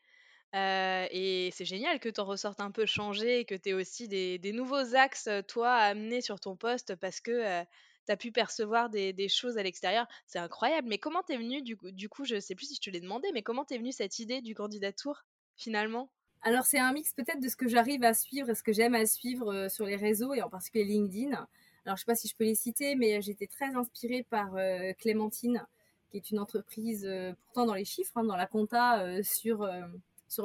et 0.55 1.51
c'est 1.53 1.65
génial 1.65 2.01
que 2.01 2.09
tu 2.09 2.21
en 2.21 2.25
ressortes 2.25 2.61
un 2.61 2.71
peu 2.71 2.87
changé 2.87 3.41
et 3.41 3.45
que 3.45 3.55
tu 3.55 3.71
aies 3.71 3.75
aussi 3.75 4.09
des, 4.09 4.53
nouveaux 4.53 4.95
axes, 4.95 5.29
toi, 5.47 5.73
à 5.75 5.87
amener 5.89 6.21
sur 6.21 6.41
ton 6.41 6.57
poste 6.57 6.95
parce 6.97 7.21
que 7.21 7.65
tu 8.09 8.13
as 8.13 8.17
pu 8.17 8.33
percevoir 8.33 8.89
des, 8.89 9.29
choses 9.29 9.59
à 9.59 9.63
l'extérieur. 9.63 10.07
C'est 10.27 10.39
incroyable. 10.39 10.89
Mais 10.89 10.99
comment 10.99 11.23
t'es 11.23 11.37
venu, 11.37 11.61
du, 11.63 12.09
coup, 12.09 12.25
je 12.25 12.41
sais 12.41 12.55
plus 12.55 12.67
si 12.67 12.75
je 12.75 12.81
te 12.81 12.91
l'ai 12.91 13.01
demandé, 13.01 13.29
mais 13.35 13.43
comment 13.43 13.65
t'es 13.65 13.77
venue 13.77 13.93
cette 13.93 14.19
idée 14.19 14.41
du 14.41 14.55
candidat 14.55 14.93
tour, 14.93 15.25
finalement? 15.57 16.11
Alors, 16.43 16.65
c'est 16.65 16.79
un 16.79 16.93
mix 16.93 17.13
peut-être 17.13 17.41
de 17.41 17.49
ce 17.49 17.57
que 17.57 17.69
j'arrive 17.69 18.05
à 18.05 18.15
suivre 18.15 18.55
ce 18.55 18.63
que 18.63 18.73
j'aime 18.73 18.95
à 18.95 19.05
suivre 19.05 19.69
sur 19.69 19.85
les 19.85 19.97
réseaux 19.97 20.33
et 20.33 20.43
en 20.43 20.49
particulier 20.49 20.85
LinkedIn. 20.85 21.47
Alors, 21.85 21.97
je 21.97 22.01
sais 22.01 22.07
pas 22.07 22.15
si 22.15 22.29
je 22.29 22.37
peux 22.37 22.45
les 22.45 22.55
citer, 22.55 22.95
mais 22.95 23.21
j'étais 23.21 23.47
très 23.47 23.75
inspirée 23.75 24.25
par 24.31 24.53
Clémentine, 24.99 25.67
qui 26.11 26.17
est 26.17 26.31
une 26.31 26.39
entreprise, 26.39 27.07
pourtant 27.45 27.67
dans 27.67 27.75
les 27.75 27.85
chiffres, 27.85 28.13
hein, 28.17 28.25
dans 28.25 28.37
la 28.37 28.47
compta, 28.47 29.05
sur 29.23 29.67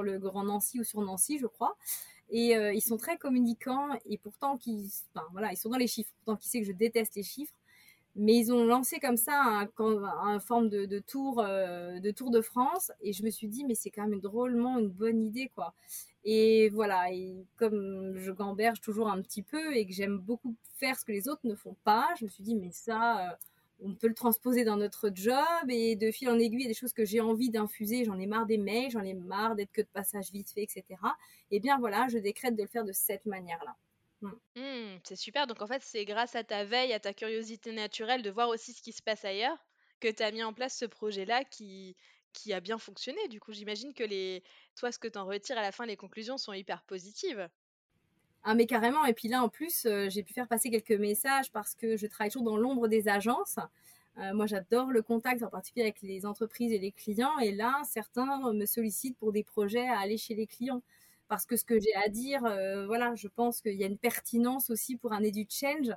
le 0.04 0.19
Grand 0.19 0.43
Nancy 0.43 0.80
ou 0.80 0.84
sur 0.84 0.99
Nancy, 1.02 1.38
je 1.39 1.47
crois. 1.47 1.78
Et 2.33 2.57
euh, 2.57 2.73
ils 2.73 2.81
sont 2.81 2.97
très 2.97 3.17
communicants 3.17 3.89
et 4.07 4.17
pourtant 4.17 4.57
qui, 4.57 4.91
enfin, 5.13 5.25
voilà, 5.31 5.53
ils 5.53 5.57
sont 5.57 5.69
dans 5.69 5.77
les 5.77 5.87
chiffres. 5.87 6.11
Pourtant, 6.17 6.35
qui 6.35 6.49
sait 6.49 6.61
que 6.61 6.65
je 6.65 6.71
déteste 6.71 7.15
les 7.15 7.21
chiffres, 7.21 7.53
mais 8.15 8.35
ils 8.35 8.51
ont 8.51 8.65
lancé 8.65 8.99
comme 8.99 9.17
ça 9.17 9.39
un, 9.39 9.69
un 9.77 10.39
forme 10.39 10.67
de, 10.67 10.99
tour, 10.99 11.39
euh, 11.39 11.99
de 11.99 12.09
tour 12.09 12.31
de 12.31 12.41
France. 12.41 12.91
Et 13.01 13.13
je 13.13 13.23
me 13.23 13.29
suis 13.29 13.47
dit, 13.47 13.63
mais 13.65 13.75
c'est 13.75 13.91
quand 13.91 14.07
même 14.07 14.19
drôlement 14.19 14.79
une 14.79 14.89
bonne 14.89 15.23
idée, 15.23 15.51
quoi. 15.53 15.75
Et 16.25 16.69
voilà, 16.69 17.11
et 17.11 17.45
comme 17.55 18.17
je 18.17 18.31
gamberge 18.31 18.81
toujours 18.81 19.09
un 19.09 19.21
petit 19.21 19.43
peu 19.43 19.75
et 19.75 19.85
que 19.85 19.93
j'aime 19.93 20.17
beaucoup 20.17 20.55
faire 20.79 20.97
ce 20.97 21.05
que 21.05 21.11
les 21.11 21.27
autres 21.27 21.45
ne 21.45 21.53
font 21.53 21.75
pas, 21.83 22.09
je 22.19 22.25
me 22.25 22.29
suis 22.29 22.43
dit, 22.43 22.55
mais 22.55 22.71
ça, 22.71 23.29
euh, 23.29 23.33
on 23.83 23.95
peut 23.95 24.07
le 24.07 24.13
transposer 24.13 24.63
dans 24.63 24.77
notre 24.77 25.11
job 25.13 25.69
et 25.69 25.95
de 25.95 26.11
fil 26.11 26.29
en 26.29 26.39
aiguille, 26.39 26.67
des 26.67 26.73
choses 26.73 26.93
que 26.93 27.05
j'ai 27.05 27.21
envie 27.21 27.49
d'infuser, 27.49 28.05
j'en 28.05 28.19
ai 28.19 28.25
marre 28.25 28.45
des 28.45 28.57
mails, 28.57 28.91
j'en 28.91 29.03
ai 29.03 29.13
marre 29.13 29.55
d'être 29.55 29.71
que 29.71 29.81
de 29.81 29.87
passage 29.87 30.31
vite 30.31 30.51
fait, 30.51 30.63
etc. 30.63 30.83
Et 31.51 31.57
eh 31.57 31.59
bien 31.59 31.77
voilà, 31.79 32.07
je 32.09 32.17
décrète 32.17 32.55
de 32.55 32.61
le 32.61 32.67
faire 32.67 32.85
de 32.85 32.93
cette 32.93 33.25
manière-là. 33.25 33.75
Hmm, 34.55 34.97
c'est 35.03 35.17
super. 35.17 35.47
Donc 35.47 35.61
en 35.61 35.67
fait, 35.67 35.81
c'est 35.83 36.05
grâce 36.05 36.35
à 36.35 36.43
ta 36.43 36.63
veille, 36.63 36.93
à 36.93 36.99
ta 36.99 37.13
curiosité 37.13 37.71
naturelle 37.73 38.21
de 38.21 38.29
voir 38.29 38.49
aussi 38.49 38.73
ce 38.73 38.81
qui 38.81 38.93
se 38.93 39.01
passe 39.01 39.25
ailleurs 39.25 39.57
que 39.99 40.07
tu 40.09 40.23
as 40.23 40.31
mis 40.31 40.43
en 40.43 40.53
place 40.53 40.77
ce 40.77 40.85
projet-là 40.85 41.43
qui, 41.43 41.95
qui 42.31 42.53
a 42.53 42.59
bien 42.59 42.77
fonctionné. 42.77 43.27
Du 43.27 43.39
coup, 43.39 43.53
j'imagine 43.53 43.93
que 43.93 44.03
les, 44.03 44.43
toi, 44.75 44.91
ce 44.91 44.99
que 44.99 45.07
tu 45.07 45.17
en 45.17 45.25
retires 45.25 45.57
à 45.57 45.61
la 45.61 45.71
fin, 45.71 45.85
les 45.85 45.97
conclusions 45.97 46.37
sont 46.37 46.53
hyper 46.53 46.83
positives. 46.83 47.49
Ah 48.45 48.56
mais 48.56 48.65
carrément, 48.65 49.06
et 49.06 49.13
puis 49.13 49.29
là 49.29 49.41
en 49.41 49.47
plus, 49.47 49.86
euh, 49.86 50.10
j'ai 50.10 50.21
pu 50.21 50.34
faire 50.34 50.49
passer 50.49 50.69
quelques 50.69 50.91
messages 50.91 51.49
parce 51.51 51.75
que 51.75 51.95
je 51.95 52.08
travaille 52.08 52.29
toujours 52.29 52.45
dans 52.45 52.58
l'ombre 52.58 52.89
des 52.89 53.08
agences. 53.08 53.58
Euh, 54.17 54.34
moi 54.34 54.47
j'adore 54.47 54.91
le 54.91 55.01
contact, 55.01 55.41
en 55.43 55.49
particulier 55.49 55.84
avec 55.86 56.01
les 56.01 56.25
entreprises 56.25 56.73
et 56.73 56.77
les 56.77 56.91
clients, 56.91 57.39
et 57.39 57.53
là 57.53 57.82
certains 57.86 58.51
me 58.51 58.65
sollicitent 58.65 59.17
pour 59.17 59.32
des 59.32 59.43
projets 59.43 59.88
à 59.88 59.97
aller 59.99 60.17
chez 60.17 60.36
les 60.36 60.45
clients. 60.45 60.82
Parce 61.29 61.45
que 61.45 61.56
ce 61.56 61.63
que 61.63 61.79
j'ai 61.79 61.95
à 61.95 62.10
dire, 62.10 62.43
euh, 62.45 62.86
voilà, 62.86 63.15
je 63.15 63.29
pense 63.29 63.62
qu'il 63.62 63.75
y 63.75 63.84
a 63.84 63.88
une 63.88 63.97
pertinence 63.97 64.69
aussi 64.69 64.97
pour 64.97 65.13
un 65.13 65.23
edu 65.23 65.47
change, 65.49 65.95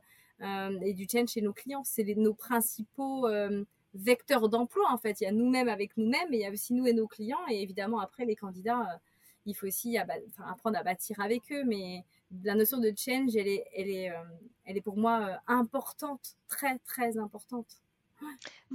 chez 1.28 1.40
nos 1.42 1.52
clients. 1.52 1.82
C'est 1.84 2.04
nos 2.16 2.34
principaux 2.34 3.26
vecteurs 3.94 4.48
d'emploi 4.48 4.84
en 4.92 4.98
fait. 4.98 5.20
Il 5.20 5.24
y 5.24 5.26
a 5.26 5.32
nous-mêmes 5.32 5.68
avec 5.68 5.96
nous-mêmes, 5.96 6.32
et 6.32 6.36
il 6.36 6.40
y 6.42 6.46
a 6.46 6.50
aussi 6.50 6.74
nous 6.74 6.86
et 6.86 6.92
nos 6.92 7.08
clients, 7.08 7.44
et 7.50 7.60
évidemment 7.62 7.98
après 7.98 8.24
les 8.24 8.36
candidats, 8.36 9.00
il 9.46 9.54
faut 9.54 9.66
aussi 9.66 9.98
apprendre 9.98 10.78
à 10.78 10.82
bâtir 10.84 11.20
avec 11.20 11.50
eux, 11.52 11.64
mais 11.64 12.04
la 12.44 12.54
notion 12.54 12.78
de 12.78 12.92
change, 12.96 13.36
elle 13.36 13.48
est, 13.48 13.64
elle 13.74 13.88
est, 13.88 14.10
euh, 14.10 14.24
elle 14.64 14.76
est 14.76 14.82
pour 14.82 14.96
moi 14.96 15.26
euh, 15.28 15.36
importante, 15.46 16.36
très 16.48 16.78
très 16.80 17.18
importante. 17.18 17.66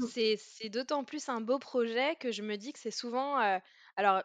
C'est 0.08 0.70
d'autant 0.70 1.04
plus 1.04 1.28
un 1.30 1.42
beau 1.42 1.60
projet 1.60 2.16
que 2.20 2.32
je 2.32 2.44
me 2.44 2.58
dis 2.58 2.74
que 2.74 2.80
c'est 2.80 2.92
souvent. 2.92 3.40
Euh, 3.40 3.58
alors, 3.96 4.24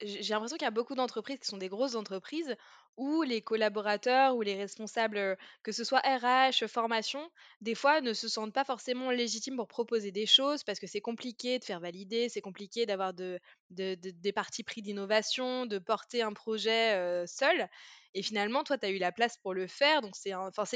j'ai 0.00 0.34
l'impression 0.34 0.56
qu'il 0.56 0.64
y 0.64 0.68
a 0.68 0.72
beaucoup 0.72 0.94
d'entreprises 0.94 1.38
qui 1.38 1.46
sont 1.46 1.58
des 1.58 1.68
grosses 1.68 1.94
entreprises 1.96 2.56
où 2.96 3.22
les 3.22 3.42
collaborateurs 3.42 4.36
ou 4.36 4.42
les 4.42 4.54
responsables, 4.56 5.36
que 5.62 5.72
ce 5.72 5.84
soit 5.84 6.00
RH, 6.00 6.66
formation, 6.68 7.30
des 7.60 7.74
fois 7.74 8.00
ne 8.00 8.12
se 8.12 8.28
sentent 8.28 8.52
pas 8.52 8.64
forcément 8.64 9.10
légitimes 9.10 9.56
pour 9.56 9.68
proposer 9.68 10.12
des 10.12 10.26
choses 10.26 10.62
parce 10.64 10.78
que 10.78 10.86
c'est 10.86 11.00
compliqué 11.00 11.58
de 11.58 11.64
faire 11.64 11.80
valider, 11.80 12.28
c'est 12.28 12.40
compliqué 12.42 12.86
d'avoir 12.86 13.14
de, 13.14 13.38
de- 13.70 13.94
de- 13.94 14.10
des 14.10 14.32
partis 14.32 14.62
pris 14.64 14.82
d'innovation, 14.82 15.66
de 15.66 15.78
porter 15.78 16.22
un 16.22 16.32
projet 16.32 16.94
euh, 16.96 17.26
seul. 17.26 17.68
Et 18.14 18.22
finalement, 18.22 18.64
toi, 18.64 18.78
tu 18.78 18.86
as 18.86 18.90
eu 18.90 18.98
la 18.98 19.12
place 19.12 19.36
pour 19.38 19.54
le 19.54 19.66
faire. 19.66 20.00
Donc, 20.02 20.16
c'est 20.16 20.32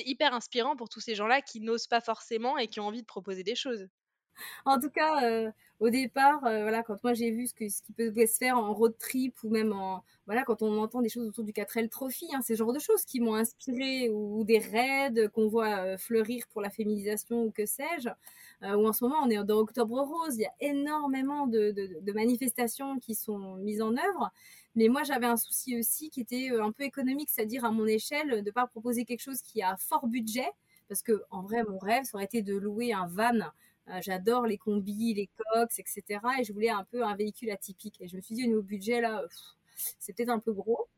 hyper 0.06 0.34
inspirant 0.34 0.76
pour 0.76 0.88
tous 0.88 1.00
ces 1.00 1.14
gens-là 1.14 1.40
qui 1.42 1.60
n'osent 1.60 1.86
pas 1.86 2.00
forcément 2.00 2.58
et 2.58 2.68
qui 2.68 2.80
ont 2.80 2.86
envie 2.86 3.02
de 3.02 3.06
proposer 3.06 3.42
des 3.42 3.54
choses. 3.54 3.86
En 4.64 4.78
tout 4.80 4.90
cas, 4.90 5.24
euh, 5.24 5.50
au 5.80 5.90
départ, 5.90 6.44
euh, 6.44 6.62
voilà, 6.62 6.82
quand 6.82 7.02
moi 7.02 7.14
j'ai 7.14 7.30
vu 7.30 7.46
ce, 7.46 7.54
que, 7.54 7.68
ce 7.68 7.82
qui 7.82 7.92
pouvait 7.92 8.26
se 8.26 8.38
faire 8.38 8.58
en 8.58 8.72
road 8.72 8.96
trip 8.98 9.34
ou 9.44 9.50
même 9.50 9.72
en, 9.72 10.04
voilà, 10.26 10.44
quand 10.44 10.62
on 10.62 10.78
entend 10.78 11.02
des 11.02 11.08
choses 11.08 11.28
autour 11.28 11.44
du 11.44 11.52
4L 11.52 11.88
Trophy, 11.88 12.26
hein, 12.34 12.40
c'est 12.42 12.54
ce 12.54 12.58
genre 12.58 12.72
de 12.72 12.78
choses 12.78 13.04
qui 13.04 13.20
m'ont 13.20 13.34
inspiré 13.34 14.08
ou, 14.10 14.44
des 14.44 14.58
raids 14.58 15.28
qu'on 15.34 15.48
voit 15.48 15.76
euh, 15.78 15.98
fleurir 15.98 16.44
pour 16.48 16.60
la 16.62 16.70
féminisation 16.70 17.44
ou 17.44 17.50
que 17.50 17.66
sais-je. 17.66 18.08
Ou 18.62 18.88
en 18.88 18.92
ce 18.92 19.04
moment, 19.04 19.18
on 19.22 19.28
est 19.28 19.44
dans 19.44 19.58
Octobre 19.58 20.00
Rose, 20.00 20.36
il 20.36 20.42
y 20.42 20.46
a 20.46 20.54
énormément 20.60 21.46
de, 21.46 21.74
manifestations 22.14 22.98
qui 22.98 23.14
sont 23.14 23.56
mises 23.56 23.82
en 23.82 23.92
œuvre. 23.92 24.32
Mais 24.74 24.88
moi, 24.88 25.02
j'avais 25.02 25.26
un 25.26 25.36
souci 25.36 25.78
aussi 25.78 26.08
qui 26.08 26.22
était 26.22 26.50
un 26.58 26.72
peu 26.72 26.84
économique, 26.84 27.28
c'est-à-dire 27.30 27.66
à 27.66 27.70
mon 27.70 27.86
échelle, 27.86 28.30
de 28.30 28.40
ne 28.40 28.50
pas 28.50 28.66
proposer 28.66 29.04
quelque 29.04 29.20
chose 29.20 29.42
qui 29.42 29.62
a 29.62 29.76
fort 29.76 30.06
budget. 30.06 30.48
Parce 30.88 31.02
que, 31.02 31.22
en 31.30 31.42
vrai, 31.42 31.64
mon 31.64 31.78
rêve, 31.78 32.04
ça 32.04 32.16
aurait 32.16 32.24
été 32.24 32.42
de 32.42 32.56
louer 32.56 32.92
un 32.92 33.06
van 33.08 33.50
J'adore 34.00 34.46
les 34.46 34.58
combis, 34.58 35.14
les 35.14 35.28
cox, 35.36 35.78
etc. 35.78 36.20
Et 36.40 36.44
je 36.44 36.52
voulais 36.52 36.70
un 36.70 36.84
peu 36.84 37.04
un 37.04 37.14
véhicule 37.14 37.50
atypique. 37.50 38.00
Et 38.00 38.08
je 38.08 38.16
me 38.16 38.20
suis 38.20 38.34
dit, 38.34 38.44
au 38.44 38.48
niveau 38.48 38.62
budget, 38.62 39.00
là, 39.00 39.22
c'est 39.98 40.12
peut-être 40.12 40.30
un 40.30 40.40
peu 40.40 40.52
gros. 40.52 40.88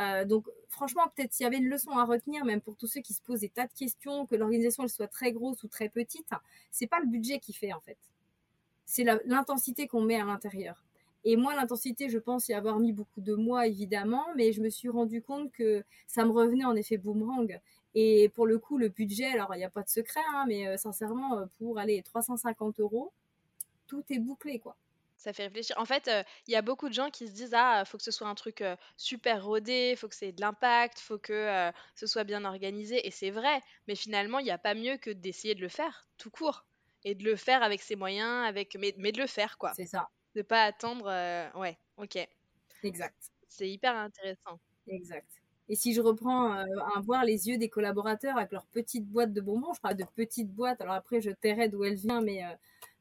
Euh, 0.00 0.24
donc, 0.24 0.46
franchement, 0.68 1.02
peut-être 1.14 1.32
s'il 1.32 1.44
y 1.44 1.46
avait 1.46 1.58
une 1.58 1.68
leçon 1.68 1.90
à 1.92 2.04
retenir, 2.04 2.44
même 2.44 2.60
pour 2.60 2.76
tous 2.76 2.86
ceux 2.86 3.00
qui 3.00 3.12
se 3.12 3.20
posent 3.22 3.40
des 3.40 3.48
tas 3.48 3.66
de 3.66 3.72
questions, 3.72 4.26
que 4.26 4.36
l'organisation 4.36 4.84
elle 4.84 4.88
soit 4.88 5.08
très 5.08 5.32
grosse 5.32 5.62
ou 5.64 5.68
très 5.68 5.88
petite, 5.88 6.28
c'est 6.70 6.86
pas 6.86 7.00
le 7.00 7.06
budget 7.06 7.38
qui 7.38 7.52
fait 7.52 7.72
en 7.72 7.80
fait. 7.80 7.98
C'est 8.86 9.04
l'intensité 9.26 9.86
qu'on 9.86 10.02
met 10.02 10.20
à 10.20 10.24
l'intérieur. 10.24 10.84
Et 11.24 11.36
moi, 11.36 11.54
l'intensité, 11.54 12.08
je 12.08 12.18
pense 12.18 12.48
y 12.48 12.54
avoir 12.54 12.80
mis 12.80 12.92
beaucoup 12.92 13.20
de 13.20 13.34
mois, 13.34 13.66
évidemment, 13.66 14.24
mais 14.34 14.52
je 14.52 14.60
me 14.60 14.70
suis 14.70 14.88
rendu 14.88 15.22
compte 15.22 15.52
que 15.52 15.84
ça 16.08 16.24
me 16.24 16.32
revenait 16.32 16.64
en 16.64 16.74
effet 16.74 16.96
boomerang. 16.96 17.60
Et 17.94 18.28
pour 18.30 18.46
le 18.46 18.58
coup, 18.58 18.78
le 18.78 18.88
budget, 18.88 19.26
alors 19.26 19.54
il 19.54 19.58
n'y 19.58 19.64
a 19.64 19.70
pas 19.70 19.82
de 19.82 19.88
secret, 19.88 20.20
hein, 20.32 20.44
mais 20.48 20.66
euh, 20.66 20.76
sincèrement, 20.76 21.38
euh, 21.38 21.46
pour 21.58 21.78
aller 21.78 22.02
350 22.02 22.80
euros, 22.80 23.12
tout 23.86 24.04
est 24.10 24.18
bouclé, 24.18 24.58
quoi. 24.58 24.76
Ça 25.18 25.32
fait 25.32 25.44
réfléchir. 25.44 25.76
En 25.78 25.84
fait, 25.84 26.08
euh, 26.08 26.24
il 26.48 26.52
y 26.52 26.56
a 26.56 26.62
beaucoup 26.62 26.88
de 26.88 26.94
gens 26.94 27.08
qui 27.10 27.28
se 27.28 27.32
disent 27.32 27.54
ah, 27.54 27.84
faut 27.84 27.96
que 27.96 28.02
ce 28.02 28.10
soit 28.10 28.26
un 28.26 28.34
truc 28.34 28.60
euh, 28.60 28.76
super 28.96 29.44
rodé, 29.44 29.94
faut 29.96 30.08
que 30.08 30.16
c'est 30.16 30.32
de 30.32 30.40
l'impact, 30.40 30.98
faut 30.98 31.18
que 31.18 31.70
ce 31.94 32.06
soit 32.08 32.24
bien 32.24 32.44
organisé. 32.44 33.06
Et 33.06 33.12
c'est 33.12 33.30
vrai, 33.30 33.60
mais 33.86 33.94
finalement, 33.94 34.40
il 34.40 34.44
n'y 34.44 34.50
a 34.50 34.58
pas 34.58 34.74
mieux 34.74 34.96
que 34.96 35.10
d'essayer 35.10 35.54
de 35.54 35.60
le 35.60 35.68
faire 35.68 36.08
tout 36.18 36.30
court 36.30 36.64
et 37.04 37.14
de 37.14 37.22
le 37.24 37.36
faire 37.36 37.62
avec 37.62 37.82
ses 37.82 37.94
moyens, 37.94 38.46
avec 38.48 38.74
mais, 38.76 38.94
mais 38.98 39.12
de 39.12 39.20
le 39.20 39.28
faire 39.28 39.58
quoi. 39.58 39.72
C'est 39.76 39.86
ça. 39.86 40.08
De 40.34 40.42
pas 40.42 40.64
attendre. 40.64 41.04
Ouais, 41.54 41.78
ok. 41.98 42.18
Exact. 42.82 43.30
C'est 43.48 43.68
hyper 43.70 43.94
intéressant. 43.94 44.58
Exact. 44.88 45.41
Et 45.72 45.74
si 45.74 45.94
je 45.94 46.02
reprends 46.02 46.52
euh, 46.52 46.66
à 46.94 47.00
voir 47.00 47.24
les 47.24 47.48
yeux 47.48 47.56
des 47.56 47.70
collaborateurs 47.70 48.36
avec 48.36 48.52
leurs 48.52 48.66
petites 48.66 49.06
boîtes 49.06 49.32
de 49.32 49.40
bonbons, 49.40 49.72
je 49.72 49.80
parle 49.80 49.96
de 49.96 50.04
petites 50.04 50.50
boîtes, 50.52 50.82
alors 50.82 50.92
après 50.92 51.22
je 51.22 51.30
tairai 51.30 51.70
d'où 51.70 51.82
elles 51.82 51.94
viennent, 51.94 52.24
mais 52.24 52.44
euh, 52.44 52.54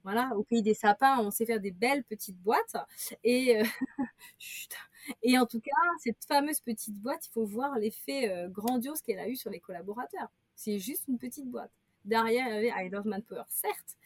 voilà, 0.06 0.32
au 0.38 0.44
pays 0.44 0.62
des 0.62 0.74
sapins, 0.74 1.20
on 1.20 1.32
sait 1.32 1.46
faire 1.46 1.60
des 1.60 1.72
belles 1.72 2.06
petites 2.06 2.38
boîtes. 2.38 2.78
Et, 3.26 3.60
euh, 3.60 3.66
et 5.22 5.38
en 5.38 5.46
tout 5.46 5.60
cas, 5.60 5.76
cette 6.00 6.24
fameuse 6.26 6.62
petite 6.62 6.96
boîte, 6.96 7.28
il 7.28 7.32
faut 7.34 7.46
voir 7.46 7.78
l'effet 7.78 8.48
grandiose 8.48 9.02
qu'elle 9.02 9.20
a 9.20 9.28
eu 9.28 9.36
sur 9.36 9.50
les 9.50 9.60
collaborateurs. 9.60 10.32
C'est 10.56 10.80
juste 10.80 11.10
une 11.10 11.18
petite 11.18 11.50
boîte. 11.52 11.72
Derrière, 12.06 12.48
il 12.48 12.54
y 12.54 12.70
avait 12.72 12.88
I 12.88 12.90
Love 12.90 13.06
Manpower, 13.06 13.44
certes, 13.50 13.98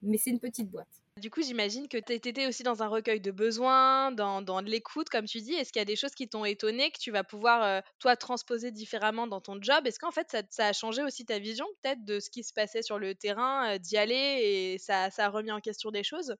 mais 0.00 0.16
c'est 0.16 0.30
une 0.30 0.38
petite 0.38 0.70
boîte. 0.70 1.01
Du 1.20 1.28
coup, 1.28 1.42
j'imagine 1.42 1.88
que 1.88 1.98
tu 1.98 2.14
étais 2.14 2.46
aussi 2.46 2.62
dans 2.62 2.82
un 2.82 2.88
recueil 2.88 3.20
de 3.20 3.30
besoins, 3.30 4.12
dans, 4.12 4.40
de 4.40 4.70
l'écoute, 4.70 5.10
comme 5.10 5.26
tu 5.26 5.42
dis. 5.42 5.52
Est-ce 5.52 5.70
qu'il 5.70 5.80
y 5.80 5.82
a 5.82 5.84
des 5.84 5.94
choses 5.94 6.14
qui 6.14 6.26
t'ont 6.26 6.46
étonné, 6.46 6.90
que 6.90 6.98
tu 6.98 7.10
vas 7.10 7.22
pouvoir, 7.22 7.62
euh, 7.62 7.80
toi, 7.98 8.16
transposer 8.16 8.70
différemment 8.70 9.26
dans 9.26 9.42
ton 9.42 9.60
job? 9.60 9.86
Est-ce 9.86 9.98
qu'en 9.98 10.10
fait, 10.10 10.34
ça, 10.48 10.66
a 10.66 10.72
changé 10.72 11.02
aussi 11.02 11.26
ta 11.26 11.38
vision, 11.38 11.66
peut-être, 11.82 12.02
de 12.04 12.18
ce 12.18 12.30
qui 12.30 12.42
se 12.42 12.54
passait 12.54 12.80
sur 12.80 12.98
le 12.98 13.14
terrain, 13.14 13.74
euh, 13.74 13.78
d'y 13.78 13.98
aller, 13.98 14.14
et 14.14 14.78
ça, 14.78 15.10
ça, 15.10 15.26
a 15.26 15.28
remis 15.28 15.52
en 15.52 15.60
question 15.60 15.90
des 15.90 16.02
choses? 16.02 16.34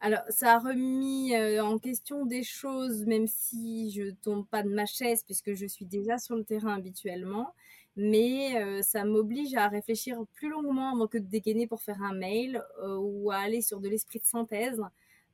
Alors, 0.00 0.22
ça 0.28 0.54
a 0.54 0.58
remis 0.60 1.34
euh, 1.34 1.62
en 1.62 1.78
question 1.78 2.24
des 2.24 2.44
choses, 2.44 3.04
même 3.06 3.26
si 3.26 3.90
je 3.90 4.12
tombe 4.22 4.46
pas 4.46 4.62
de 4.62 4.68
ma 4.68 4.86
chaise, 4.86 5.24
puisque 5.24 5.54
je 5.54 5.66
suis 5.66 5.84
déjà 5.84 6.16
sur 6.16 6.36
le 6.36 6.44
terrain 6.44 6.74
habituellement 6.74 7.54
mais 7.96 8.56
euh, 8.56 8.82
ça 8.82 9.04
m'oblige 9.04 9.54
à 9.54 9.68
réfléchir 9.68 10.22
plus 10.34 10.48
longuement 10.48 10.92
avant 10.94 11.06
que 11.06 11.18
de 11.18 11.26
dégainer 11.26 11.66
pour 11.66 11.82
faire 11.82 12.02
un 12.02 12.14
mail 12.14 12.62
euh, 12.82 12.96
ou 12.96 13.30
à 13.30 13.36
aller 13.36 13.62
sur 13.62 13.80
de 13.80 13.88
l'esprit 13.88 14.20
de 14.20 14.24
synthèse. 14.24 14.82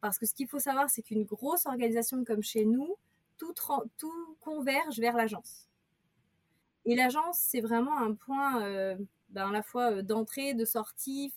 Parce 0.01 0.19
que 0.19 0.27
ce 0.27 0.35
qu'il 0.35 0.49
faut 0.49 0.59
savoir, 0.59 0.89
c'est 0.91 1.03
qu'une 1.03 1.25
grosse 1.25 1.67
organisation 1.67 2.25
comme 2.25 2.43
chez 2.43 2.65
nous, 2.65 2.97
tout, 3.37 3.53
converge 4.41 4.99
vers 4.99 5.17
l'agence. 5.17 5.69
Et 6.87 6.95
l'agence, 6.95 7.39
c'est 7.39 7.61
vraiment 7.61 7.99
un 7.99 8.15
point 8.15 8.63
euh, 8.63 8.97
ben, 9.31 9.49
à 9.49 9.53
la 9.53 9.63
fois 9.63 10.03
d'entrée, 10.03 10.55
de 10.55 10.65
sortie. 10.65 11.33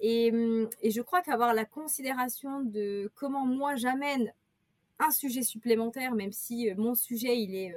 Et, 0.00 0.30
hum, 0.32 0.68
et 0.82 0.90
je 0.90 1.02
crois 1.02 1.22
qu'avoir 1.22 1.54
la 1.54 1.64
considération 1.64 2.60
de 2.60 3.10
comment 3.14 3.46
moi 3.46 3.74
j'amène 3.74 4.32
un 5.00 5.10
sujet 5.10 5.42
supplémentaire, 5.42 6.14
même 6.14 6.32
si 6.32 6.72
mon 6.76 6.94
sujet 6.94 7.40
il 7.40 7.54
est 7.54 7.74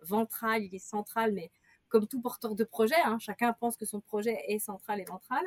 ventral, 0.00 0.64
il 0.64 0.74
est 0.74 0.78
central, 0.78 1.32
mais 1.32 1.50
comme 1.92 2.06
tout 2.08 2.22
porteur 2.22 2.54
de 2.54 2.64
projet, 2.64 2.96
hein, 3.04 3.18
chacun 3.20 3.52
pense 3.52 3.76
que 3.76 3.84
son 3.84 4.00
projet 4.00 4.38
est 4.48 4.58
central 4.58 4.98
et 4.98 5.04
ventral. 5.04 5.44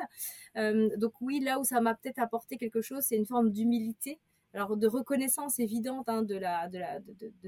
Euh, 0.56 0.96
donc 0.96 1.20
oui, 1.20 1.40
là 1.40 1.58
où 1.58 1.64
ça 1.64 1.80
m'a 1.80 1.96
peut-être 1.96 2.20
apporté 2.20 2.56
quelque 2.56 2.82
chose, 2.82 3.02
c'est 3.02 3.16
une 3.16 3.26
forme 3.26 3.50
d'humilité, 3.50 4.20
alors 4.54 4.76
de 4.76 4.86
reconnaissance 4.86 5.58
évidente 5.58 6.08
hein, 6.08 6.22
de, 6.22 6.38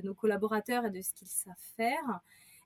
nos 0.02 0.14
collaborateurs 0.14 0.84
et 0.84 0.90
de 0.90 1.00
ce 1.00 1.14
qu'ils 1.14 1.28
savent 1.28 1.54
faire. 1.76 2.20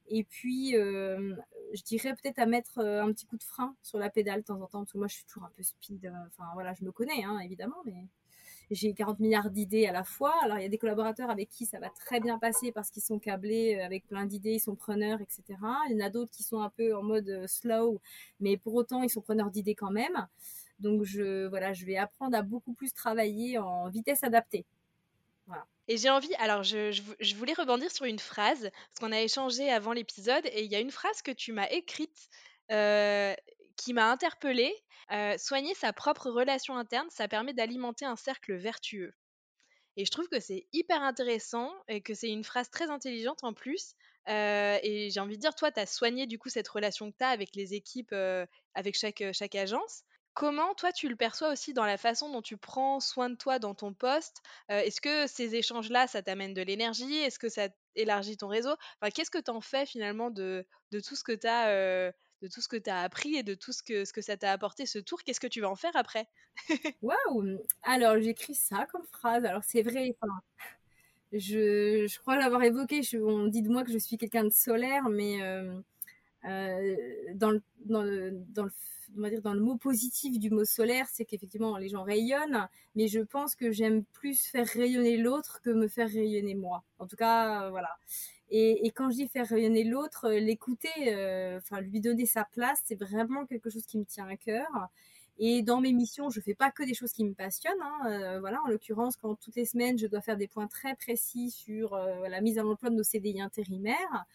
Et 0.09 0.25
puis, 0.25 0.75
euh, 0.75 1.37
je 1.75 1.83
dirais 1.83 2.15
peut-être 2.15 2.39
à 2.39 2.47
mettre 2.47 2.79
euh, 2.79 3.05
un 3.05 3.13
petit 3.13 3.27
coup 3.27 3.37
de 3.37 3.45
frein 3.45 3.77
sur 3.83 3.99
la 3.99 4.09
pédale 4.09 4.41
de 4.41 4.47
temps 4.47 4.61
en 4.61 4.67
temps, 4.67 4.81
parce 4.81 4.93
que 4.93 4.99
moi, 4.99 5.09
je 5.09 5.17
suis 5.17 5.25
toujours 5.27 5.45
un 5.45 5.53
peu 5.55 5.63
speed. 5.63 6.11
Enfin, 6.29 6.49
voilà, 6.55 6.73
je 6.73 6.83
me 6.83 6.93
connais, 6.93 7.25
hein, 7.25 7.39
évidemment, 7.41 7.77
mais 7.85 8.09
j'ai 8.75 8.95
40 8.95 9.21
milliards 9.21 9.51
d'idées 9.51 9.87
à 9.87 9.93
la 9.93 10.05
fois. 10.05 10.35
Alors, 10.43 10.59
il 10.59 10.63
y 10.63 10.67
a 10.67 10.69
des 10.69 10.79
collaborateurs 10.79 11.31
avec 11.31 11.49
qui 11.49 11.67
ça 11.67 11.79
va 11.79 11.91
très 11.91 12.21
bien 12.21 12.39
passer 12.39 12.73
parce 12.73 12.91
qu'ils 12.91 13.03
sont 13.03 13.19
câblés 13.19 13.77
euh, 13.77 13.85
avec 13.85 14.07
plein 14.07 14.27
d'idées, 14.27 14.55
ils 14.55 14.61
sont 14.61 14.77
preneurs, 14.77 15.21
etc. 15.21 15.43
Il 15.89 15.97
y 15.99 16.03
en 16.03 16.07
a 16.07 16.11
d'autres 16.11 16.31
qui 16.31 16.43
sont 16.43 16.61
un 16.61 16.71
peu 16.71 16.95
en 16.95 17.03
mode 17.03 17.29
euh, 17.29 17.47
slow, 17.47 18.01
mais 18.41 18.57
pour 18.57 18.75
autant, 18.75 19.03
ils 19.03 19.11
sont 19.11 19.23
preneurs 19.23 19.51
d'idées 19.51 19.75
quand 19.75 19.91
même. 19.91 20.27
Donc, 20.79 21.05
je, 21.05 21.47
voilà, 21.47 21.73
je 21.73 21.85
vais 21.87 21.97
apprendre 21.97 22.37
à 22.37 22.43
beaucoup 22.43 22.75
plus 22.75 22.93
travailler 22.93 23.59
en 23.59 23.89
vitesse 23.89 24.25
adaptée. 24.25 24.67
Et 25.89 25.97
j'ai 25.97 26.11
envie, 26.11 26.33
alors 26.37 26.63
je, 26.63 26.93
je, 26.93 27.35
voulais 27.35 27.55
rebondir 27.55 27.91
sur 27.91 28.05
une 28.05 28.21
phrase, 28.21 28.71
parce 28.71 28.99
qu'on 29.01 29.13
a 29.13 29.21
échangé 29.21 29.69
avant 29.69 29.93
l'épisode, 29.93 30.47
et 30.47 30.63
il 30.63 30.71
y 30.71 30.77
a 30.77 30.81
une 30.81 30.93
phrase 30.93 31.23
que 31.23 31.33
tu 31.33 31.53
m'as 31.53 31.69
écrite 31.71 32.31
euh, 32.71 33.35
qui 33.83 33.93
m'a 33.93 34.11
interpellée. 34.11 34.75
Soigner 35.39 35.75
sa 35.75 35.93
propre 35.93 36.31
relation 36.31 36.77
interne, 36.77 37.09
ça 37.11 37.29
permet 37.29 37.53
d'alimenter 37.53 38.05
un 38.05 38.17
cercle 38.17 38.55
vertueux. 38.55 39.15
Et 39.97 40.07
je 40.07 40.11
trouve 40.11 40.29
que 40.29 40.41
c'est 40.41 40.67
hyper 40.73 41.03
intéressant 41.03 41.71
et 41.89 42.01
que 42.01 42.15
c'est 42.15 42.31
une 42.31 42.45
phrase 42.45 42.71
très 42.71 42.91
intelligente 42.91 43.45
en 43.45 43.53
plus. 43.53 43.95
Et 44.27 45.09
j'ai 45.13 45.21
envie 45.21 45.37
de 45.37 45.41
dire, 45.41 45.55
toi, 45.55 45.71
tu 45.71 45.81
as 45.81 45.87
soigné 45.87 46.27
du 46.27 46.39
coup 46.39 46.49
cette 46.49 46.69
relation 46.69 47.11
que 47.11 47.17
tu 47.19 47.25
as 47.25 47.29
avec 47.29 47.55
les 47.55 47.75
équipes, 47.75 48.15
avec 48.75 48.97
chaque, 48.97 49.23
chaque 49.33 49.55
agence. 49.55 50.03
Comment 50.35 50.75
toi 50.75 50.93
tu 50.93 51.11
le 51.11 51.17
perçois 51.17 51.53
aussi 51.53 51.75
dans 51.75 51.85
la 51.85 51.99
façon 51.99 52.31
dont 52.33 52.41
tu 52.41 52.57
prends 52.57 53.01
soin 53.01 53.29
de 53.29 53.37
toi 53.37 53.59
dans 53.59 53.75
ton 53.75 53.93
poste 53.93 54.41
Est-ce 54.71 55.03
que 55.03 55.27
ces 55.27 55.57
échanges-là, 55.57 56.07
ça 56.07 56.23
t'amène 56.23 56.55
de 56.55 56.63
l'énergie? 56.63 57.17
Est-ce 57.17 57.39
que 57.39 57.51
ça 57.51 57.69
élargit 57.97 58.39
ton 58.39 58.49
réseau? 58.49 58.75
Enfin, 59.01 59.11
Qu'est-ce 59.11 59.31
que 59.31 59.39
tu 59.43 59.51
en 59.51 59.61
fais 59.61 59.85
finalement 59.85 60.31
de, 60.31 60.67
de 60.91 61.01
tout 61.01 61.17
ce 61.17 61.25
que 61.25 61.33
tu 61.33 61.47
as 61.47 62.13
de 62.43 62.49
tout 62.49 62.61
ce 62.61 62.69
que 62.69 62.77
tu 62.77 62.91
as 62.91 63.01
appris 63.01 63.37
et 63.37 63.45
de 63.45 63.55
tout 63.55 63.73
ce 63.73 63.83
que, 63.83 64.05
ce 64.05 64.13
que 64.13 64.21
ça 64.21 64.37
t'a 64.37 64.51
apporté 64.51 64.85
ce 64.85 64.99
tour. 64.99 65.23
Qu'est-ce 65.23 65.41
que 65.41 65.47
tu 65.47 65.61
vas 65.61 65.71
en 65.71 65.77
faire 65.77 65.95
après? 65.95 66.29
Waouh 67.03 67.59
Alors 67.85 68.21
j'écris 68.21 68.57
ça 68.57 68.87
comme 68.91 69.07
phrase. 69.07 69.45
Alors 69.45 69.63
c'est 69.65 69.83
vrai, 69.83 70.15
je, 71.33 72.07
je, 72.09 72.19
crois 72.19 72.37
l'avoir 72.37 72.63
évoqué. 72.65 73.03
Je, 73.03 73.17
on 73.19 73.47
dit 73.47 73.63
de 73.63 73.71
moi 73.71 73.85
que 73.85 73.93
je 73.93 73.99
suis 73.99 74.19
quelqu'un 74.19 74.43
de 74.43 74.51
solaire, 74.51 75.09
mais 75.09 75.41
euh, 75.41 75.81
euh, 76.45 76.97
dans, 77.35 77.53
le, 77.53 77.61
dans 78.51 79.55
le 79.55 79.61
mot 79.61 79.77
positif 79.77 80.41
du 80.41 80.51
mot 80.51 80.65
solaire, 80.65 81.07
c'est 81.13 81.25
qu'effectivement 81.25 81.77
les 81.79 81.89
gens 81.89 82.03
rayonnent, 82.03 82.69
mais 82.97 83.07
je 83.07 83.21
pense 83.21 83.55
que 83.55 83.71
j'aime 83.71 84.05
plus 84.05 84.47
faire 84.47 84.67
rayonner 84.67 85.17
l'autre 85.17 85.61
que 85.63 85.71
me 85.71 85.87
faire 85.87 86.09
rayonner 86.11 86.57
moi. 86.57 86.83
En 86.99 87.07
tout 87.07 87.17
cas, 87.17 87.71
voilà. 87.71 87.97
Et, 88.55 88.93
quand 88.95 89.11
je 89.11 89.17
dis 89.17 89.29
faire 89.29 89.49
rayonner 89.49 89.83
l'autre, 89.83 90.27
euh, 90.27 90.39
l'écouter, 90.39 90.91
euh, 91.07 91.59
lui 91.81 92.01
donner 92.03 92.27
sa 92.27 92.45
place, 92.45 92.83
c'est 92.85 93.01
vraiment 93.01 93.47
quelque 93.47 93.71
chose 93.71 93.87
qui 93.87 93.97
me 93.97 94.05
tient 94.05 94.29
à 94.29 94.37
cœur. 94.37 94.69
Et 95.39 95.63
dans 95.63 95.81
mes 95.81 95.95
missions, 95.95 96.29
je 96.29 96.39
fais 96.39 96.55
pas 96.55 96.71
que 96.71 96.83
des 96.83 96.93
choses 96.93 97.13
qui 97.13 97.25
me 97.25 97.33
passionnent. 97.33 97.73
Hein. 97.81 98.11
Euh, 98.11 98.41
voilà, 98.41 98.61
en 98.63 98.69
l'occurrence, 98.69 99.17
quand 99.17 99.37
toutes 99.37 99.57
les 99.57 99.65
semaines, 99.65 99.99
je 99.99 100.07
dois 100.07 100.21
faire 100.21 100.37
des 100.37 100.49
points 100.49 100.67
très 100.67 100.95
précis 100.97 101.51
sur 101.51 101.97
la 101.97 102.41
mise 102.43 102.59
en 102.59 102.69
emploi 102.69 102.91
de 102.91 102.97
nos 102.97 103.03
CDI 103.03 103.41
intérimaires. 103.41 104.27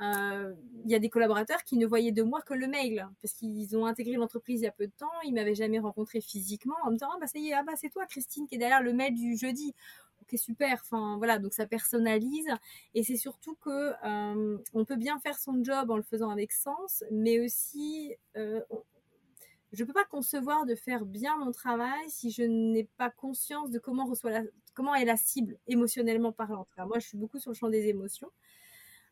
il 0.00 0.90
y 0.90 0.94
a 0.94 1.00
des 1.00 1.08
collaborateurs 1.08 1.64
qui 1.64 1.76
ne 1.76 1.84
voyaient 1.86 2.12
de 2.12 2.22
moi 2.22 2.42
que 2.42 2.54
le 2.54 2.68
mail, 2.68 3.08
parce 3.22 3.34
qu'ils 3.34 3.76
ont 3.76 3.86
intégré 3.86 4.12
l'entreprise 4.14 4.60
il 4.60 4.64
y 4.64 4.68
a 4.68 4.72
peu 4.72 4.86
de 4.86 4.92
temps, 4.96 5.10
ils 5.24 5.34
m'avaient 5.34 5.56
jamais 5.56 5.80
rencontré 5.80 6.20
physiquement, 6.20 6.76
en 6.84 6.90
me 6.90 6.92
disant 6.92 7.08
ah 7.12 7.18
bah 7.20 7.26
ça 7.26 7.40
y 7.40 7.48
est, 7.48 7.54
ah 7.54 7.64
bah 7.64 7.72
c'est 7.76 7.90
toi 7.90 8.06
Christine 8.06 8.46
qui 8.46 8.54
est 8.54 8.58
derrière 8.58 8.82
le 8.82 8.92
mail 8.92 9.14
du 9.14 9.36
jeudi. 9.36 9.74
Ok 10.24 10.38
super, 10.38 10.80
enfin 10.82 11.16
voilà, 11.18 11.38
donc 11.38 11.52
ça 11.52 11.66
personnalise 11.66 12.48
et 12.94 13.02
c'est 13.02 13.16
surtout 13.16 13.54
que 13.56 13.92
on 14.72 14.84
peut 14.84 14.96
bien 14.96 15.18
faire 15.20 15.38
son 15.38 15.62
job 15.62 15.90
en 15.90 15.96
le 15.96 16.02
faisant 16.02 16.30
avec 16.30 16.52
sens, 16.52 17.04
mais 17.10 17.40
aussi 17.40 18.16
je 19.74 19.82
ne 19.82 19.86
peux 19.86 19.92
pas 19.92 20.04
concevoir 20.04 20.66
de 20.66 20.74
faire 20.74 21.04
bien 21.04 21.36
mon 21.36 21.52
travail 21.52 22.08
si 22.08 22.30
je 22.30 22.42
n'ai 22.42 22.84
pas 22.96 23.10
conscience 23.10 23.70
de 23.70 23.78
comment, 23.78 24.06
reçoit 24.06 24.30
la, 24.30 24.42
comment 24.72 24.94
est 24.94 25.04
la 25.04 25.16
cible 25.16 25.58
émotionnellement 25.66 26.32
parlant. 26.32 26.66
moi, 26.78 26.98
je 26.98 27.08
suis 27.08 27.18
beaucoup 27.18 27.38
sur 27.38 27.50
le 27.50 27.56
champ 27.56 27.68
des 27.68 27.88
émotions. 27.88 28.30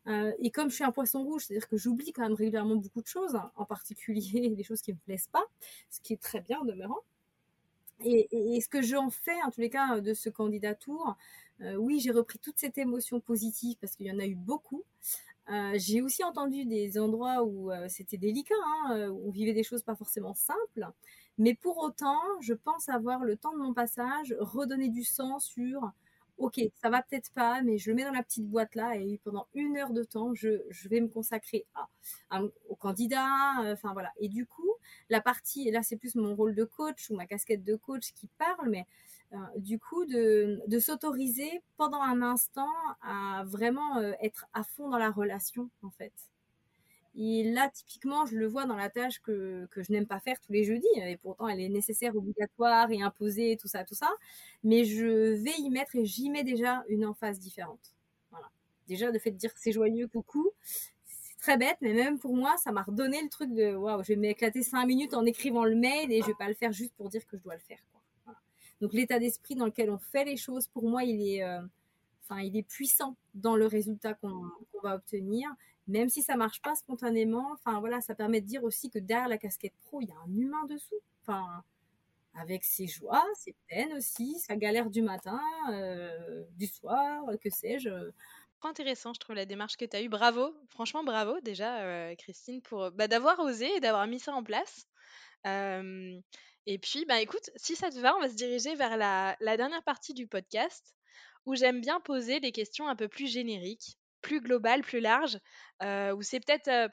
Euh, 0.07 0.33
et 0.39 0.51
comme 0.51 0.69
je 0.69 0.75
suis 0.75 0.83
un 0.83 0.91
poisson 0.91 1.23
rouge, 1.23 1.45
c'est-à-dire 1.45 1.67
que 1.67 1.77
j'oublie 1.77 2.11
quand 2.11 2.23
même 2.23 2.33
régulièrement 2.33 2.75
beaucoup 2.75 3.01
de 3.01 3.07
choses, 3.07 3.35
hein, 3.35 3.51
en 3.55 3.65
particulier 3.65 4.49
des 4.55 4.63
choses 4.63 4.81
qui 4.81 4.91
ne 4.91 4.95
me 4.95 5.01
plaisent 5.01 5.27
pas, 5.27 5.43
ce 5.89 5.99
qui 6.01 6.13
est 6.13 6.21
très 6.21 6.41
bien 6.41 6.59
en 6.59 6.65
demeurant. 6.65 6.99
Et, 8.01 8.59
ce 8.61 8.67
que 8.67 8.81
j'en 8.81 9.09
fais, 9.09 9.41
en 9.45 9.51
tous 9.51 9.61
les 9.61 9.69
cas, 9.69 9.99
de 9.99 10.13
ce 10.13 10.29
candidat 10.29 10.75
tour, 10.75 11.15
euh, 11.61 11.75
oui, 11.75 11.99
j'ai 11.99 12.11
repris 12.11 12.39
toute 12.39 12.57
cette 12.57 12.77
émotion 12.77 13.19
positive 13.19 13.77
parce 13.79 13.95
qu'il 13.95 14.07
y 14.07 14.11
en 14.11 14.19
a 14.19 14.25
eu 14.25 14.35
beaucoup. 14.35 14.83
Euh, 15.49 15.73
j'ai 15.75 16.01
aussi 16.01 16.23
entendu 16.23 16.65
des 16.65 16.97
endroits 16.97 17.43
où 17.43 17.69
euh, 17.71 17.87
c'était 17.89 18.17
délicat, 18.17 18.55
hein, 18.65 18.95
euh, 18.95 19.09
où 19.09 19.27
on 19.27 19.31
vivait 19.31 19.53
des 19.53 19.63
choses 19.63 19.83
pas 19.83 19.95
forcément 19.95 20.33
simples. 20.33 20.87
Mais 21.37 21.53
pour 21.53 21.79
autant, 21.79 22.19
je 22.41 22.53
pense 22.53 22.87
avoir 22.87 23.23
le 23.23 23.35
temps 23.35 23.51
de 23.53 23.57
mon 23.57 23.73
passage 23.73 24.35
redonné 24.39 24.87
du 24.89 25.03
sens 25.03 25.45
sur 25.45 25.91
ok, 26.37 26.59
ça 26.81 26.89
va 26.89 27.01
peut-être 27.01 27.31
pas, 27.33 27.61
mais 27.61 27.77
je 27.77 27.89
le 27.89 27.95
mets 27.95 28.03
dans 28.03 28.11
la 28.11 28.23
petite 28.23 28.47
boîte 28.47 28.75
là 28.75 28.95
et 28.95 29.19
pendant 29.23 29.47
une 29.53 29.77
heure 29.77 29.93
de 29.93 30.03
temps, 30.03 30.33
je, 30.33 30.57
vais 30.89 31.01
me 31.01 31.07
consacrer 31.07 31.65
à, 32.29 32.41
au 32.69 32.75
candidat. 32.75 33.27
Enfin 33.71 33.93
voilà. 33.93 34.11
Et 34.19 34.29
du 34.29 34.45
coup, 34.45 34.69
la 35.09 35.21
partie, 35.21 35.69
là 35.71 35.83
c'est 35.83 35.97
plus 35.97 36.15
mon 36.15 36.35
rôle 36.35 36.55
de 36.55 36.63
coach 36.63 37.09
ou 37.09 37.15
ma 37.15 37.25
casquette 37.27 37.63
de 37.63 37.75
coach 37.75 38.13
qui 38.13 38.27
parle, 38.37 38.69
mais 38.69 38.85
euh, 39.33 39.37
du 39.57 39.79
coup, 39.79 40.05
de, 40.05 40.79
s'autoriser 40.79 41.63
pendant 41.77 42.01
un 42.01 42.21
instant 42.21 42.69
à 43.01 43.43
vraiment 43.45 43.97
euh, 43.97 44.13
être 44.21 44.45
à 44.53 44.63
fond 44.63 44.89
dans 44.89 44.97
la 44.97 45.11
relation, 45.11 45.69
en 45.81 45.89
fait. 45.91 46.13
Et 47.15 47.43
là, 47.51 47.69
typiquement, 47.69 48.25
je 48.25 48.35
le 48.35 48.47
vois 48.47 48.65
dans 48.65 48.75
la 48.75 48.89
tâche 48.89 49.19
que, 49.19 49.67
je 49.75 49.91
n'aime 49.91 50.07
pas 50.07 50.19
faire 50.19 50.39
tous 50.39 50.51
les 50.51 50.63
jeudis, 50.63 50.87
et 50.95 51.17
pourtant 51.17 51.47
elle 51.47 51.59
est 51.59 51.69
nécessaire, 51.69 52.15
obligatoire 52.15 52.91
et 52.91 53.01
imposée, 53.01 53.57
tout 53.59 53.67
ça, 53.67 53.83
tout 53.83 53.93
ça. 53.93 54.09
Mais 54.63 54.83
je 54.83 55.33
vais 55.33 55.55
y 55.59 55.69
mettre 55.69 55.95
et 55.95 56.05
j'y 56.05 56.29
mets 56.29 56.43
déjà 56.43 56.83
une 56.89 57.05
emphase 57.05 57.39
différente. 57.39 57.93
Voilà. 58.31 58.49
Déjà, 58.87 59.11
le 59.11 59.19
fait 59.19 59.31
de 59.31 59.37
dire 59.37 59.51
c'est 59.55 59.71
joyeux, 59.71 60.07
coucou, 60.07 60.49
c'est 61.05 61.37
très 61.37 61.57
bête, 61.57 61.77
mais 61.81 61.93
même 61.93 62.17
pour 62.17 62.35
moi, 62.35 62.55
ça 62.57 62.71
m'a 62.71 62.81
redonné 62.81 63.21
le 63.21 63.29
truc 63.29 63.53
de 63.53 63.75
waouh, 63.75 64.01
je 64.03 64.09
vais 64.09 64.15
m'éclater 64.15 64.63
cinq 64.63 64.85
minutes 64.85 65.13
en 65.13 65.25
écrivant 65.25 65.65
le 65.65 65.75
mail 65.75 66.11
et 66.11 66.21
je 66.21 66.27
vais 66.27 66.33
pas 66.33 66.47
le 66.47 66.55
faire 66.55 66.71
juste 66.71 66.93
pour 66.95 67.09
dire 67.09 67.25
que 67.27 67.37
je 67.37 67.43
dois 67.43 67.53
le 67.53 67.61
faire. 67.61 67.79
Donc 68.81 68.91
l'état 68.91 69.19
d'esprit 69.19 69.55
dans 69.55 69.65
lequel 69.65 69.89
on 69.91 69.97
fait 69.97 70.25
les 70.25 70.35
choses, 70.35 70.67
pour 70.67 70.89
moi, 70.89 71.03
il 71.05 71.21
est, 71.25 71.43
euh, 71.43 71.61
il 72.41 72.57
est 72.57 72.67
puissant 72.67 73.15
dans 73.33 73.55
le 73.55 73.65
résultat 73.65 74.13
qu'on 74.15 74.43
va 74.81 74.95
obtenir, 74.95 75.49
même 75.87 76.09
si 76.09 76.21
ça 76.21 76.35
marche 76.35 76.61
pas 76.61 76.75
spontanément. 76.75 77.51
Enfin 77.53 77.79
voilà, 77.79 78.01
ça 78.01 78.15
permet 78.15 78.41
de 78.41 78.47
dire 78.47 78.63
aussi 78.63 78.89
que 78.89 78.99
derrière 78.99 79.27
la 79.27 79.37
casquette 79.37 79.73
pro, 79.81 80.01
il 80.01 80.09
y 80.09 80.11
a 80.11 80.17
un 80.25 80.33
humain 80.33 80.65
dessous. 80.65 80.99
Enfin, 81.21 81.63
avec 82.35 82.63
ses 82.63 82.87
joies, 82.87 83.25
ses 83.35 83.55
peines 83.69 83.93
aussi, 83.93 84.39
sa 84.39 84.55
galère 84.55 84.89
du 84.89 85.01
matin, 85.01 85.39
euh, 85.71 86.43
du 86.57 86.67
soir, 86.67 87.23
que 87.41 87.49
sais-je 87.49 88.11
intéressant, 88.65 89.13
je 89.13 89.19
trouve, 89.19 89.35
la 89.35 89.45
démarche 89.45 89.75
que 89.75 89.83
tu 89.83 89.97
as 89.97 90.01
eue. 90.01 90.07
Bravo, 90.07 90.55
franchement, 90.69 91.03
bravo 91.03 91.37
déjà, 91.41 91.81
euh, 91.81 92.15
Christine, 92.15 92.61
pour 92.61 92.91
bah, 92.91 93.09
d'avoir 93.09 93.37
osé 93.39 93.69
et 93.75 93.81
d'avoir 93.81 94.07
mis 94.07 94.19
ça 94.19 94.33
en 94.33 94.41
place. 94.41 94.87
Et 96.65 96.77
puis, 96.77 97.05
bah 97.05 97.19
écoute, 97.19 97.49
si 97.57 97.75
ça 97.75 97.89
te 97.89 97.99
va, 97.99 98.15
on 98.15 98.21
va 98.21 98.29
se 98.29 98.35
diriger 98.35 98.75
vers 98.75 98.95
la, 98.95 99.35
dernière 99.57 99.83
partie 99.83 100.13
du 100.13 100.27
podcast 100.27 100.95
où 101.45 101.55
j'aime 101.55 101.81
bien 101.81 101.99
poser 101.99 102.39
des 102.39 102.53
questions 102.53 102.87
un 102.87 102.95
peu 102.95 103.09
plus 103.09 103.27
génériques, 103.27 103.97
plus 104.23 104.41
globales, 104.41 104.81
plus 104.81 104.99
larges, 104.99 105.37
euh, 105.83 106.15
où 106.15 106.23
c'est 106.23 106.39
peut-être 106.39 106.69
euh, 106.69 106.87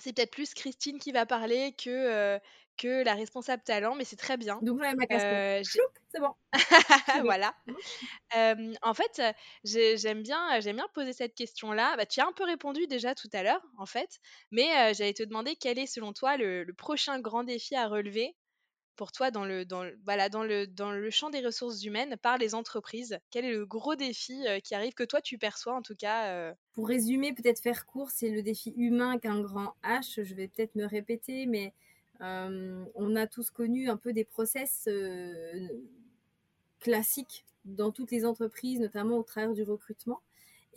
c'est 0.00 0.14
peut-être 0.14 0.32
plus 0.32 0.52
Christine 0.54 0.98
qui 0.98 1.12
va 1.12 1.24
parler 1.24 1.72
que, 1.72 1.88
euh, 1.88 2.38
que 2.76 3.02
la 3.04 3.14
responsable 3.14 3.62
talent, 3.62 3.94
mais 3.94 4.04
c'est 4.04 4.16
très 4.16 4.36
bien. 4.36 4.58
Donc, 4.60 4.78
ma 4.78 4.92
c'est 5.08 6.20
bon. 6.20 6.34
voilà. 7.24 7.54
En 8.82 8.92
fait, 8.92 9.22
j'aime 9.64 10.22
bien, 10.22 10.60
j'aime 10.60 10.76
bien 10.76 10.88
poser 10.92 11.14
cette 11.14 11.34
question-là. 11.34 11.96
Bah, 11.96 12.04
tu 12.04 12.20
as 12.20 12.26
un 12.26 12.32
peu 12.32 12.44
répondu 12.44 12.86
déjà 12.88 13.14
tout 13.14 13.30
à 13.32 13.42
l'heure, 13.42 13.62
en 13.78 13.86
fait, 13.86 14.18
mais 14.50 14.92
j'allais 14.92 15.14
te 15.14 15.22
demander 15.22 15.56
quel 15.56 15.78
est, 15.78 15.86
selon 15.86 16.12
toi, 16.12 16.36
le, 16.36 16.66
prochain 16.76 17.18
grand 17.20 17.44
défi 17.44 17.74
à 17.74 17.88
relever 17.88 18.36
pour 18.96 19.12
toi 19.12 19.30
dans 19.30 19.44
le, 19.44 19.64
dans, 19.64 19.82
le, 19.82 21.10
champ 21.10 21.30
des 21.30 21.40
ressources 21.40 21.84
humaines 21.84 22.16
par 22.20 22.38
les 22.38 22.54
entreprises? 22.54 23.18
Quel 23.30 23.44
est 23.44 23.52
le 23.52 23.66
gros 23.66 23.94
défi 23.94 24.44
qui 24.64 24.74
arrive, 24.74 24.94
que 24.94 25.04
toi 25.04 25.20
tu 25.20 25.38
perçois 25.38 25.74
en 25.74 25.82
tout 25.82 25.94
cas 25.94 26.54
Pour 26.72 26.88
résumer, 26.88 27.32
peut-être 27.32 27.60
faire 27.60 27.86
court, 27.86 28.10
c'est 28.10 28.30
le 28.30 28.42
défi 28.42 28.72
humain 28.76 29.18
qu'un 29.18 29.40
grand 29.40 29.74
H. 29.84 30.24
Je 30.24 30.34
vais 30.34 30.48
peut-être 30.48 30.74
me 30.74 30.86
répéter, 30.86 31.46
mais 31.46 31.72
on 32.20 33.16
a 33.16 33.26
tous 33.26 33.50
connu 33.50 33.88
un 33.88 33.96
peu 33.96 34.12
des 34.12 34.24
process 34.24 34.88
classiques 36.80 37.44
dans 37.64 37.90
toutes 37.90 38.10
les 38.10 38.24
entreprises, 38.24 38.80
notamment 38.80 39.18
au 39.18 39.22
travers 39.22 39.52
du 39.52 39.62
recrutement. 39.62 40.20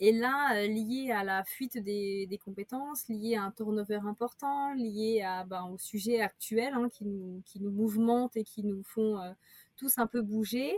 Et 0.02 0.12
là, 0.12 0.56
euh, 0.56 0.66
lié 0.66 1.12
à 1.12 1.24
la 1.24 1.44
fuite 1.44 1.76
des, 1.76 2.40
compétences, 2.42 3.06
lié 3.08 3.36
à 3.36 3.42
un 3.42 3.50
turnover 3.50 4.00
important, 4.06 4.72
lié 4.72 5.22
ben, 5.46 5.64
au 5.64 5.76
sujet 5.76 6.22
actuel 6.22 6.72
hein, 6.72 6.88
qui, 6.88 7.04
nous, 7.04 7.42
qui 7.44 7.60
nous 7.60 8.30
et 8.34 8.44
qui 8.44 8.64
nous 8.64 8.82
font 8.82 9.20
euh, 9.20 9.30
tous 9.76 9.98
un 9.98 10.06
peu 10.06 10.22
bouger, 10.22 10.74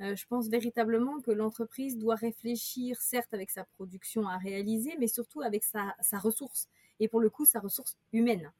euh, 0.00 0.14
je 0.14 0.26
pense 0.26 0.48
véritablement 0.48 1.20
que 1.22 1.30
l'entreprise 1.30 1.96
doit 1.96 2.16
réfléchir, 2.16 3.00
certes 3.00 3.32
avec 3.32 3.50
sa 3.50 3.64
production 3.64 4.28
à 4.28 4.36
réaliser, 4.36 4.94
mais 4.98 5.08
surtout 5.08 5.40
avec 5.40 5.64
sa, 5.64 5.94
ressource. 6.18 6.68
Et 7.00 7.08
pour 7.08 7.20
le 7.20 7.30
coup, 7.30 7.46
sa 7.46 7.60
ressource 7.60 7.96
humaine. 8.12 8.52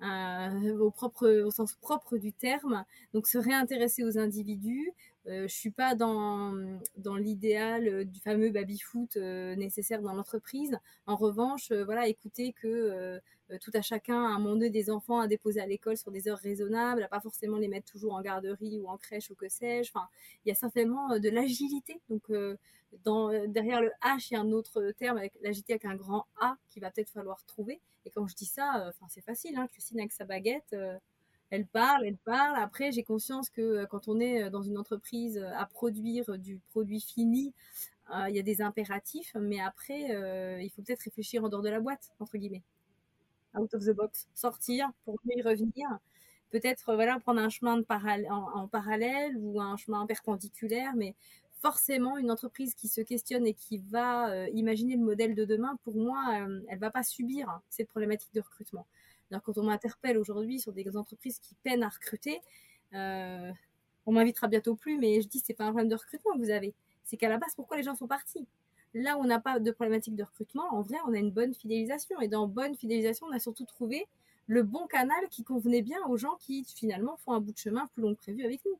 au, 0.00 0.90
propre, 0.90 1.28
au 1.28 1.50
sens 1.52 1.74
propre 1.74 2.16
du 2.16 2.32
terme. 2.32 2.84
Donc 3.14 3.28
se 3.28 3.38
réintéresser 3.38 4.02
aux 4.02 4.18
individus, 4.18 4.92
je 5.26 5.46
suis 5.46 5.70
pas 5.70 5.94
dans, 5.94 6.54
dans 6.96 7.16
l'idéal 7.16 7.88
euh, 7.88 8.04
du 8.04 8.20
fameux 8.20 8.50
baby-foot 8.50 9.16
euh, 9.16 9.54
nécessaire 9.54 10.00
dans 10.02 10.14
l'entreprise. 10.14 10.78
En 11.06 11.16
revanche, 11.16 11.70
euh, 11.72 11.84
voilà, 11.84 12.08
écouter 12.08 12.52
que 12.52 13.20
tout 13.60 13.72
à 13.74 13.82
chacun, 13.82 14.22
à 14.22 14.28
un 14.28 14.38
moment 14.38 14.54
donné, 14.54 14.70
des 14.70 14.90
enfants 14.90 15.18
à 15.18 15.26
déposer 15.26 15.60
à 15.60 15.66
l'école 15.66 15.96
sur 15.96 16.12
des 16.12 16.28
heures 16.28 16.38
raisonnables, 16.38 17.02
à 17.02 17.08
pas 17.08 17.20
forcément 17.20 17.58
les 17.58 17.66
mettre 17.66 17.90
toujours 17.90 18.14
en 18.14 18.20
garderie 18.20 18.78
ou 18.78 18.86
en 18.86 18.96
crèche 18.96 19.28
ou 19.30 19.34
que 19.34 19.48
sais-je. 19.48 19.90
Enfin, 19.92 20.06
il 20.44 20.50
y 20.50 20.52
a 20.52 20.54
certainement 20.54 21.18
de 21.18 21.28
l'agilité. 21.28 22.00
Donc, 22.08 22.30
derrière 23.48 23.82
le 23.82 23.90
H, 24.04 24.28
il 24.30 24.34
y 24.34 24.36
a 24.36 24.40
un 24.40 24.52
autre 24.52 24.92
terme 24.92 25.18
avec 25.18 25.36
l'agilité 25.42 25.72
avec 25.72 25.84
un 25.84 25.96
grand 25.96 26.26
A 26.40 26.58
qui 26.68 26.78
va 26.78 26.92
peut-être 26.92 27.10
falloir 27.10 27.44
trouver. 27.44 27.80
Et 28.04 28.10
quand 28.10 28.28
je 28.28 28.36
dis 28.36 28.46
ça, 28.46 28.92
c'est 29.08 29.24
facile. 29.24 29.56
Hein, 29.56 29.66
Christine 29.66 29.98
avec 29.98 30.12
sa 30.12 30.24
baguette 30.24 30.76
elle 31.50 31.66
parle, 31.66 32.06
elle 32.06 32.16
parle. 32.16 32.56
Après, 32.56 32.92
j'ai 32.92 33.02
conscience 33.02 33.50
que 33.50 33.60
euh, 33.60 33.86
quand 33.86 34.08
on 34.08 34.20
est 34.20 34.44
euh, 34.44 34.50
dans 34.50 34.62
une 34.62 34.78
entreprise 34.78 35.38
euh, 35.38 35.50
à 35.56 35.66
produire 35.66 36.38
du 36.38 36.58
produit 36.70 37.00
fini, 37.00 37.52
il 38.28 38.34
y 38.34 38.40
a 38.40 38.42
des 38.42 38.60
impératifs, 38.60 39.36
mais 39.40 39.60
après, 39.60 40.00
il 40.64 40.68
faut 40.70 40.82
peut-être 40.82 41.02
réfléchir 41.02 41.44
en 41.44 41.48
dehors 41.48 41.62
de 41.62 41.68
la 41.68 41.78
boîte, 41.78 42.10
entre 42.18 42.38
guillemets. 42.38 42.64
Out 43.54 43.72
of 43.72 43.84
the 43.84 43.92
box. 43.92 44.26
Sortir 44.34 44.90
pour 45.04 45.14
mieux 45.24 45.38
y 45.38 45.42
revenir. 45.42 45.86
Peut-être 46.50 46.92
voilà, 46.92 47.20
prendre 47.20 47.40
un 47.40 47.48
chemin 47.48 47.80
en, 47.88 48.66
parallèle 48.66 49.36
ou 49.38 49.60
un 49.60 49.76
chemin 49.76 50.04
perpendiculaire, 50.06 50.96
mais 50.96 51.14
forcément, 51.62 52.18
une 52.18 52.32
entreprise 52.32 52.74
qui 52.74 52.88
se 52.88 53.00
questionne 53.00 53.46
et 53.46 53.54
qui 53.54 53.78
va 53.78 54.48
imaginer 54.48 54.96
le 54.96 55.04
modèle 55.04 55.36
de 55.36 55.44
demain, 55.44 55.78
pour 55.84 55.94
moi, 55.94 56.48
elle 56.66 56.80
va 56.80 56.90
pas 56.90 57.04
subir 57.04 57.60
cette 57.68 57.86
problématique 57.86 58.34
de 58.34 58.40
recrutement 58.40 58.88
quand 59.38 59.58
on 59.58 59.62
m'interpelle 59.62 60.18
aujourd'hui 60.18 60.58
sur 60.58 60.72
des 60.72 60.96
entreprises 60.96 61.38
qui 61.38 61.54
peinent 61.62 61.84
à 61.84 61.88
recruter, 61.88 62.40
euh, 62.94 63.52
on 64.06 64.12
m'invitera 64.12 64.48
bientôt 64.48 64.74
plus, 64.74 64.98
mais 64.98 65.20
je 65.20 65.28
dis 65.28 65.40
c'est 65.44 65.54
pas 65.54 65.64
un 65.64 65.68
problème 65.68 65.88
de 65.88 65.94
recrutement 65.94 66.32
que 66.32 66.38
vous 66.38 66.50
avez. 66.50 66.74
C'est 67.04 67.16
qu'à 67.16 67.28
la 67.28 67.38
base, 67.38 67.54
pourquoi 67.54 67.76
les 67.76 67.82
gens 67.82 67.94
sont 67.94 68.08
partis? 68.08 68.46
Là 68.92 69.16
où 69.16 69.20
on 69.20 69.24
n'a 69.24 69.38
pas 69.38 69.60
de 69.60 69.70
problématique 69.70 70.16
de 70.16 70.24
recrutement, 70.24 70.74
en 70.74 70.82
vrai, 70.82 70.96
on 71.06 71.12
a 71.12 71.18
une 71.18 71.30
bonne 71.30 71.54
fidélisation. 71.54 72.20
Et 72.20 72.28
dans 72.28 72.48
bonne 72.48 72.74
fidélisation, 72.74 73.26
on 73.30 73.32
a 73.32 73.38
surtout 73.38 73.64
trouvé 73.64 74.08
le 74.48 74.64
bon 74.64 74.86
canal 74.88 75.28
qui 75.30 75.44
convenait 75.44 75.82
bien 75.82 75.98
aux 76.08 76.16
gens 76.16 76.36
qui 76.40 76.64
finalement 76.64 77.16
font 77.18 77.32
un 77.32 77.40
bout 77.40 77.52
de 77.52 77.58
chemin 77.58 77.86
plus 77.94 78.02
long 78.02 78.14
que 78.14 78.20
prévu 78.20 78.44
avec 78.44 78.64
nous. 78.64 78.78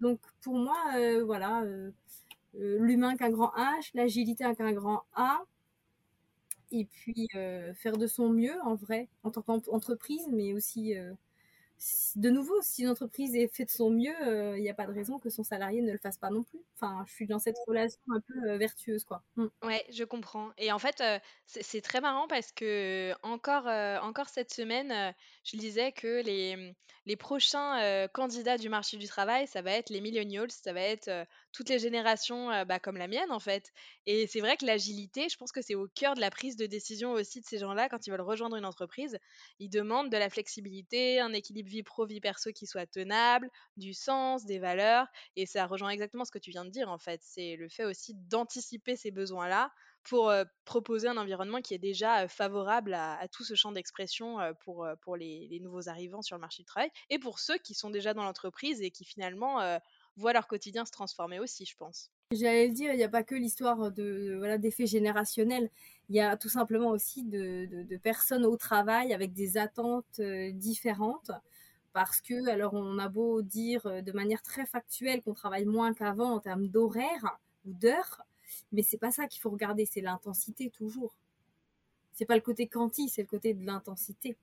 Donc 0.00 0.20
pour 0.40 0.54
moi, 0.54 0.76
euh, 0.96 1.22
voilà, 1.22 1.62
euh, 1.64 1.90
l'humain 2.54 3.16
qu'un 3.16 3.30
grand 3.30 3.52
H, 3.56 3.90
l'agilité 3.92 4.44
qu'un 4.56 4.72
grand 4.72 5.02
A, 5.14 5.42
et 6.70 6.84
puis 6.86 7.28
euh, 7.36 7.74
faire 7.74 7.96
de 7.96 8.06
son 8.06 8.30
mieux 8.30 8.60
en 8.64 8.74
vrai 8.74 9.08
en 9.22 9.30
tant 9.30 9.42
qu'entreprise, 9.42 10.28
mais 10.32 10.52
aussi 10.54 10.96
euh, 10.96 11.12
de 12.16 12.30
nouveau, 12.30 12.54
si 12.62 12.82
une 12.82 12.88
entreprise 12.88 13.36
est 13.36 13.48
fait 13.48 13.64
de 13.64 13.70
son 13.70 13.90
mieux, 13.90 14.56
il 14.56 14.62
n'y 14.62 14.70
a 14.70 14.74
pas 14.74 14.86
de 14.86 14.92
raison 14.92 15.18
que 15.18 15.30
son 15.30 15.44
salarié 15.44 15.80
ne 15.80 15.92
le 15.92 15.98
fasse 15.98 16.18
pas 16.18 16.30
non 16.30 16.42
plus. 16.42 16.60
Enfin, 16.76 17.04
je 17.06 17.12
suis 17.12 17.26
dans 17.26 17.38
cette 17.38 17.56
relation 17.66 18.00
un 18.10 18.20
peu 18.20 18.56
vertueuse, 18.56 19.04
quoi. 19.04 19.22
Mm. 19.36 19.46
Ouais, 19.62 19.84
je 19.90 20.04
comprends. 20.04 20.50
Et 20.58 20.72
en 20.72 20.78
fait, 20.78 21.02
c'est 21.46 21.80
très 21.80 22.00
marrant 22.00 22.26
parce 22.28 22.52
que 22.52 23.12
encore, 23.22 23.66
encore 24.02 24.28
cette 24.28 24.52
semaine, 24.52 25.14
je 25.44 25.56
disais 25.56 25.92
que 25.92 26.22
les, 26.22 26.74
les 27.06 27.16
prochains 27.16 28.08
candidats 28.12 28.58
du 28.58 28.68
marché 28.68 28.96
du 28.96 29.06
travail, 29.06 29.46
ça 29.46 29.62
va 29.62 29.72
être 29.72 29.90
les 29.90 30.00
millennials, 30.00 30.50
ça 30.50 30.72
va 30.72 30.80
être 30.80 31.10
toutes 31.52 31.68
les 31.68 31.78
générations 31.78 32.48
bah, 32.66 32.78
comme 32.78 32.96
la 32.96 33.08
mienne, 33.08 33.30
en 33.30 33.40
fait. 33.40 33.72
Et 34.06 34.26
c'est 34.26 34.40
vrai 34.40 34.56
que 34.56 34.66
l'agilité, 34.66 35.28
je 35.30 35.36
pense 35.36 35.52
que 35.52 35.62
c'est 35.62 35.74
au 35.74 35.88
cœur 35.88 36.14
de 36.14 36.20
la 36.20 36.30
prise 36.30 36.56
de 36.56 36.66
décision 36.66 37.12
aussi 37.12 37.40
de 37.40 37.46
ces 37.46 37.58
gens-là 37.58 37.88
quand 37.88 38.06
ils 38.06 38.10
veulent 38.10 38.20
rejoindre 38.20 38.56
une 38.56 38.64
entreprise. 38.64 39.18
Ils 39.58 39.70
demandent 39.70 40.10
de 40.10 40.16
la 40.16 40.30
flexibilité, 40.30 41.20
un 41.20 41.32
équilibre 41.32 41.67
vie 41.68 41.82
pro, 41.82 42.06
vie 42.06 42.20
perso 42.20 42.50
qui 42.52 42.66
soit 42.66 42.86
tenable, 42.86 43.48
du 43.76 43.94
sens, 43.94 44.44
des 44.44 44.58
valeurs. 44.58 45.06
Et 45.36 45.46
ça 45.46 45.66
rejoint 45.66 45.90
exactement 45.90 46.24
ce 46.24 46.32
que 46.32 46.38
tu 46.38 46.50
viens 46.50 46.64
de 46.64 46.70
dire, 46.70 46.90
en 46.90 46.98
fait. 46.98 47.20
C'est 47.22 47.56
le 47.56 47.68
fait 47.68 47.84
aussi 47.84 48.14
d'anticiper 48.14 48.96
ces 48.96 49.10
besoins-là 49.10 49.70
pour 50.08 50.32
proposer 50.64 51.08
un 51.08 51.16
environnement 51.16 51.60
qui 51.60 51.74
est 51.74 51.78
déjà 51.78 52.28
favorable 52.28 52.94
à, 52.94 53.26
tout 53.30 53.44
ce 53.44 53.54
champ 53.54 53.72
d'expression 53.72 54.38
pour, 54.60 54.86
pour 55.02 55.16
les, 55.16 55.58
nouveaux 55.60 55.88
arrivants 55.88 56.22
sur 56.22 56.36
le 56.36 56.40
marché 56.40 56.62
du 56.62 56.66
travail 56.66 56.90
et 57.10 57.18
pour 57.18 57.38
ceux 57.38 57.58
qui 57.58 57.74
sont 57.74 57.90
déjà 57.90 58.14
dans 58.14 58.22
l'entreprise 58.22 58.80
et 58.80 58.90
qui 58.90 59.04
finalement 59.04 59.60
voient 60.16 60.32
leur 60.32 60.46
quotidien 60.46 60.84
se 60.84 60.92
transformer 60.92 61.40
aussi, 61.40 61.66
je 61.66 61.76
pense. 61.76 62.10
J'allais 62.32 62.68
le 62.68 62.74
dire, 62.74 62.92
il 62.92 62.96
n'y 62.96 63.04
a 63.04 63.08
pas 63.08 63.22
que 63.22 63.34
l'histoire 63.34 63.90
de 63.90 64.34
voilà 64.38 64.58
d'effets 64.58 64.86
générationnels. 64.86 65.70
Il 66.08 66.16
y 66.16 66.20
a 66.20 66.36
tout 66.36 66.48
simplement 66.48 66.90
aussi 66.90 67.24
de, 67.24 67.66
de, 67.66 67.96
personnes 67.96 68.44
au 68.44 68.56
travail 68.56 69.12
avec 69.12 69.32
des 69.32 69.58
attentes 69.58 70.20
différentes. 70.52 71.30
Parce 71.98 72.20
que, 72.20 72.48
alors, 72.48 72.74
on 72.74 72.96
a 73.00 73.08
beau 73.08 73.42
dire 73.42 73.82
de 74.04 74.12
manière 74.12 74.40
très 74.40 74.64
factuelle 74.66 75.20
qu'on 75.20 75.34
travaille 75.34 75.64
moins 75.64 75.92
qu'avant 75.92 76.30
en 76.30 76.38
termes 76.38 76.68
d'horaire 76.68 77.40
ou 77.66 77.72
d'heures, 77.72 78.22
mais 78.70 78.84
c'est 78.84 78.98
pas 78.98 79.10
ça 79.10 79.26
qu'il 79.26 79.40
faut 79.40 79.50
regarder, 79.50 79.84
c'est 79.84 80.00
l'intensité 80.00 80.70
toujours. 80.70 81.16
C'est 82.12 82.24
pas 82.24 82.36
le 82.36 82.40
côté 82.40 82.68
quanti, 82.68 83.08
c'est 83.08 83.22
le 83.22 83.26
côté 83.26 83.52
de 83.52 83.66
l'intensité. 83.66 84.36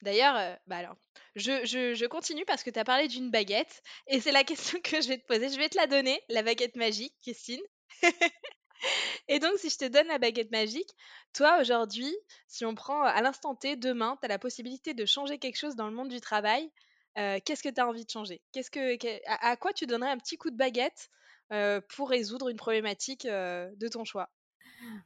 D'ailleurs, 0.00 0.36
euh, 0.36 0.56
bah 0.68 0.78
alors, 0.78 0.96
je, 1.34 1.66
je, 1.66 2.06
continue 2.06 2.46
parce 2.46 2.62
que 2.62 2.70
tu 2.70 2.78
as 2.78 2.84
parlé 2.84 3.08
d'une 3.08 3.30
baguette 3.30 3.82
et 4.06 4.18
c'est 4.18 4.32
la 4.32 4.42
question 4.42 4.80
que 4.82 5.02
je 5.02 5.08
vais 5.08 5.18
te 5.18 5.26
poser. 5.26 5.50
Je 5.50 5.58
vais 5.58 5.68
te 5.68 5.76
la 5.76 5.86
donner, 5.86 6.22
la 6.30 6.42
baguette 6.42 6.76
magique, 6.76 7.12
Christine. 7.20 7.60
et 9.28 9.38
donc, 9.38 9.58
si 9.58 9.70
je 9.70 9.78
te 9.78 9.84
donne 9.86 10.06
la 10.08 10.18
baguette 10.18 10.50
magique, 10.50 10.94
toi, 11.32 11.60
aujourd'hui, 11.60 12.14
si 12.48 12.64
on 12.64 12.74
prend 12.74 13.02
à 13.02 13.20
l'instant 13.22 13.54
T, 13.54 13.76
demain, 13.76 14.16
tu 14.20 14.26
as 14.26 14.28
la 14.28 14.38
possibilité 14.38 14.94
de 14.94 15.04
changer 15.04 15.38
quelque 15.38 15.56
chose 15.56 15.76
dans 15.76 15.88
le 15.88 15.94
monde 15.94 16.08
du 16.08 16.20
travail, 16.20 16.70
euh, 17.18 17.38
qu'est-ce 17.44 17.62
que 17.62 17.68
tu 17.68 17.80
as 17.80 17.88
envie 17.88 18.04
de 18.04 18.10
changer? 18.10 18.42
Qu'est-ce 18.52 18.70
que, 18.70 18.98
à, 19.26 19.56
quoi 19.56 19.72
tu 19.72 19.86
donnerais 19.86 20.10
un 20.10 20.18
petit 20.18 20.36
coup 20.36 20.50
de 20.50 20.56
baguette 20.56 21.10
euh, 21.52 21.80
pour 21.94 22.10
résoudre 22.10 22.48
une 22.48 22.56
problématique 22.56 23.26
de 23.26 23.88
ton 23.88 24.04
choix? 24.04 24.28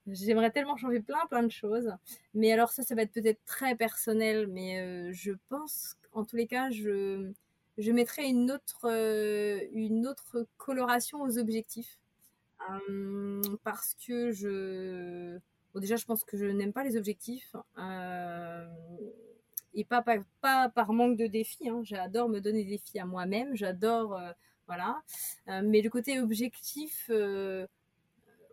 J'aimerais 0.06 0.50
tellement 0.50 0.76
changer 0.76 1.00
plein 1.00 1.24
plein 1.26 1.44
de 1.44 1.52
choses, 1.52 1.92
mais 2.34 2.50
alors 2.50 2.70
ça, 2.70 2.82
ça 2.82 2.94
va 2.96 3.02
être 3.02 3.12
peut-être 3.12 3.44
très 3.44 3.76
personnel, 3.76 4.48
mais 4.48 5.12
je 5.12 5.32
pense, 5.48 5.94
en 6.12 6.24
tous 6.24 6.34
les 6.36 6.48
cas, 6.48 6.70
je, 6.70 7.30
je 7.78 7.92
mettrais 7.92 8.28
une 8.28 8.58
une 9.72 10.06
autre 10.06 10.46
coloration 10.56 11.22
aux 11.22 11.38
objectifs. 11.38 11.98
Parce 13.64 13.94
que 13.94 14.32
je... 14.32 15.38
Déjà, 15.76 15.96
je 15.96 16.04
pense 16.04 16.24
que 16.24 16.36
je 16.36 16.46
n'aime 16.46 16.72
pas 16.72 16.84
les 16.84 16.96
objectifs. 16.96 17.54
et 19.74 19.84
pas, 19.84 20.04
pas, 20.40 20.68
par 20.68 20.92
manque 20.92 21.16
de 21.16 21.26
défis. 21.26 21.68
Hein. 21.68 21.80
J'adore 21.84 22.28
me 22.28 22.40
donner 22.40 22.64
des 22.64 22.70
défis 22.70 22.98
à 22.98 23.06
moi-même. 23.06 23.54
J'adore... 23.54 24.20
voilà. 24.66 25.02
mais 25.46 25.80
le 25.80 25.90
côté 25.90 26.20
objectif 26.20 27.10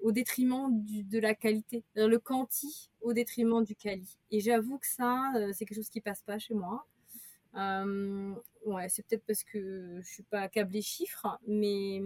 au 0.01 0.11
détriment 0.11 0.69
de 0.71 1.19
la 1.19 1.33
qualité, 1.33 1.83
le 1.95 2.17
quanti 2.17 2.89
au 3.01 3.13
détriment 3.13 3.63
du 3.63 3.75
quali. 3.75 4.17
Et 4.31 4.39
j'avoue 4.39 4.77
que 4.77 4.87
ça, 4.87 5.31
euh, 5.35 5.51
c'est 5.53 5.65
quelque 5.65 5.77
chose 5.77 5.89
qui 5.89 6.01
passe 6.01 6.21
pas 6.21 6.39
chez 6.39 6.53
moi. 6.53 6.85
Euh, 7.55 8.33
ouais, 8.65 8.89
c'est 8.89 9.05
peut-être 9.05 9.25
parce 9.25 9.43
que 9.43 9.99
je 10.01 10.07
suis 10.07 10.23
pas 10.23 10.47
câblée 10.49 10.81
chiffres, 10.81 11.39
mais 11.47 12.01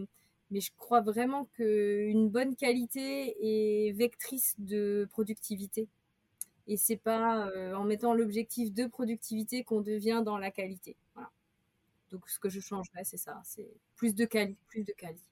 mais 0.51 0.61
je 0.61 0.71
crois 0.77 1.01
vraiment 1.01 1.45
qu'une 1.45 2.29
bonne 2.29 2.55
qualité 2.55 3.35
est 3.41 3.91
vectrice 3.93 4.55
de 4.59 5.07
productivité. 5.09 5.89
Et 6.67 6.77
c'est 6.77 6.97
pas 6.97 7.47
euh, 7.47 7.73
en 7.73 7.83
mettant 7.83 8.13
l'objectif 8.13 8.71
de 8.71 8.85
productivité 8.85 9.63
qu'on 9.63 9.81
devient 9.81 10.21
dans 10.23 10.37
la 10.37 10.51
qualité. 10.51 10.95
Voilà. 11.15 11.31
Donc 12.11 12.29
ce 12.29 12.39
que 12.39 12.49
je 12.49 12.59
changerais, 12.59 13.03
c'est 13.03 13.17
ça, 13.17 13.41
c'est 13.43 13.71
plus 13.95 14.13
de 14.13 14.25
qualité, 14.25 14.59
plus 14.67 14.83
de 14.83 14.93
qualité. 14.93 15.25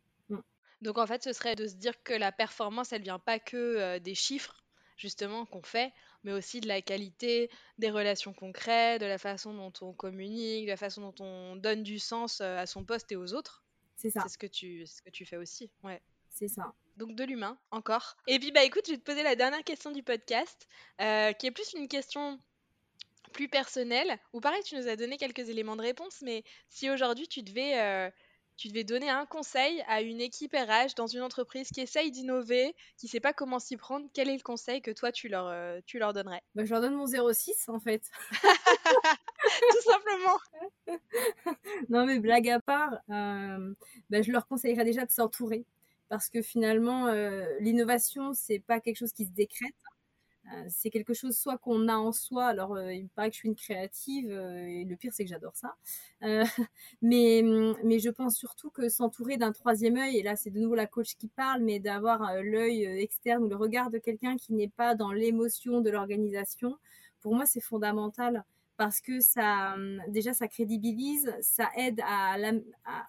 Donc 0.81 0.97
en 0.97 1.05
fait, 1.05 1.23
ce 1.23 1.33
serait 1.33 1.55
de 1.55 1.67
se 1.67 1.75
dire 1.75 2.01
que 2.03 2.13
la 2.13 2.31
performance, 2.31 2.93
elle 2.93 3.01
vient 3.01 3.19
pas 3.19 3.39
que 3.39 3.57
euh, 3.57 3.99
des 3.99 4.15
chiffres, 4.15 4.63
justement, 4.95 5.45
qu'on 5.45 5.61
fait, 5.61 5.91
mais 6.23 6.31
aussi 6.31 6.61
de 6.61 6.67
la 6.67 6.81
qualité 6.81 7.49
des 7.77 7.91
relations 7.91 8.33
concrètes, 8.33 9.01
de 9.01 9.05
la 9.05 9.17
façon 9.17 9.53
dont 9.53 9.73
on 9.81 9.93
communique, 9.93 10.65
de 10.65 10.71
la 10.71 10.77
façon 10.77 11.01
dont 11.01 11.25
on 11.25 11.55
donne 11.57 11.83
du 11.83 11.99
sens 11.99 12.39
euh, 12.39 12.57
à 12.57 12.65
son 12.65 12.85
poste 12.85 13.11
et 13.11 13.17
aux 13.17 13.33
autres. 13.33 13.63
C'est 13.99 14.09
ça. 14.09 14.21
C'est 14.23 14.29
ce 14.29 14.37
que 14.37 14.47
tu, 14.47 14.87
ce 14.87 15.01
que 15.01 15.09
tu 15.09 15.25
fais 15.25 15.35
aussi, 15.35 15.69
ouais. 15.83 16.01
C'est 16.29 16.47
ça. 16.47 16.73
Donc 16.95 17.15
de 17.15 17.25
l'humain, 17.25 17.57
encore. 17.71 18.15
Et 18.27 18.39
puis 18.39 18.51
bah 18.51 18.63
écoute, 18.63 18.83
je 18.87 18.91
vais 18.91 18.97
te 18.97 19.03
poser 19.03 19.23
la 19.23 19.35
dernière 19.35 19.63
question 19.65 19.91
du 19.91 20.03
podcast, 20.03 20.69
euh, 21.01 21.33
qui 21.33 21.47
est 21.47 21.51
plus 21.51 21.73
une 21.73 21.89
question 21.89 22.39
plus 23.33 23.49
personnelle, 23.49 24.17
ou 24.31 24.39
pareil, 24.39 24.63
tu 24.63 24.75
nous 24.75 24.87
as 24.87 24.95
donné 24.95 25.17
quelques 25.17 25.49
éléments 25.49 25.75
de 25.75 25.81
réponse, 25.81 26.21
mais 26.21 26.43
si 26.69 26.89
aujourd'hui 26.89 27.27
tu 27.27 27.43
devais 27.43 28.11
tu 28.59 28.67
devais 28.67 28.83
donner 28.83 29.09
un 29.09 29.25
conseil 29.25 29.81
à 29.87 30.01
une 30.01 30.19
équipe 30.19 30.53
RH 30.53 30.95
dans 30.97 31.07
une 31.07 31.21
entreprise 31.21 31.69
qui 31.69 31.79
essaye 31.79 32.11
d'innover, 32.11 32.75
qui 32.97 33.05
ne 33.05 33.09
sait 33.09 33.21
pas 33.21 33.31
comment 33.31 33.57
s'y 33.57 33.77
prendre, 33.77 34.05
quel 34.13 34.27
est 34.27 34.35
le 34.35 34.43
conseil 34.43 34.81
que 34.81 34.91
toi 34.91 35.13
tu 35.13 35.29
leur, 35.29 35.47
euh, 35.47 35.79
tu 35.85 35.97
leur 35.97 36.11
donnerais? 36.11 36.41
Bah, 36.55 36.65
Je 36.65 36.69
leur 36.71 36.81
donne 36.81 36.95
mon 36.95 37.07
06 37.07 37.69
en 37.69 37.79
fait. 37.79 38.03
Tout 39.71 39.81
simplement. 39.89 40.37
non 41.89 42.05
mais 42.05 42.19
blague 42.19 42.49
à 42.49 42.59
part, 42.59 42.99
euh, 43.09 43.73
bah, 44.09 44.21
je 44.21 44.31
leur 44.33 44.45
conseillerais 44.45 44.83
déjà 44.83 45.05
de 45.05 45.11
s'entourer 45.11 45.65
parce 46.09 46.27
que 46.27 46.41
finalement 46.41 47.07
euh, 47.07 47.45
l'innovation 47.61 48.33
c'est 48.33 48.59
pas 48.59 48.81
quelque 48.81 48.97
chose 48.97 49.13
qui 49.13 49.25
se 49.25 49.31
décrète 49.31 49.73
c'est 50.67 50.89
quelque 50.89 51.13
chose 51.13 51.37
soit 51.37 51.57
qu'on 51.57 51.87
a 51.87 51.95
en 51.95 52.11
soi. 52.11 52.45
Alors, 52.45 52.75
euh, 52.75 52.93
il 52.93 53.03
me 53.03 53.09
paraît 53.09 53.29
que 53.29 53.35
je 53.35 53.39
suis 53.39 53.49
une 53.49 53.55
créative, 53.55 54.29
euh, 54.31 54.65
et 54.65 54.85
le 54.85 54.95
pire, 54.95 55.11
c'est 55.13 55.23
que 55.23 55.29
j'adore 55.29 55.55
ça. 55.55 55.75
mais, 57.01 57.43
mais 57.83 57.99
je 57.99 58.09
pense 58.09 58.35
surtout 58.35 58.69
que 58.69 58.89
s'entourer 58.89 59.37
d'un 59.37 59.51
troisième 59.51 59.97
œil, 59.97 60.17
et 60.17 60.23
là, 60.23 60.35
c'est 60.35 60.49
de 60.49 60.59
nouveau 60.59 60.75
la 60.75 60.87
coach 60.87 61.15
qui 61.15 61.27
parle, 61.27 61.61
mais 61.63 61.79
d'avoir 61.79 62.41
l'œil 62.41 62.83
externe 62.83 63.43
ou 63.43 63.49
le 63.49 63.55
regard 63.55 63.89
de 63.89 63.97
quelqu'un 63.97 64.35
qui 64.37 64.53
n'est 64.53 64.69
pas 64.69 64.95
dans 64.95 65.11
l'émotion 65.11 65.81
de 65.81 65.89
l'organisation, 65.89 66.77
pour 67.21 67.35
moi, 67.35 67.45
c'est 67.45 67.61
fondamental 67.61 68.43
parce 68.77 69.01
que 69.01 69.19
ça, 69.19 69.75
déjà, 70.07 70.33
ça 70.33 70.47
crédibilise, 70.47 71.35
ça 71.41 71.69
aide 71.75 72.01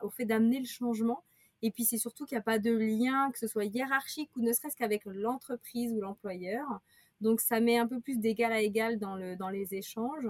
au 0.03 0.11
fait 0.11 0.25
d'amener 0.25 0.59
le 0.59 0.67
changement. 0.67 1.23
Et 1.63 1.71
puis 1.71 1.85
c'est 1.85 1.99
surtout 1.99 2.25
qu'il 2.25 2.37
n'y 2.37 2.41
a 2.41 2.43
pas 2.43 2.59
de 2.59 2.73
lien, 2.73 3.31
que 3.31 3.39
ce 3.39 3.47
soit 3.47 3.65
hiérarchique 3.65 4.31
ou 4.37 4.41
ne 4.41 4.53
serait-ce 4.53 4.77
qu'avec 4.77 5.05
l'entreprise 5.05 5.93
ou 5.93 6.01
l'employeur. 6.01 6.81
Donc 7.21 7.41
ça 7.41 7.61
met 7.61 7.79
un 7.79 7.87
peu 7.87 8.01
plus 8.01 8.19
d'égal 8.19 8.53
à 8.53 8.61
égal 8.61 8.99
dans, 8.99 9.15
le, 9.15 9.37
dans 9.37 9.49
les 9.49 9.75
échanges. 9.75 10.29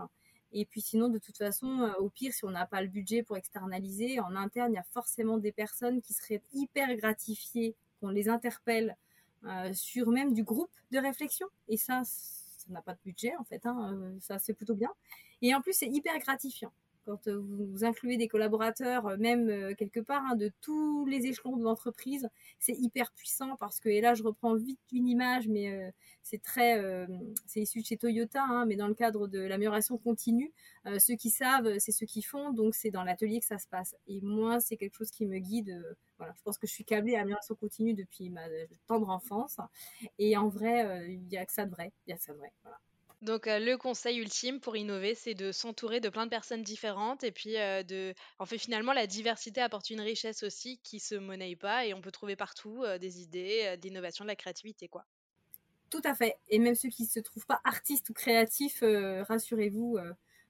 Et 0.52 0.64
puis 0.64 0.80
sinon, 0.80 1.08
de 1.08 1.18
toute 1.18 1.36
façon, 1.36 1.82
euh, 1.82 1.92
au 2.00 2.08
pire, 2.08 2.32
si 2.32 2.44
on 2.44 2.50
n'a 2.50 2.66
pas 2.66 2.82
le 2.82 2.88
budget 2.88 3.22
pour 3.22 3.36
externaliser, 3.36 4.18
en 4.20 4.34
interne, 4.34 4.72
il 4.72 4.74
y 4.74 4.78
a 4.78 4.86
forcément 4.92 5.38
des 5.38 5.52
personnes 5.52 6.00
qui 6.02 6.12
seraient 6.12 6.42
hyper 6.52 6.94
gratifiées 6.96 7.76
qu'on 8.00 8.08
les 8.08 8.28
interpelle 8.28 8.96
euh, 9.44 9.72
sur 9.72 10.08
même 10.08 10.34
du 10.34 10.42
groupe 10.42 10.72
de 10.90 10.98
réflexion. 10.98 11.46
Et 11.68 11.76
ça, 11.76 12.02
ça 12.04 12.66
n'a 12.68 12.82
pas 12.82 12.94
de 12.94 13.00
budget 13.04 13.36
en 13.36 13.44
fait. 13.44 13.64
Hein, 13.64 13.92
euh, 13.94 14.16
ça, 14.20 14.38
c'est 14.38 14.54
plutôt 14.54 14.74
bien. 14.74 14.90
Et 15.40 15.54
en 15.54 15.60
plus, 15.60 15.72
c'est 15.72 15.88
hyper 15.88 16.18
gratifiant 16.18 16.72
quand 17.10 17.26
euh, 17.28 17.38
vous, 17.38 17.84
incluez 17.84 18.16
des 18.16 18.28
collaborateurs, 18.28 19.06
euh, 19.06 19.16
même 19.16 19.48
euh, 19.48 19.74
quelque 19.74 20.00
part, 20.00 20.22
hein, 20.30 20.36
de 20.36 20.50
tous 20.60 21.06
les 21.06 21.26
échelons 21.26 21.56
de 21.56 21.64
l'entreprise, 21.64 22.28
c'est 22.58 22.74
hyper 22.74 23.12
puissant 23.12 23.56
parce 23.56 23.80
que, 23.80 23.88
et 23.88 24.00
là 24.00 24.14
je 24.14 24.22
reprends 24.22 24.54
vite 24.54 24.78
une 24.92 25.08
image, 25.08 25.48
mais 25.48 25.92
c'est 26.22 26.42
très, 26.42 26.80
c'est 27.46 27.60
issu 27.60 27.80
de 27.80 27.86
chez 27.86 27.96
Toyota, 27.96 28.42
hein, 28.42 28.66
mais 28.66 28.76
dans 28.76 28.88
le 28.88 28.94
cadre 28.94 29.28
de 29.28 29.40
l'amélioration 29.40 29.98
continue, 29.98 30.52
ceux 30.98 31.16
qui 31.16 31.30
savent, 31.30 31.78
c'est 31.78 31.92
ceux 31.92 32.06
qui 32.06 32.22
font, 32.22 32.52
donc 32.52 32.74
c'est 32.74 32.90
dans 32.90 33.02
l'atelier 33.04 33.40
que 33.40 33.46
ça 33.46 33.58
se 33.58 33.68
passe. 33.68 33.94
Et 34.06 34.20
moi, 34.20 34.60
c'est 34.60 34.76
quelque 34.76 34.96
chose 34.96 35.10
qui 35.10 35.26
me 35.26 35.38
guide. 35.38 35.82
voilà, 36.18 36.32
je 36.36 36.42
pense 36.42 36.58
que 36.58 36.66
je 36.66 36.72
suis 36.72 36.84
câblée 36.84 37.14
à 37.14 37.18
l'amélioration 37.18 37.54
continue 37.54 37.94
depuis 37.94 38.30
ma 38.30 38.42
tendre 38.86 39.08
enfance. 39.08 39.58
Et 40.18 40.36
en 40.36 40.48
vrai, 40.48 41.08
il 41.10 41.20
n'y 41.22 41.38
a 41.38 41.46
que 41.46 41.52
ça 41.52 41.66
de 41.66 41.70
vrai. 41.70 41.92
Il 42.06 42.10
y 42.10 42.12
a 42.12 42.16
que 42.16 42.22
ça 42.22 42.32
de 42.32 42.38
vrai. 42.38 42.52
Voilà. 42.62 42.78
Donc, 43.22 43.46
le 43.46 43.76
conseil 43.76 44.18
ultime 44.18 44.60
pour 44.60 44.76
innover, 44.76 45.14
c'est 45.14 45.34
de 45.34 45.52
s'entourer 45.52 46.00
de 46.00 46.08
plein 46.10 46.24
de 46.26 46.30
personnes 46.30 46.62
différentes 46.62 47.22
et 47.24 47.32
puis 47.32 47.52
de. 47.54 48.14
En 48.38 48.44
fait, 48.46 48.58
finalement, 48.58 48.92
la 48.92 49.06
diversité 49.06 49.60
apporte 49.62 49.88
une 49.90 50.00
richesse 50.00 50.42
aussi 50.42 50.80
qui 50.82 51.00
se 51.00 51.14
monnaie 51.14 51.56
pas 51.56 51.86
et 51.86 51.94
on 51.94 52.00
peut 52.02 52.10
trouver 52.12 52.36
partout 52.36 52.84
des 52.98 53.20
idées, 53.22 53.76
d'innovation, 53.78 54.24
de 54.24 54.28
la 54.28 54.36
créativité, 54.36 54.88
quoi. 54.88 55.04
Tout 55.90 56.00
à 56.04 56.14
fait. 56.14 56.38
Et 56.48 56.58
même 56.58 56.74
ceux 56.76 56.88
qui 56.88 57.04
se 57.06 57.18
trouvent 57.20 57.46
pas 57.46 57.60
artistes 57.64 58.10
ou 58.10 58.12
créatifs, 58.12 58.82
rassurez-vous, 59.28 59.98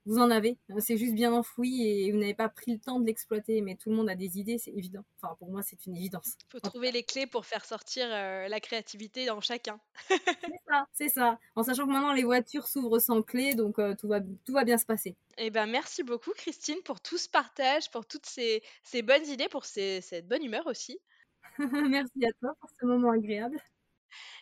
vous 0.07 0.19
en 0.19 0.31
avez. 0.31 0.57
C'est 0.79 0.97
juste 0.97 1.15
bien 1.15 1.33
enfoui 1.33 1.87
et 1.87 2.13
vous 2.13 2.19
n'avez 2.19 2.35
pas 2.35 2.49
pris 2.49 2.73
le 2.73 2.79
temps 2.79 3.01
de 3.01 3.07
l'exploiter. 3.07 3.61
Mais 3.61 3.77
tout 3.77 3.91
le 3.91 3.97
monde 3.97 4.09
a 4.09 4.15
des 4.15 4.39
idées, 4.39 4.59
c'est 4.59 4.73
évident. 4.73 5.05
Enfin, 5.21 5.35
pour 5.39 5.51
moi, 5.51 5.63
c'est 5.63 5.87
une 5.87 5.97
évidence. 5.97 6.37
Il 6.49 6.53
faut 6.53 6.61
trouver 6.61 6.91
les 6.91 7.03
clés 7.03 7.27
pour 7.27 7.47
faire 7.47 7.65
sortir 7.65 8.07
euh, 8.11 8.49
la 8.49 8.61
créativité 8.61 9.27
dans 9.27 9.41
chacun. 9.41 9.81
c'est 10.09 10.61
ça, 10.69 10.87
c'est 10.93 11.09
ça. 11.09 11.39
En 11.55 11.63
sachant 11.63 11.87
que 11.87 11.93
maintenant, 11.93 12.13
les 12.13 12.25
voitures 12.25 12.67
s'ouvrent 12.67 12.99
sans 12.99 13.23
clé, 13.23 13.55
donc 13.55 13.79
euh, 13.79 13.95
tout, 13.95 14.09
va, 14.09 14.21
tout 14.21 14.53
va 14.53 14.65
bien 14.65 14.79
se 14.79 14.87
passer. 14.87 15.17
Eh 15.39 15.51
ben, 15.51 15.67
merci 15.67 16.03
beaucoup, 16.03 16.33
Christine, 16.33 16.83
pour 16.85 17.01
tout 17.01 17.19
ce 17.19 17.29
partage, 17.29 17.91
pour 17.91 18.07
toutes 18.07 18.27
ces, 18.27 18.63
ces 18.83 19.03
bonnes 19.03 19.27
idées, 19.27 19.49
pour 19.49 19.65
ces, 19.65 20.01
cette 20.01 20.29
bonne 20.29 20.45
humeur 20.45 20.67
aussi. 20.67 20.99
merci 21.59 22.25
à 22.25 22.33
toi 22.41 22.55
pour 22.61 22.71
ce 22.81 22.87
moment 22.87 23.11
agréable. 23.11 23.61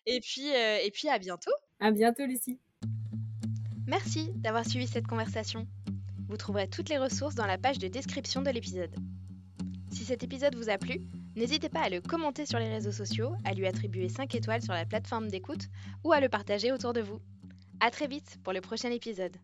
Et 0.06 0.20
puis, 0.20 0.54
euh, 0.54 0.78
et 0.82 0.90
puis 0.90 1.08
à 1.08 1.18
bientôt. 1.18 1.52
À 1.80 1.90
bientôt, 1.90 2.24
Lucie. 2.24 2.58
Merci 3.88 4.30
d'avoir 4.34 4.66
suivi 4.66 4.86
cette 4.86 5.06
conversation. 5.06 5.66
Vous 6.28 6.36
trouverez 6.36 6.68
toutes 6.68 6.90
les 6.90 6.98
ressources 6.98 7.34
dans 7.34 7.46
la 7.46 7.56
page 7.56 7.78
de 7.78 7.88
description 7.88 8.42
de 8.42 8.50
l'épisode. 8.50 8.94
Si 9.90 10.04
cet 10.04 10.22
épisode 10.22 10.54
vous 10.56 10.68
a 10.68 10.76
plu, 10.76 11.00
n'hésitez 11.36 11.70
pas 11.70 11.80
à 11.80 11.88
le 11.88 12.02
commenter 12.02 12.44
sur 12.44 12.58
les 12.58 12.68
réseaux 12.68 12.92
sociaux, 12.92 13.32
à 13.46 13.54
lui 13.54 13.66
attribuer 13.66 14.10
5 14.10 14.34
étoiles 14.34 14.60
sur 14.60 14.74
la 14.74 14.84
plateforme 14.84 15.28
d'écoute 15.28 15.68
ou 16.04 16.12
à 16.12 16.20
le 16.20 16.28
partager 16.28 16.70
autour 16.70 16.92
de 16.92 17.00
vous. 17.00 17.18
A 17.80 17.90
très 17.90 18.06
vite 18.06 18.38
pour 18.44 18.52
le 18.52 18.60
prochain 18.60 18.90
épisode. 18.90 19.34